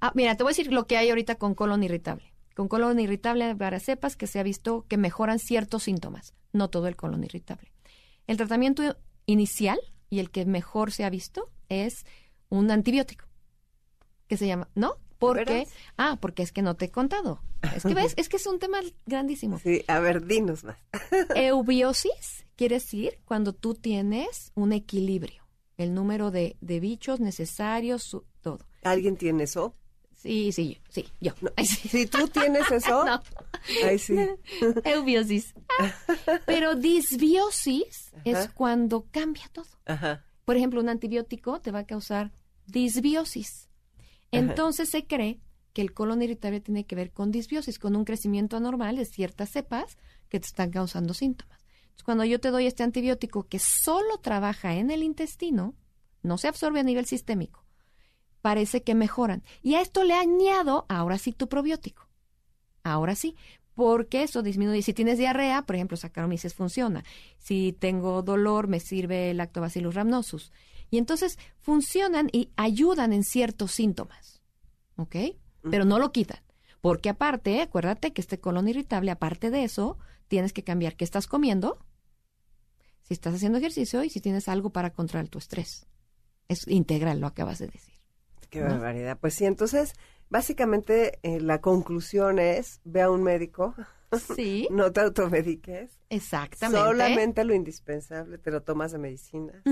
Ah, 0.00 0.12
mira, 0.14 0.36
te 0.36 0.42
voy 0.42 0.50
a 0.50 0.54
decir 0.56 0.72
lo 0.72 0.86
que 0.86 0.96
hay 0.96 1.08
ahorita 1.10 1.36
con 1.36 1.54
colon 1.54 1.82
irritable. 1.84 2.32
Con 2.54 2.68
colon 2.68 2.98
irritable 2.98 3.44
hay 3.44 3.54
varias 3.54 3.84
cepas 3.84 4.16
que 4.16 4.26
se 4.26 4.38
ha 4.40 4.42
visto 4.42 4.84
que 4.88 4.96
mejoran 4.96 5.38
ciertos 5.38 5.84
síntomas, 5.84 6.34
no 6.52 6.68
todo 6.70 6.88
el 6.88 6.96
colon 6.96 7.22
irritable. 7.24 7.70
El 8.26 8.36
tratamiento 8.36 8.96
inicial 9.26 9.78
y 10.10 10.18
el 10.18 10.30
que 10.30 10.44
mejor 10.46 10.90
se 10.92 11.04
ha 11.04 11.10
visto 11.10 11.50
es 11.68 12.04
un 12.48 12.70
antibiótico 12.70 13.26
que 14.26 14.36
se 14.36 14.46
llama, 14.46 14.68
¿no? 14.74 14.96
Porque 15.18 15.66
ah, 15.96 16.18
porque 16.20 16.42
es 16.42 16.52
que 16.52 16.62
no 16.62 16.74
te 16.76 16.86
he 16.86 16.90
contado. 16.90 17.40
Es 17.74 17.82
que 17.84 17.94
ves, 17.94 18.14
es 18.16 18.28
que 18.28 18.36
es 18.36 18.46
un 18.46 18.58
tema 18.58 18.78
grandísimo. 19.06 19.58
sí, 19.58 19.84
a 19.88 19.98
ver, 20.00 20.26
dinos 20.26 20.64
más. 20.64 20.76
Eubiosis 21.34 22.46
quiere 22.56 22.76
decir 22.76 23.18
cuando 23.24 23.52
tú 23.52 23.74
tienes 23.74 24.52
un 24.54 24.72
equilibrio, 24.72 25.42
el 25.76 25.94
número 25.94 26.30
de, 26.30 26.56
de 26.60 26.80
bichos 26.80 27.20
necesarios, 27.20 28.02
su- 28.02 28.24
todo. 28.42 28.66
¿Alguien 28.90 29.16
tiene 29.16 29.44
eso? 29.44 29.74
Sí, 30.16 30.50
sí, 30.50 30.78
sí, 30.88 31.06
yo. 31.20 31.32
Ay, 31.56 31.64
sí. 31.66 31.88
Si 31.88 32.06
tú 32.06 32.26
tienes 32.28 32.68
eso, 32.72 33.04
No. 33.06 33.22
ahí 33.84 33.98
sí. 33.98 34.16
Eubiosis. 34.84 35.54
Pero 36.44 36.74
disbiosis 36.74 38.10
es 38.24 38.48
cuando 38.48 39.06
cambia 39.10 39.48
todo. 39.52 39.66
Ajá. 39.86 40.24
Por 40.44 40.56
ejemplo, 40.56 40.80
un 40.80 40.88
antibiótico 40.88 41.60
te 41.60 41.70
va 41.70 41.80
a 41.80 41.86
causar 41.86 42.32
disbiosis. 42.66 43.68
Entonces 44.32 44.88
se 44.88 45.06
cree 45.06 45.40
que 45.72 45.82
el 45.82 45.92
colon 45.92 46.22
irritable 46.22 46.60
tiene 46.60 46.84
que 46.84 46.96
ver 46.96 47.12
con 47.12 47.30
disbiosis, 47.30 47.78
con 47.78 47.94
un 47.94 48.04
crecimiento 48.04 48.56
anormal 48.56 48.96
de 48.96 49.04
ciertas 49.04 49.50
cepas 49.50 49.96
que 50.28 50.40
te 50.40 50.46
están 50.46 50.70
causando 50.70 51.14
síntomas. 51.14 51.58
Entonces, 51.82 52.02
cuando 52.04 52.24
yo 52.24 52.40
te 52.40 52.50
doy 52.50 52.66
este 52.66 52.82
antibiótico 52.82 53.46
que 53.46 53.58
solo 53.58 54.18
trabaja 54.18 54.74
en 54.74 54.90
el 54.90 55.02
intestino, 55.02 55.74
no 56.22 56.36
se 56.38 56.48
absorbe 56.48 56.80
a 56.80 56.82
nivel 56.82 57.06
sistémico, 57.06 57.57
parece 58.40 58.82
que 58.82 58.94
mejoran. 58.94 59.42
Y 59.62 59.74
a 59.74 59.80
esto 59.80 60.04
le 60.04 60.14
añado 60.14 60.86
ahora 60.88 61.18
sí 61.18 61.32
tu 61.32 61.48
probiótico. 61.48 62.08
Ahora 62.82 63.14
sí, 63.14 63.36
porque 63.74 64.22
eso 64.22 64.42
disminuye. 64.42 64.82
Si 64.82 64.92
tienes 64.92 65.18
diarrea, 65.18 65.62
por 65.62 65.76
ejemplo, 65.76 65.96
Saccharomyces 65.96 66.54
funciona. 66.54 67.04
Si 67.38 67.76
tengo 67.78 68.22
dolor, 68.22 68.66
me 68.68 68.80
sirve 68.80 69.32
Lactobacillus 69.34 69.94
rhamnosus. 69.94 70.52
Y 70.90 70.98
entonces 70.98 71.38
funcionan 71.58 72.28
y 72.32 72.50
ayudan 72.56 73.12
en 73.12 73.22
ciertos 73.22 73.72
síntomas. 73.72 74.42
¿Ok? 74.96 75.16
Pero 75.70 75.84
no 75.84 75.98
lo 75.98 76.12
quitan. 76.12 76.40
Porque 76.80 77.08
aparte, 77.08 77.60
acuérdate 77.60 78.12
que 78.12 78.20
este 78.20 78.40
colon 78.40 78.68
irritable, 78.68 79.10
aparte 79.10 79.50
de 79.50 79.64
eso, 79.64 79.98
tienes 80.28 80.52
que 80.52 80.64
cambiar 80.64 80.96
qué 80.96 81.04
estás 81.04 81.26
comiendo, 81.26 81.78
si 83.02 83.14
estás 83.14 83.34
haciendo 83.34 83.58
ejercicio 83.58 84.04
y 84.04 84.10
si 84.10 84.20
tienes 84.20 84.48
algo 84.48 84.70
para 84.70 84.92
controlar 84.92 85.28
tu 85.28 85.38
estrés. 85.38 85.86
Es 86.48 86.66
integral, 86.68 87.20
lo 87.20 87.26
acabas 87.26 87.58
de 87.58 87.68
decir. 87.68 87.97
Qué 88.50 88.62
barbaridad. 88.62 89.18
Pues 89.20 89.34
sí, 89.34 89.44
entonces, 89.44 89.92
básicamente 90.30 91.18
eh, 91.22 91.40
la 91.40 91.60
conclusión 91.60 92.38
es, 92.38 92.80
ve 92.84 93.02
a 93.02 93.10
un 93.10 93.22
médico, 93.22 93.74
Sí, 94.36 94.66
no 94.70 94.90
te 94.92 95.00
automediques, 95.02 96.00
exactamente. 96.08 96.80
solamente 96.88 97.44
lo 97.44 97.54
indispensable 97.54 98.38
te 98.38 98.50
lo 98.50 98.62
tomas 98.62 98.92
de 98.92 98.98
medicina 98.98 99.62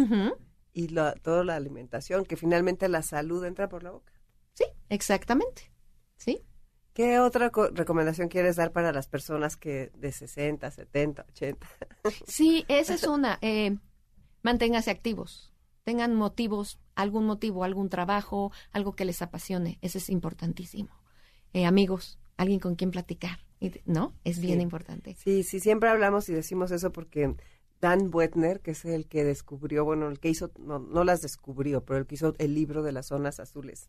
y 0.75 0.89
lo- 0.89 1.15
toda 1.15 1.43
la 1.43 1.57
alimentación, 1.57 2.25
que 2.27 2.37
finalmente 2.37 2.89
la 2.89 3.01
salud 3.03 3.45
entra 3.45 3.69
por 3.69 3.83
la 3.83 3.93
boca. 3.93 4.13
Sí, 4.53 4.65
exactamente. 4.91 5.73
Sí. 6.17 6.43
¿Qué 6.93 7.19
otra 7.19 7.51
co- 7.51 7.69
recomendación 7.69 8.29
quieres 8.29 8.57
dar 8.57 8.73
para 8.73 8.93
las 8.93 9.07
personas 9.09 9.57
que 9.57 9.91
de 9.95 10.13
60, 10.13 10.71
70, 10.71 11.25
80? 11.31 11.67
Sí, 12.27 12.65
esa 12.69 12.95
es 12.95 13.05
una. 13.07 13.39
Eh, 13.41 13.77
manténganse 14.43 14.91
activos. 14.91 15.53
Tengan 15.87 16.17
motivos, 16.17 16.81
algún 16.97 17.27
motivo, 17.27 17.63
algún 17.63 17.89
trabajo, 17.91 18.51
algo 18.73 18.97
que 18.97 19.05
les 19.05 19.23
apasione. 19.23 19.79
Eso 19.83 19.99
es 19.99 20.11
importantísimo. 20.11 20.91
Eh, 21.53 21.65
amigos, 21.65 22.19
alguien 22.37 22.59
con 22.59 22.75
quien 22.75 22.91
platicar. 22.91 23.39
¿No? 23.85 24.13
Es 24.25 24.41
bien 24.41 24.57
Sí. 24.59 24.63
importante. 24.65 25.15
Sí, 25.15 25.45
sí, 25.45 25.61
siempre 25.61 25.89
hablamos 25.89 26.29
y 26.29 26.33
decimos 26.35 26.73
eso 26.73 26.91
porque 26.91 27.37
Dan 27.81 28.11
Buettner, 28.11 28.61
que 28.61 28.73
es 28.73 28.85
el 28.85 29.07
que 29.07 29.23
descubrió, 29.23 29.85
bueno, 29.85 30.09
el 30.09 30.19
que 30.19 30.29
hizo, 30.29 30.51
no, 30.59 30.81
no 30.81 31.05
las 31.05 31.23
descubrió, 31.23 31.85
pero 31.85 32.01
el 32.01 32.07
que 32.07 32.17
hizo 32.17 32.35
el 32.39 32.53
libro 32.55 32.83
de 32.83 32.91
las 32.91 33.07
zonas 33.07 33.39
azules, 33.39 33.89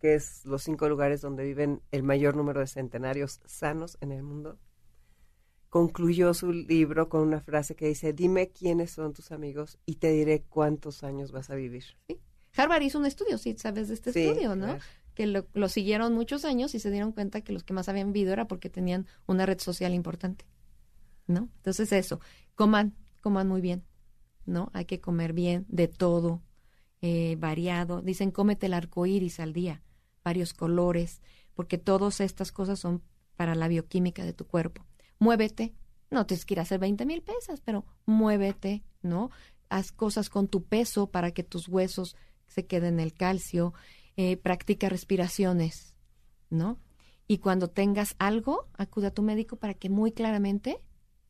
que 0.00 0.14
es 0.14 0.46
los 0.46 0.62
cinco 0.62 0.88
lugares 0.88 1.20
donde 1.20 1.44
viven 1.44 1.82
el 1.92 2.02
mayor 2.04 2.36
número 2.36 2.60
de 2.60 2.66
centenarios 2.68 3.40
sanos 3.44 3.98
en 4.00 4.12
el 4.12 4.22
mundo, 4.22 4.58
concluyó 5.68 6.32
su 6.34 6.52
libro 6.52 7.08
con 7.08 7.22
una 7.22 7.40
frase 7.40 7.74
que 7.76 7.88
dice, 7.88 8.12
dime 8.12 8.50
quiénes 8.50 8.90
son 8.92 9.12
tus 9.12 9.32
amigos 9.32 9.78
y 9.86 9.96
te 9.96 10.10
diré 10.12 10.42
cuántos 10.48 11.04
años 11.04 11.30
vas 11.32 11.50
a 11.50 11.54
vivir. 11.54 11.84
Harvard 12.56 12.82
hizo 12.82 12.98
un 12.98 13.06
estudio, 13.06 13.38
sí, 13.38 13.54
sabes 13.58 13.88
de 13.88 13.94
este 13.94 14.12
Sí, 14.12 14.20
estudio, 14.20 14.56
¿no? 14.56 14.66
claro. 14.66 14.80
Que 15.14 15.26
lo, 15.26 15.46
lo 15.52 15.68
siguieron 15.68 16.14
muchos 16.14 16.44
años 16.44 16.74
y 16.74 16.78
se 16.80 16.90
dieron 16.90 17.12
cuenta 17.12 17.40
que 17.42 17.52
los 17.52 17.64
que 17.64 17.72
más 17.74 17.88
habían 17.88 18.12
vivido 18.12 18.32
era 18.32 18.46
porque 18.48 18.70
tenían 18.70 19.06
una 19.26 19.46
red 19.46 19.58
social 19.58 19.92
importante, 19.92 20.46
¿no? 21.26 21.48
Entonces 21.56 21.92
eso, 21.92 22.20
coman, 22.54 22.94
coman 23.20 23.48
muy 23.48 23.60
bien, 23.60 23.84
¿no? 24.46 24.70
Hay 24.72 24.86
que 24.86 25.00
comer 25.00 25.32
bien, 25.32 25.66
de 25.68 25.88
todo, 25.88 26.42
eh, 27.02 27.36
variado. 27.38 28.00
Dicen, 28.00 28.30
cómete 28.30 28.66
el 28.66 28.74
arco 28.74 29.06
iris 29.06 29.38
al 29.40 29.52
día, 29.52 29.82
varios 30.24 30.54
colores, 30.54 31.20
porque 31.54 31.78
todas 31.78 32.20
estas 32.20 32.52
cosas 32.52 32.78
son 32.78 33.02
para 33.36 33.54
la 33.54 33.68
bioquímica 33.68 34.24
de 34.24 34.32
tu 34.32 34.46
cuerpo. 34.46 34.86
Muévete, 35.18 35.74
no 36.10 36.26
tienes 36.26 36.44
que 36.44 36.54
ir 36.54 36.60
a 36.60 36.62
hacer 36.62 36.78
20 36.78 37.04
mil 37.06 37.22
pesas, 37.22 37.60
pero 37.60 37.84
muévete, 38.06 38.84
¿no? 39.02 39.30
Haz 39.68 39.92
cosas 39.92 40.30
con 40.30 40.48
tu 40.48 40.64
peso 40.64 41.10
para 41.10 41.32
que 41.32 41.42
tus 41.42 41.68
huesos 41.68 42.16
se 42.46 42.66
queden 42.66 43.00
el 43.00 43.12
calcio, 43.12 43.74
eh, 44.16 44.36
practica 44.36 44.88
respiraciones, 44.88 45.94
¿no? 46.50 46.78
Y 47.26 47.38
cuando 47.38 47.68
tengas 47.68 48.16
algo, 48.18 48.68
acude 48.74 49.08
a 49.08 49.14
tu 49.14 49.22
médico 49.22 49.56
para 49.56 49.74
que 49.74 49.90
muy 49.90 50.12
claramente 50.12 50.80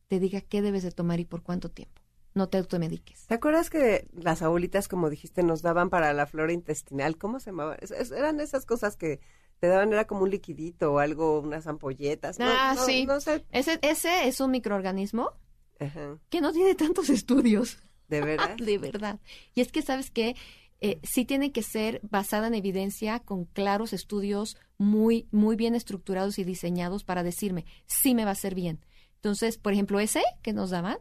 te 0.06 0.20
diga 0.20 0.40
qué 0.40 0.62
debes 0.62 0.84
de 0.84 0.92
tomar 0.92 1.18
y 1.18 1.24
por 1.24 1.42
cuánto 1.42 1.70
tiempo. 1.70 2.00
No 2.34 2.48
te 2.48 2.58
automediques. 2.58 3.26
¿Te 3.26 3.34
acuerdas 3.34 3.68
que 3.68 4.06
las 4.12 4.42
abuelitas, 4.42 4.86
como 4.86 5.10
dijiste, 5.10 5.42
nos 5.42 5.60
daban 5.60 5.90
para 5.90 6.12
la 6.12 6.26
flora 6.26 6.52
intestinal? 6.52 7.16
¿Cómo 7.16 7.40
se 7.40 7.50
llamaban? 7.50 7.78
Eran 8.16 8.38
esas 8.38 8.64
cosas 8.64 8.96
que 8.96 9.20
te 9.60 9.66
daban, 9.68 9.92
era 9.92 10.06
como 10.06 10.22
un 10.22 10.30
liquidito 10.30 10.92
o 10.92 10.98
algo, 10.98 11.40
unas 11.40 11.66
ampolletas. 11.66 12.38
Ah, 12.40 12.74
no- 12.76 12.84
sí. 12.84 13.06
No 13.06 13.20
sé. 13.20 13.44
Ese, 13.50 13.78
ese 13.82 14.28
es 14.28 14.40
un 14.40 14.50
microorganismo 14.50 15.32
Ajá. 15.80 16.18
que 16.30 16.40
no 16.40 16.52
tiene 16.52 16.74
tantos 16.74 17.08
estudios. 17.10 17.78
¿De 18.08 18.20
veras? 18.22 18.56
De 18.58 18.78
verdad. 18.78 19.18
Y 19.54 19.60
es 19.60 19.70
que, 19.72 19.82
¿sabes 19.82 20.10
qué? 20.10 20.34
Eh, 20.80 21.00
sí 21.02 21.24
tiene 21.24 21.50
que 21.50 21.62
ser 21.64 22.00
basada 22.08 22.46
en 22.46 22.54
evidencia, 22.54 23.18
con 23.20 23.46
claros 23.46 23.92
estudios 23.92 24.56
muy, 24.78 25.26
muy 25.32 25.56
bien 25.56 25.74
estructurados 25.74 26.38
y 26.38 26.44
diseñados 26.44 27.02
para 27.02 27.24
decirme, 27.24 27.64
sí 27.86 28.14
me 28.14 28.22
va 28.24 28.30
a 28.30 28.32
hacer 28.34 28.54
bien. 28.54 28.84
Entonces, 29.16 29.58
por 29.58 29.72
ejemplo, 29.72 29.98
ese 29.98 30.22
que 30.42 30.52
nos 30.52 30.70
daban, 30.70 30.98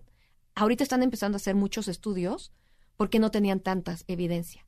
ahorita 0.56 0.84
están 0.84 1.04
empezando 1.04 1.36
a 1.36 1.38
hacer 1.38 1.54
muchos 1.54 1.88
estudios 1.88 2.52
porque 2.96 3.20
no 3.20 3.30
tenían 3.30 3.60
tantas 3.60 4.04
evidencia. 4.08 4.66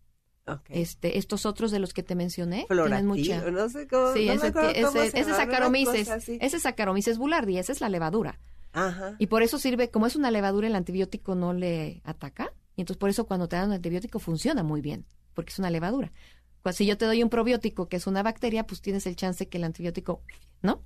Este, 0.70 1.18
estos 1.18 1.45
otros 1.45 1.72
de 1.72 1.80
los 1.80 1.93
que 1.93 2.04
te 2.04 2.16
mencioné 2.16 2.66
Floratil, 2.68 3.12
tienen 3.14 3.41
mucha. 3.41 3.52
no 3.52 3.70
sé 3.70 3.88
cómo. 3.88 4.14
Sí, 4.14 4.28
no 4.28 4.36
me 4.36 4.47
ese, 4.47 4.47
ese, 4.47 4.54
cómo 4.54 4.72
se 4.91 5.08
ese 5.08 5.84
cosa 5.86 6.14
así. 6.16 6.38
ese 6.41 6.60
Saccharomyces 6.60 7.18
boulardii, 7.18 7.58
esa 7.58 7.72
es 7.72 7.82
la 7.82 7.89
levadura. 7.89 8.39
Ajá. 8.74 9.16
Y 9.18 9.28
por 9.28 9.43
eso 9.43 9.58
sirve, 9.58 9.89
como 9.89 10.06
es 10.06 10.16
una 10.16 10.32
levadura, 10.32 10.68
el 10.68 10.76
antibiótico 10.76 11.36
no 11.36 11.54
le 11.54 12.02
ataca. 12.04 12.54
Y 12.76 12.82
entonces 12.82 13.00
por 13.00 13.10
eso 13.10 13.26
cuando 13.26 13.47
te 13.47 13.56
dan 13.56 13.70
un 13.70 13.74
antibiótico 13.74 14.20
funciona 14.20 14.64
muy 14.64 14.82
bien, 14.82 15.06
porque 15.34 15.52
es 15.52 15.60
una 15.60 15.70
levadura. 15.70 16.12
Pues, 16.62 16.76
si 16.76 16.86
yo 16.86 16.97
te 16.97 17.06
doy 17.06 17.24
un 17.24 17.30
probiótico 17.30 17.89
que 17.89 17.97
es 17.97 18.06
una 18.06 18.22
bacteria, 18.22 18.66
pues 18.68 18.80
tienes 18.82 19.08
el 19.08 19.16
chance 19.16 19.47
que 19.47 19.58
el 19.58 19.64
antibiótico, 19.64 20.22
¿no? 20.62 20.84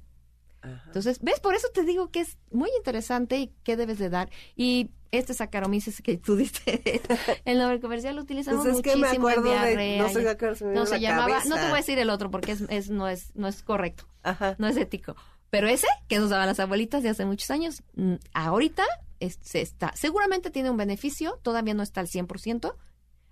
Ajá. 0.61 0.83
Entonces, 0.85 1.19
¿ves? 1.21 1.41
Por 1.41 1.55
eso 1.55 1.67
te 1.73 1.83
digo 1.83 2.09
que 2.09 2.21
es 2.21 2.37
muy 2.51 2.69
interesante 2.77 3.37
y 3.37 3.51
qué 3.63 3.75
debes 3.75 3.99
de 3.99 4.09
dar. 4.09 4.29
Y 4.55 4.91
este 5.17 5.33
Saccharomyces 5.33 6.01
que 6.01 6.17
tú 6.17 6.35
diste, 6.35 7.01
el 7.45 7.57
nombre 7.59 7.79
comercial 7.79 8.15
lo 8.15 8.23
utilizamos 8.23 8.63
Pues 8.63 8.75
es 8.77 8.81
que 8.81 8.91
me 8.95 8.97
muchísimo 9.07 9.29
en 9.29 9.39
acuerdo 9.39 9.51
de- 9.65 9.97
no 9.97 10.09
sé 10.09 10.65
no 10.73 10.85
se 10.85 10.91
la 10.93 10.97
llamaba, 10.99 11.43
no 11.45 11.55
te 11.55 11.61
voy 11.63 11.71
a 11.73 11.75
decir 11.77 11.99
el 11.99 12.09
otro 12.09 12.29
porque 12.31 12.51
es, 12.53 12.61
es- 12.69 12.89
no 12.89 13.07
es 13.07 13.35
no 13.35 13.47
es 13.47 13.63
correcto 13.63 14.05
Ajá. 14.23 14.55
no 14.59 14.67
es 14.67 14.75
ético. 14.77 15.15
Pero 15.49 15.67
ese 15.67 15.87
que 16.07 16.17
nos 16.17 16.31
daban 16.31 16.47
las 16.47 16.59
abuelitas 16.59 17.03
de 17.03 17.09
hace 17.09 17.25
muchos 17.25 17.51
años, 17.51 17.83
mm, 17.95 18.15
ahorita 18.33 18.83
es- 19.19 19.37
se 19.41 19.61
está, 19.61 19.93
seguramente 19.95 20.49
tiene 20.49 20.69
un 20.71 20.77
beneficio, 20.77 21.39
todavía 21.43 21.73
no 21.75 21.83
está 21.83 22.01
al 22.01 22.07
100%, 22.07 22.75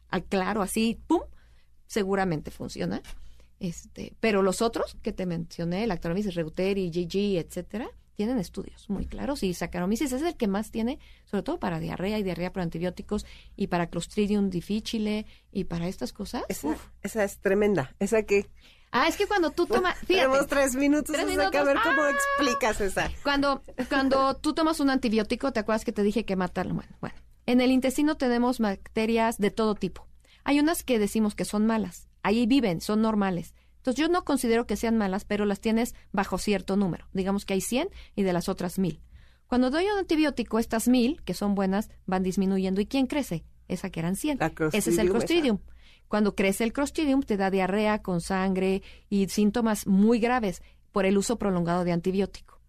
al 0.09 0.23
claro, 0.25 0.61
así, 0.61 1.01
pum, 1.07 1.21
seguramente 1.88 2.51
funciona. 2.51 3.01
Este, 3.59 4.13
pero 4.19 4.41
los 4.41 4.61
otros 4.61 4.97
que 5.01 5.13
te 5.13 5.25
mencioné, 5.25 5.84
el 5.84 5.91
Actoromyces 5.91 6.34
reuteri, 6.36 6.89
GG, 6.91 7.38
etcétera, 7.39 7.89
tienen 8.16 8.38
estudios 8.39 8.89
muy 8.89 9.05
claros 9.07 9.43
y 9.43 9.53
Saccharomyces 9.53 10.12
es 10.12 10.22
el 10.22 10.36
que 10.36 10.47
más 10.47 10.72
tiene, 10.72 10.99
sobre 11.26 11.43
todo 11.43 11.59
para 11.59 11.80
diarrea 11.80 12.20
y 12.20 12.24
diarrea 12.24 12.51
por 12.51 12.62
antibióticos 12.62 13.26
y 13.55 13.68
para 13.68 13.88
Clostridium 13.88 14.49
difficile 14.49 15.26
y 15.51 15.64
para 15.66 15.88
estas 15.88 16.14
cosas. 16.14 16.43
Esa, 16.49 16.70
Uf. 16.70 16.88
esa 17.01 17.24
es 17.24 17.39
tremenda. 17.39 17.95
Esa 17.99 18.24
que. 18.24 18.49
Ah, 18.91 19.07
es 19.07 19.16
que 19.16 19.26
cuando 19.26 19.51
tú 19.51 19.66
tomas, 19.68 19.95
Tenemos 20.05 20.47
tres 20.47 20.76
minutos. 20.76 21.14
Tres 21.16 21.24
a 21.24 21.26
minutos. 21.30 21.66
ver 21.66 21.78
cómo 21.82 22.01
¡Ah! 22.01 22.12
explicas 22.12 22.82
esa. 22.82 23.09
Cuando, 23.24 23.64
cuando 23.88 24.36
tú 24.41 24.53
tomas 24.53 24.82
un 24.82 24.89
antibiótico, 24.89 25.53
¿te 25.53 25.62
acuerdas 25.62 25.86
que 25.86 25.93
te 25.93 26.03
dije 26.03 26.26
que 26.26 26.36
matarlo? 26.36 26.74
Bueno, 26.76 26.95
bueno, 26.99 27.16
en 27.45 27.62
el 27.62 27.72
intestino 27.72 28.18
tenemos 28.18 28.59
bacterias 28.59 29.38
de 29.38 29.49
todo 29.49 29.76
tipo. 29.76 30.05
Hay 30.43 30.59
unas 30.59 30.84
que 30.84 30.99
decimos 30.99 31.36
que 31.36 31.45
son 31.45 31.66
malas. 31.66 32.09
Ahí 32.24 32.45
viven, 32.47 32.82
son 32.82 33.01
normales. 33.01 33.53
Entonces 33.82 33.99
yo 33.99 34.09
no 34.09 34.23
considero 34.23 34.67
que 34.67 34.75
sean 34.75 34.95
malas, 34.95 35.25
pero 35.25 35.45
las 35.45 35.59
tienes 35.59 35.95
bajo 36.11 36.38
cierto 36.38 36.77
número. 36.77 37.07
Digamos 37.13 37.45
que 37.45 37.55
hay 37.55 37.61
100 37.61 37.89
y 38.15 38.21
de 38.21 38.32
las 38.32 38.47
otras 38.47 38.77
1000. 38.77 39.01
Cuando 39.47 39.71
doy 39.71 39.86
un 39.86 39.97
antibiótico, 39.97 40.59
estas 40.59 40.88
1000, 40.88 41.23
que 41.23 41.34
son 41.34 41.55
buenas, 41.55 41.89
van 42.05 42.21
disminuyendo. 42.21 42.79
¿Y 42.79 42.86
quién 42.86 43.07
crece? 43.07 43.43
Esa 43.67 43.89
que 43.89 43.99
eran 43.99 44.15
100. 44.15 44.38
La 44.38 44.53
Ese 44.71 44.91
es 44.91 44.97
el 44.99 45.09
Clostridium, 45.09 45.57
Clostridium. 45.57 45.59
Cuando 46.07 46.36
crece 46.36 46.63
el 46.63 46.73
Clostridium, 46.73 47.23
te 47.23 47.38
da 47.38 47.49
diarrea 47.49 48.03
con 48.03 48.21
sangre 48.21 48.84
y 49.09 49.27
síntomas 49.29 49.88
muy 49.88 50.19
graves 50.19 50.61
por 50.91 51.07
el 51.07 51.17
uso 51.17 51.39
prolongado 51.39 51.84
de 51.84 51.91
antibiótico. 51.91 52.61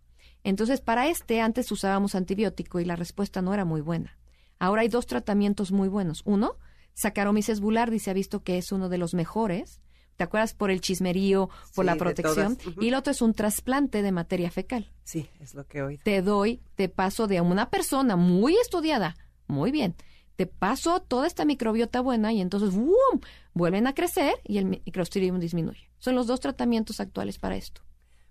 Entonces, 0.45 0.81
para 0.81 1.09
este 1.09 1.43
antes 1.43 1.71
usábamos 1.71 2.15
antibiótico 2.15 2.81
y 2.81 2.87
la 2.87 2.97
respuesta 2.97 3.43
no 3.43 3.53
era 3.53 3.67
muy 3.67 3.83
buena. 3.83 4.19
Ahora 4.59 4.81
hay 4.81 4.89
dos 4.89 5.07
tratamientos 5.07 5.73
muy 5.73 5.89
buenos. 5.89 6.23
Uno, 6.25 6.57
Saccharomyces 6.95 7.61
boulardii 7.61 7.99
se 7.99 8.11
ha 8.11 8.15
visto 8.15 8.43
que 8.43 8.59
es 8.59 8.73
uno 8.73 8.89
de 8.89 8.99
los 8.99 9.13
mejores. 9.13 9.81
¿Te 10.17 10.25
acuerdas? 10.25 10.55
Por 10.55 10.71
el 10.71 10.81
chismerío, 10.81 11.49
por 11.75 11.85
Sí, 11.85 11.87
la 11.87 11.97
protección. 11.97 12.59
Y 12.81 12.89
el 12.89 12.95
otro 12.95 13.11
es 13.11 13.23
un 13.23 13.35
trasplante 13.35 14.03
de 14.03 14.13
materia 14.13 14.51
fecal. 14.51 14.93
Sí, 15.05 15.29
es 15.41 15.55
lo 15.55 15.67
que 15.67 15.83
oído. 15.83 16.03
Te 16.05 16.23
doy, 16.23 16.61
te 16.75 16.89
paso 16.89 17.27
de 17.27 17.41
una 17.41 17.71
persona 17.71 18.17
muy 18.17 18.57
estudiada, 18.57 19.17
muy 19.47 19.71
bien, 19.71 19.97
te 20.37 20.47
paso 20.47 21.01
toda 21.01 21.27
esta 21.27 21.45
microbiota 21.45 22.01
buena 22.01 22.33
y 22.33 22.41
entonces 22.41 22.75
¡boom! 22.75 23.21
vuelven 23.55 23.87
a 23.87 23.95
crecer 23.95 24.35
y 24.45 24.59
el 24.59 24.65
microstridium 24.65 25.39
disminuye. 25.39 25.91
Son 25.99 26.15
los 26.15 26.27
dos 26.27 26.41
tratamientos 26.41 27.01
actuales 27.01 27.39
para 27.39 27.57
esto. 27.57 27.83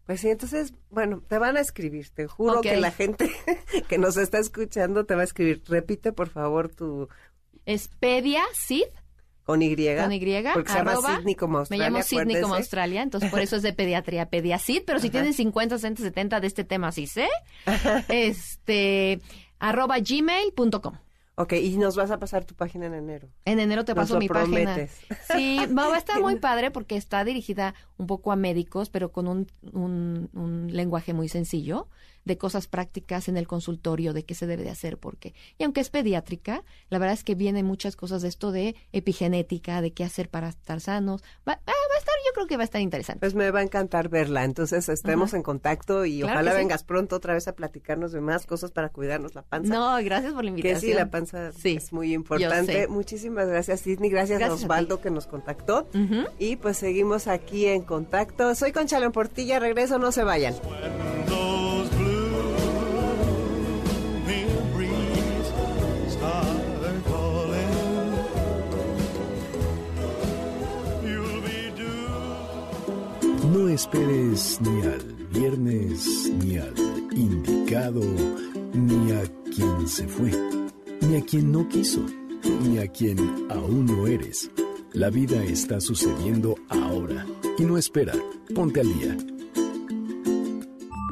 Pues 0.05 0.21
sí, 0.21 0.29
entonces, 0.29 0.73
bueno, 0.89 1.21
te 1.27 1.38
van 1.38 1.57
a 1.57 1.61
escribir. 1.61 2.09
Te 2.09 2.27
juro 2.27 2.61
que 2.61 2.75
la 2.75 2.91
gente 2.91 3.29
que 3.88 3.97
nos 3.97 4.17
está 4.17 4.39
escuchando 4.39 5.05
te 5.05 5.15
va 5.15 5.21
a 5.21 5.25
escribir. 5.25 5.63
Repite, 5.67 6.11
por 6.11 6.29
favor, 6.29 6.69
tu 6.69 7.07
Es 7.65 7.88
PediaCid 7.88 8.89
con 9.52 9.62
Y. 9.62 9.76
con 9.76 10.12
Y, 10.12 10.43
Porque 10.54 10.72
se 10.72 10.78
llama 10.78 10.91
arroba- 10.93 11.18
Sydney 11.18 11.36
como 11.36 11.54
Me 11.54 11.60
Australia. 11.60 11.86
llamo 11.89 12.04
Sydney 12.04 12.41
como. 12.41 12.56
Australia, 12.56 13.02
entonces 13.04 13.30
por 13.30 13.39
eso 13.41 13.56
es 13.56 13.62
de 13.62 13.74
pediatría, 13.74 14.30
pediacid, 14.30 14.84
pero 14.86 14.99
si 14.99 15.10
tienen 15.10 15.34
50, 15.34 15.78
60, 15.78 16.02
70 16.04 16.39
de 16.39 16.47
este 16.47 16.64
tema, 16.64 16.91
sí 16.91 17.08
sé. 17.08 17.28
Este, 18.10 19.20
arroba 19.60 19.97
gmail.com. 19.99 20.95
Ok, 21.36 21.54
y 21.54 21.78
nos 21.78 21.95
vas 21.95 22.12
a 22.12 22.20
pasar 22.20 22.43
tu 22.45 22.54
página 22.56 22.86
en 22.88 22.93
enero. 22.93 23.30
En 23.45 23.60
enero 23.60 23.84
te 23.86 23.93
Nos 23.95 24.04
paso 24.04 24.14
lo 24.16 24.20
mi 24.20 24.28
página. 24.28 24.74
prometes. 24.76 24.99
Sí, 25.34 25.58
va, 25.76 25.88
va 25.88 25.95
a 25.95 25.97
estar 25.97 26.20
muy 26.22 26.36
padre 26.39 26.72
porque 26.72 26.97
está 26.97 27.24
dirigida 27.24 27.74
un 27.97 28.06
poco 28.06 28.32
a 28.32 28.36
médicos, 28.36 28.89
pero 28.89 29.12
con 29.12 29.28
un, 29.28 29.47
un, 29.72 30.30
un 30.34 30.68
lenguaje 30.72 31.14
muy 31.14 31.30
sencillo, 31.30 31.88
de 32.26 32.38
cosas 32.38 32.67
prácticas 32.67 33.28
en 33.28 33.38
el 33.38 33.47
consultorio, 33.47 34.13
de 34.13 34.24
qué 34.24 34.36
se 34.36 34.47
debe 34.47 34.63
de 34.63 34.69
hacer, 34.69 34.97
porque, 34.97 35.34
y 35.57 35.63
aunque 35.63 35.82
es 35.82 35.89
pediátrica, 35.89 36.63
la 36.89 36.99
verdad 36.99 37.13
es 37.13 37.24
que 37.24 37.36
vienen 37.36 37.65
muchas 37.65 37.95
cosas 37.95 38.22
de 38.22 38.28
esto 38.28 38.51
de 38.51 38.76
epigenética, 38.91 39.82
de 39.82 39.91
qué 39.91 40.03
hacer 40.03 40.30
para 40.30 40.49
estar 40.49 40.80
sanos. 40.82 41.22
Va, 41.47 41.53
va 41.53 41.74
a 41.95 41.97
estar, 41.99 42.13
yo 42.26 42.34
creo 42.34 42.47
que 42.47 42.57
va 42.57 42.63
a 42.63 42.65
estar 42.65 42.82
interesante. 42.82 43.19
Pues 43.19 43.34
me 43.36 43.49
va 43.51 43.59
a 43.59 43.63
encantar 43.63 44.09
verla. 44.09 44.43
Entonces 44.43 44.88
estemos 44.89 45.34
en 45.34 45.43
contacto 45.43 46.05
y 46.05 46.19
Claro 46.22 46.34
ojalá 46.34 46.51
que 46.51 46.57
sí. 46.57 46.63
vengas 46.63 46.84
pronto 46.84 47.15
otra 47.15 47.34
vez 47.34 47.47
a 47.47 47.55
platicarnos 47.55 48.11
de 48.11 48.22
más 48.22 48.45
cosas 48.45 48.72
para 48.72 48.89
cuidarnos 48.89 49.36
la 49.36 49.41
panza. 49.41 49.74
No, 49.74 49.95
gracias 50.03 50.34
por 50.34 50.43
la 50.43 50.51
Que 50.51 50.57
invitación. 50.59 50.91
sí, 50.91 50.93
la 50.97 51.09
panza 51.09 51.51
Sí, 51.53 51.76
es 51.78 51.91
muy 51.93 52.13
importante. 52.13 52.88
Muchísimas 52.88 53.47
gracias, 53.47 53.82
Sidney. 53.82 54.09
Gracias, 54.09 54.39
Gracias 54.39 54.61
a 54.61 54.63
Osvaldo 54.65 55.01
que 55.01 55.09
nos 55.11 55.28
contactó. 55.28 55.88
Y 56.39 56.55
pues 56.57 56.78
seguimos 56.78 57.28
aquí 57.28 57.65
en 57.67 57.82
contacto. 57.84 58.55
Soy 58.55 58.72
Concha 58.72 58.99
León 58.99 59.11
Portilla. 59.11 59.59
Regreso, 59.59 59.97
no 59.99 60.11
se 60.11 60.24
vayan. 60.24 60.53
No 73.52 73.68
esperes 73.68 74.60
ni 74.62 74.82
al 74.82 75.28
viernes, 75.30 76.32
ni 76.41 76.58
al 76.58 76.74
indicado, 77.12 78.02
ni 78.74 79.12
a 79.12 79.24
quien 79.54 79.88
se 79.89 80.08
fue, 80.08 80.32
ni 81.02 81.18
a 81.18 81.26
quien 81.26 81.52
no 81.52 81.68
quiso, 81.68 81.99
ni 82.64 82.78
a 82.78 82.88
quien 82.88 83.20
aún 83.49 83.88
no 83.88 84.08
eres. 84.08 84.49
La 84.93 85.10
vida 85.10 85.43
está 85.43 85.82
sucediendo 85.82 86.56
ahora 86.70 87.26
y 87.58 87.64
no 87.64 87.78
espera. 87.78 88.14
Ponte 88.56 88.80
al 88.80 88.93
día. 88.97 89.18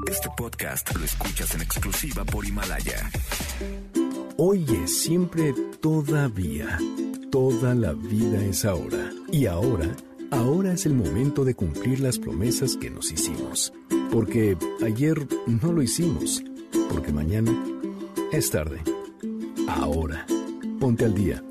Este 0.08 0.30
podcast 0.38 0.96
lo 0.96 1.04
escuchas 1.04 1.54
en 1.56 1.62
exclusiva 1.62 2.24
por 2.24 2.46
Himalaya. 2.46 3.12
Hoy 4.38 4.66
es 4.82 5.02
siempre 5.02 5.54
todavía. 5.82 6.78
Toda 7.32 7.76
la 7.76 7.92
vida 7.92 8.42
es 8.46 8.64
ahora. 8.64 9.12
Y 9.30 9.46
ahora, 9.46 9.94
ahora 10.32 10.74
es 10.74 10.86
el 10.86 10.94
momento 10.94 11.46
de 11.46 11.56
cumplir 11.56 12.00
las 12.00 12.18
promesas 12.20 12.76
que 12.76 12.90
nos 12.90 13.12
hicimos. 13.12 13.74
Porque 14.12 14.58
ayer 14.84 15.28
no 15.48 15.72
lo 15.72 15.82
hicimos. 15.82 16.44
Porque 16.92 17.12
mañana 17.12 17.52
es 18.32 18.50
tarde. 18.50 18.82
Ahora, 19.68 20.26
ponte 20.80 21.06
al 21.06 21.14
día. 21.14 21.44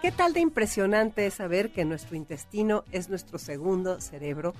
¿Qué 0.00 0.12
tal 0.12 0.32
de 0.32 0.40
impresionante 0.40 1.26
es 1.26 1.34
saber 1.34 1.70
que 1.70 1.84
nuestro 1.84 2.16
intestino 2.16 2.82
es 2.92 3.10
nuestro 3.10 3.38
segundo 3.38 4.00
cerebro 4.00 4.54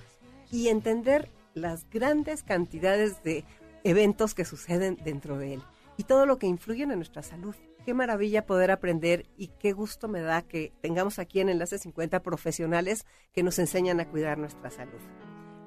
y 0.50 0.68
entender 0.68 1.30
las 1.54 1.88
grandes 1.90 2.42
cantidades 2.42 3.22
de 3.22 3.44
eventos 3.84 4.34
que 4.34 4.44
suceden 4.44 4.98
dentro 5.04 5.38
de 5.38 5.54
él 5.54 5.62
y 5.96 6.04
todo 6.04 6.26
lo 6.26 6.38
que 6.38 6.46
influyen 6.46 6.90
en 6.90 6.98
nuestra 6.98 7.22
salud? 7.22 7.54
Qué 7.84 7.94
maravilla 7.94 8.44
poder 8.44 8.70
aprender 8.70 9.26
y 9.36 9.48
qué 9.58 9.72
gusto 9.72 10.08
me 10.08 10.20
da 10.20 10.42
que 10.42 10.72
tengamos 10.82 11.18
aquí 11.18 11.40
en 11.40 11.48
Enlace 11.48 11.78
50 11.78 12.22
profesionales 12.22 13.06
que 13.32 13.42
nos 13.42 13.58
enseñan 13.58 13.98
a 14.00 14.08
cuidar 14.08 14.36
nuestra 14.36 14.70
salud. 14.70 15.00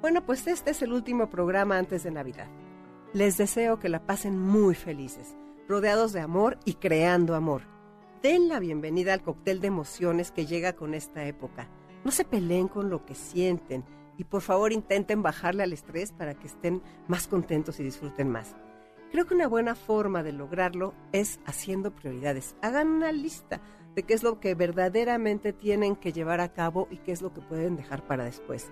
Bueno, 0.02 0.26
pues 0.26 0.46
este 0.48 0.72
es 0.72 0.82
el 0.82 0.94
último 0.94 1.30
programa 1.30 1.78
antes 1.78 2.04
de 2.04 2.12
Navidad. 2.12 2.48
Les 3.14 3.38
deseo 3.38 3.80
que 3.80 3.90
la 3.90 4.06
pasen 4.06 4.38
muy 4.38 4.76
felices, 4.76 5.36
rodeados 5.68 6.14
de 6.14 6.22
amor 6.22 6.58
y 6.66 6.76
creando 6.76 7.36
amor. 7.36 7.64
Den 8.22 8.50
la 8.50 8.60
bienvenida 8.60 9.14
al 9.14 9.24
cóctel 9.24 9.60
de 9.60 9.68
emociones 9.68 10.32
que 10.32 10.46
llega 10.46 10.74
con 10.74 10.94
esta 10.94 11.26
época. 11.26 11.70
No 12.04 12.12
se 12.12 12.24
peleen 12.24 12.68
con 12.68 12.90
lo 12.90 13.06
que 13.06 13.16
sienten 13.16 13.84
y 14.18 14.24
por 14.26 14.41
favor 14.41 14.72
intenten 14.72 15.24
bajarle 15.24 15.64
al 15.64 15.74
estrés 15.74 16.12
para 16.12 16.34
que 16.34 16.47
estén 16.47 16.82
más 17.07 17.28
contentos 17.28 17.80
y 17.80 17.84
disfruten 17.84 18.30
más. 18.30 18.55
Creo 19.12 19.26
que 19.26 19.34
una 19.34 19.47
buena 19.47 19.76
forma 19.76 20.24
de 20.24 20.32
lograrlo 20.32 20.93
es 21.12 21.39
haciendo 21.45 21.93
prioridades. 21.93 22.55
Hagan 22.62 22.88
una 22.88 23.12
lista 23.12 23.59
de 23.93 24.03
qué 24.03 24.14
es 24.14 24.24
lo 24.24 24.39
que 24.39 24.55
verdaderamente 24.55 25.51
tienen 25.51 25.97
que 25.97 26.14
llevar 26.14 26.39
a 26.39 26.53
cabo 26.53 26.88
y 26.89 26.97
qué 26.97 27.12
es 27.12 27.22
lo 27.22 27.34
que 27.34 27.41
pueden 27.41 27.76
dejar 27.76 28.07
para 28.07 28.24
después. 28.24 28.72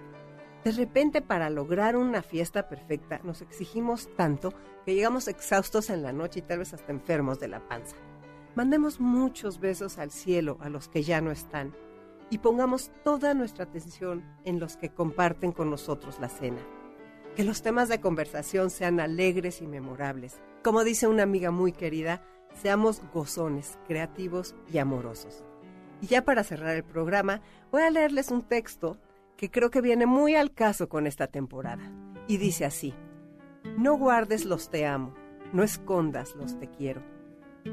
De 0.63 0.71
repente, 0.71 1.21
para 1.21 1.49
lograr 1.49 1.97
una 1.97 2.21
fiesta 2.21 2.69
perfecta, 2.69 3.19
nos 3.23 3.41
exigimos 3.41 4.09
tanto 4.15 4.53
que 4.85 4.93
llegamos 4.93 5.27
exhaustos 5.27 5.89
en 5.89 6.03
la 6.03 6.13
noche 6.13 6.39
y 6.39 6.43
tal 6.43 6.59
vez 6.59 6.73
hasta 6.73 6.91
enfermos 6.91 7.39
de 7.39 7.47
la 7.47 7.67
panza. 7.67 7.95
Mandemos 8.55 8.99
muchos 8.99 9.59
besos 9.59 9.97
al 9.97 10.11
cielo 10.11 10.57
a 10.61 10.69
los 10.69 10.87
que 10.89 11.03
ya 11.03 11.21
no 11.21 11.31
están 11.31 11.73
y 12.29 12.39
pongamos 12.39 12.91
toda 13.03 13.33
nuestra 13.33 13.65
atención 13.65 14.23
en 14.43 14.59
los 14.59 14.77
que 14.77 14.89
comparten 14.89 15.51
con 15.51 15.69
nosotros 15.69 16.19
la 16.19 16.29
cena. 16.29 16.61
Que 17.35 17.43
los 17.43 17.61
temas 17.61 17.89
de 17.89 18.01
conversación 18.01 18.69
sean 18.69 18.99
alegres 18.99 19.61
y 19.61 19.67
memorables. 19.67 20.41
Como 20.63 20.83
dice 20.83 21.07
una 21.07 21.23
amiga 21.23 21.51
muy 21.51 21.71
querida, 21.71 22.21
seamos 22.53 23.01
gozones, 23.13 23.77
creativos 23.87 24.55
y 24.71 24.77
amorosos. 24.77 25.43
Y 26.01 26.07
ya 26.07 26.23
para 26.23 26.43
cerrar 26.43 26.75
el 26.75 26.83
programa, 26.83 27.41
voy 27.71 27.83
a 27.83 27.89
leerles 27.89 28.31
un 28.31 28.43
texto 28.43 28.97
que 29.37 29.49
creo 29.49 29.69
que 29.69 29.81
viene 29.81 30.05
muy 30.05 30.35
al 30.35 30.51
caso 30.51 30.89
con 30.89 31.07
esta 31.07 31.27
temporada. 31.27 31.91
Y 32.27 32.37
dice 32.37 32.65
así, 32.65 32.93
no 33.77 33.97
guardes 33.97 34.45
los 34.45 34.69
te 34.69 34.85
amo, 34.85 35.13
no 35.53 35.63
escondas 35.63 36.35
los 36.35 36.59
te 36.59 36.69
quiero, 36.69 37.01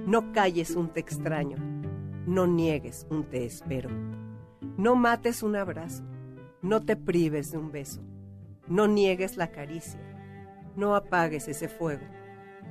no 0.07 0.33
calles 0.33 0.71
un 0.71 0.93
te 0.93 1.01
extraño, 1.01 1.57
no 2.27 2.47
niegues 2.47 3.07
un 3.11 3.25
te 3.25 3.45
espero, 3.45 3.91
no 4.77 4.95
mates 4.95 5.43
un 5.43 5.57
abrazo, 5.57 6.05
no 6.63 6.83
te 6.85 6.97
prives 6.97 7.51
de 7.51 7.59
un 7.59 7.73
beso, 7.73 8.03
no 8.69 8.87
niegues 8.87 9.37
la 9.37 9.51
caricia, 9.51 10.01
no 10.77 10.95
apagues 10.95 11.49
ese 11.49 11.69
fuego, 11.69 12.05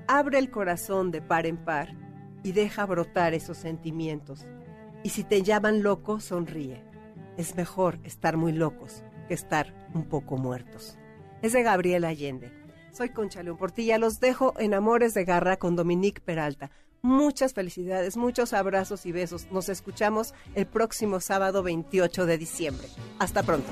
abre 0.08 0.38
el 0.40 0.52
corazón 0.52 1.12
de 1.12 1.22
par 1.22 1.46
en 1.46 1.58
par 1.58 1.96
y 2.44 2.52
deja 2.52 2.86
brotar 2.86 3.34
esos 3.34 3.58
sentimientos. 3.58 4.46
Y 5.04 5.10
si 5.10 5.24
te 5.24 5.42
llaman 5.42 5.84
loco, 5.84 6.20
sonríe. 6.20 6.84
Es 7.38 7.56
mejor 7.56 8.00
estar 8.04 8.38
muy 8.38 8.52
locos 8.52 9.04
que 9.28 9.34
estar 9.34 9.74
un 9.94 10.06
poco 10.06 10.38
muertos. 10.38 10.98
Es 11.42 11.54
de 11.54 11.64
Gabriel 11.64 12.06
Allende. 12.06 12.52
Soy 12.92 13.10
Concha 13.10 13.44
León 13.44 13.58
Portilla. 13.58 13.98
Los 13.98 14.20
dejo 14.20 14.54
en 14.60 14.74
Amores 14.74 15.14
de 15.14 15.26
Garra 15.26 15.58
con 15.58 15.76
Dominique 15.76 16.22
Peralta. 16.22 16.72
Muchas 17.06 17.54
felicidades, 17.54 18.18
muchos 18.18 18.52
abrazos 18.52 19.06
y 19.06 19.12
besos. 19.12 19.46
Nos 19.52 19.70
escuchamos 19.70 20.34
el 20.56 20.66
próximo 20.66 21.20
sábado 21.20 21.62
28 21.62 22.26
de 22.26 22.40
diciembre. 22.40 22.88
Hasta 23.20 23.44
pronto. 23.44 23.72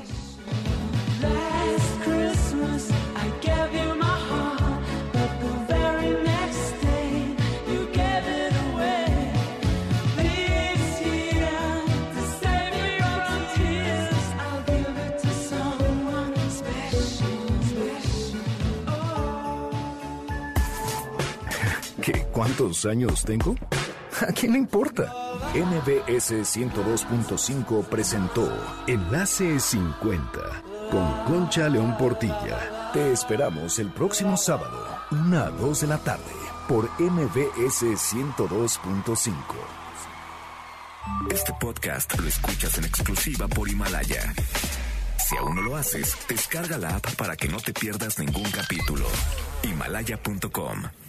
¿Cuántos 22.34 22.86
años 22.88 23.24
tengo? 23.24 23.56
¿A 24.28 24.32
quién 24.34 24.54
le 24.54 24.58
importa? 24.58 25.14
NBS 25.54 26.32
102.5 26.42 27.86
presentó 27.86 28.52
Enlace 28.88 29.60
50 29.60 30.64
con 30.90 31.26
Concha 31.26 31.70
León 31.70 31.96
Portilla. 31.96 32.92
Te 32.92 33.12
esperamos 33.12 33.78
el 33.78 33.92
próximo 33.92 34.36
sábado, 34.36 34.84
1 35.12 35.38
a 35.38 35.52
2 35.52 35.82
de 35.82 35.88
la 35.88 36.00
tarde, 36.00 36.34
por 36.68 36.90
NBS 37.00 37.84
102.5. 37.84 39.30
Este 41.30 41.54
podcast 41.62 42.20
lo 42.20 42.28
escuchas 42.28 42.80
en 42.80 42.86
exclusiva 42.86 43.48
por 43.48 43.70
Himalaya. 43.70 44.34
Si 45.20 45.38
aún 45.38 45.56
no 45.56 45.62
lo 45.62 45.76
haces, 45.76 46.18
descarga 46.28 46.80
la 46.80 46.96
app 46.96 47.14
para 47.16 47.36
que 47.36 47.48
no 47.48 47.60
te 47.60 47.74
pierdas 47.74 48.18
ningún 48.18 48.50
capítulo. 48.50 49.06
Himalaya.com 49.62 51.03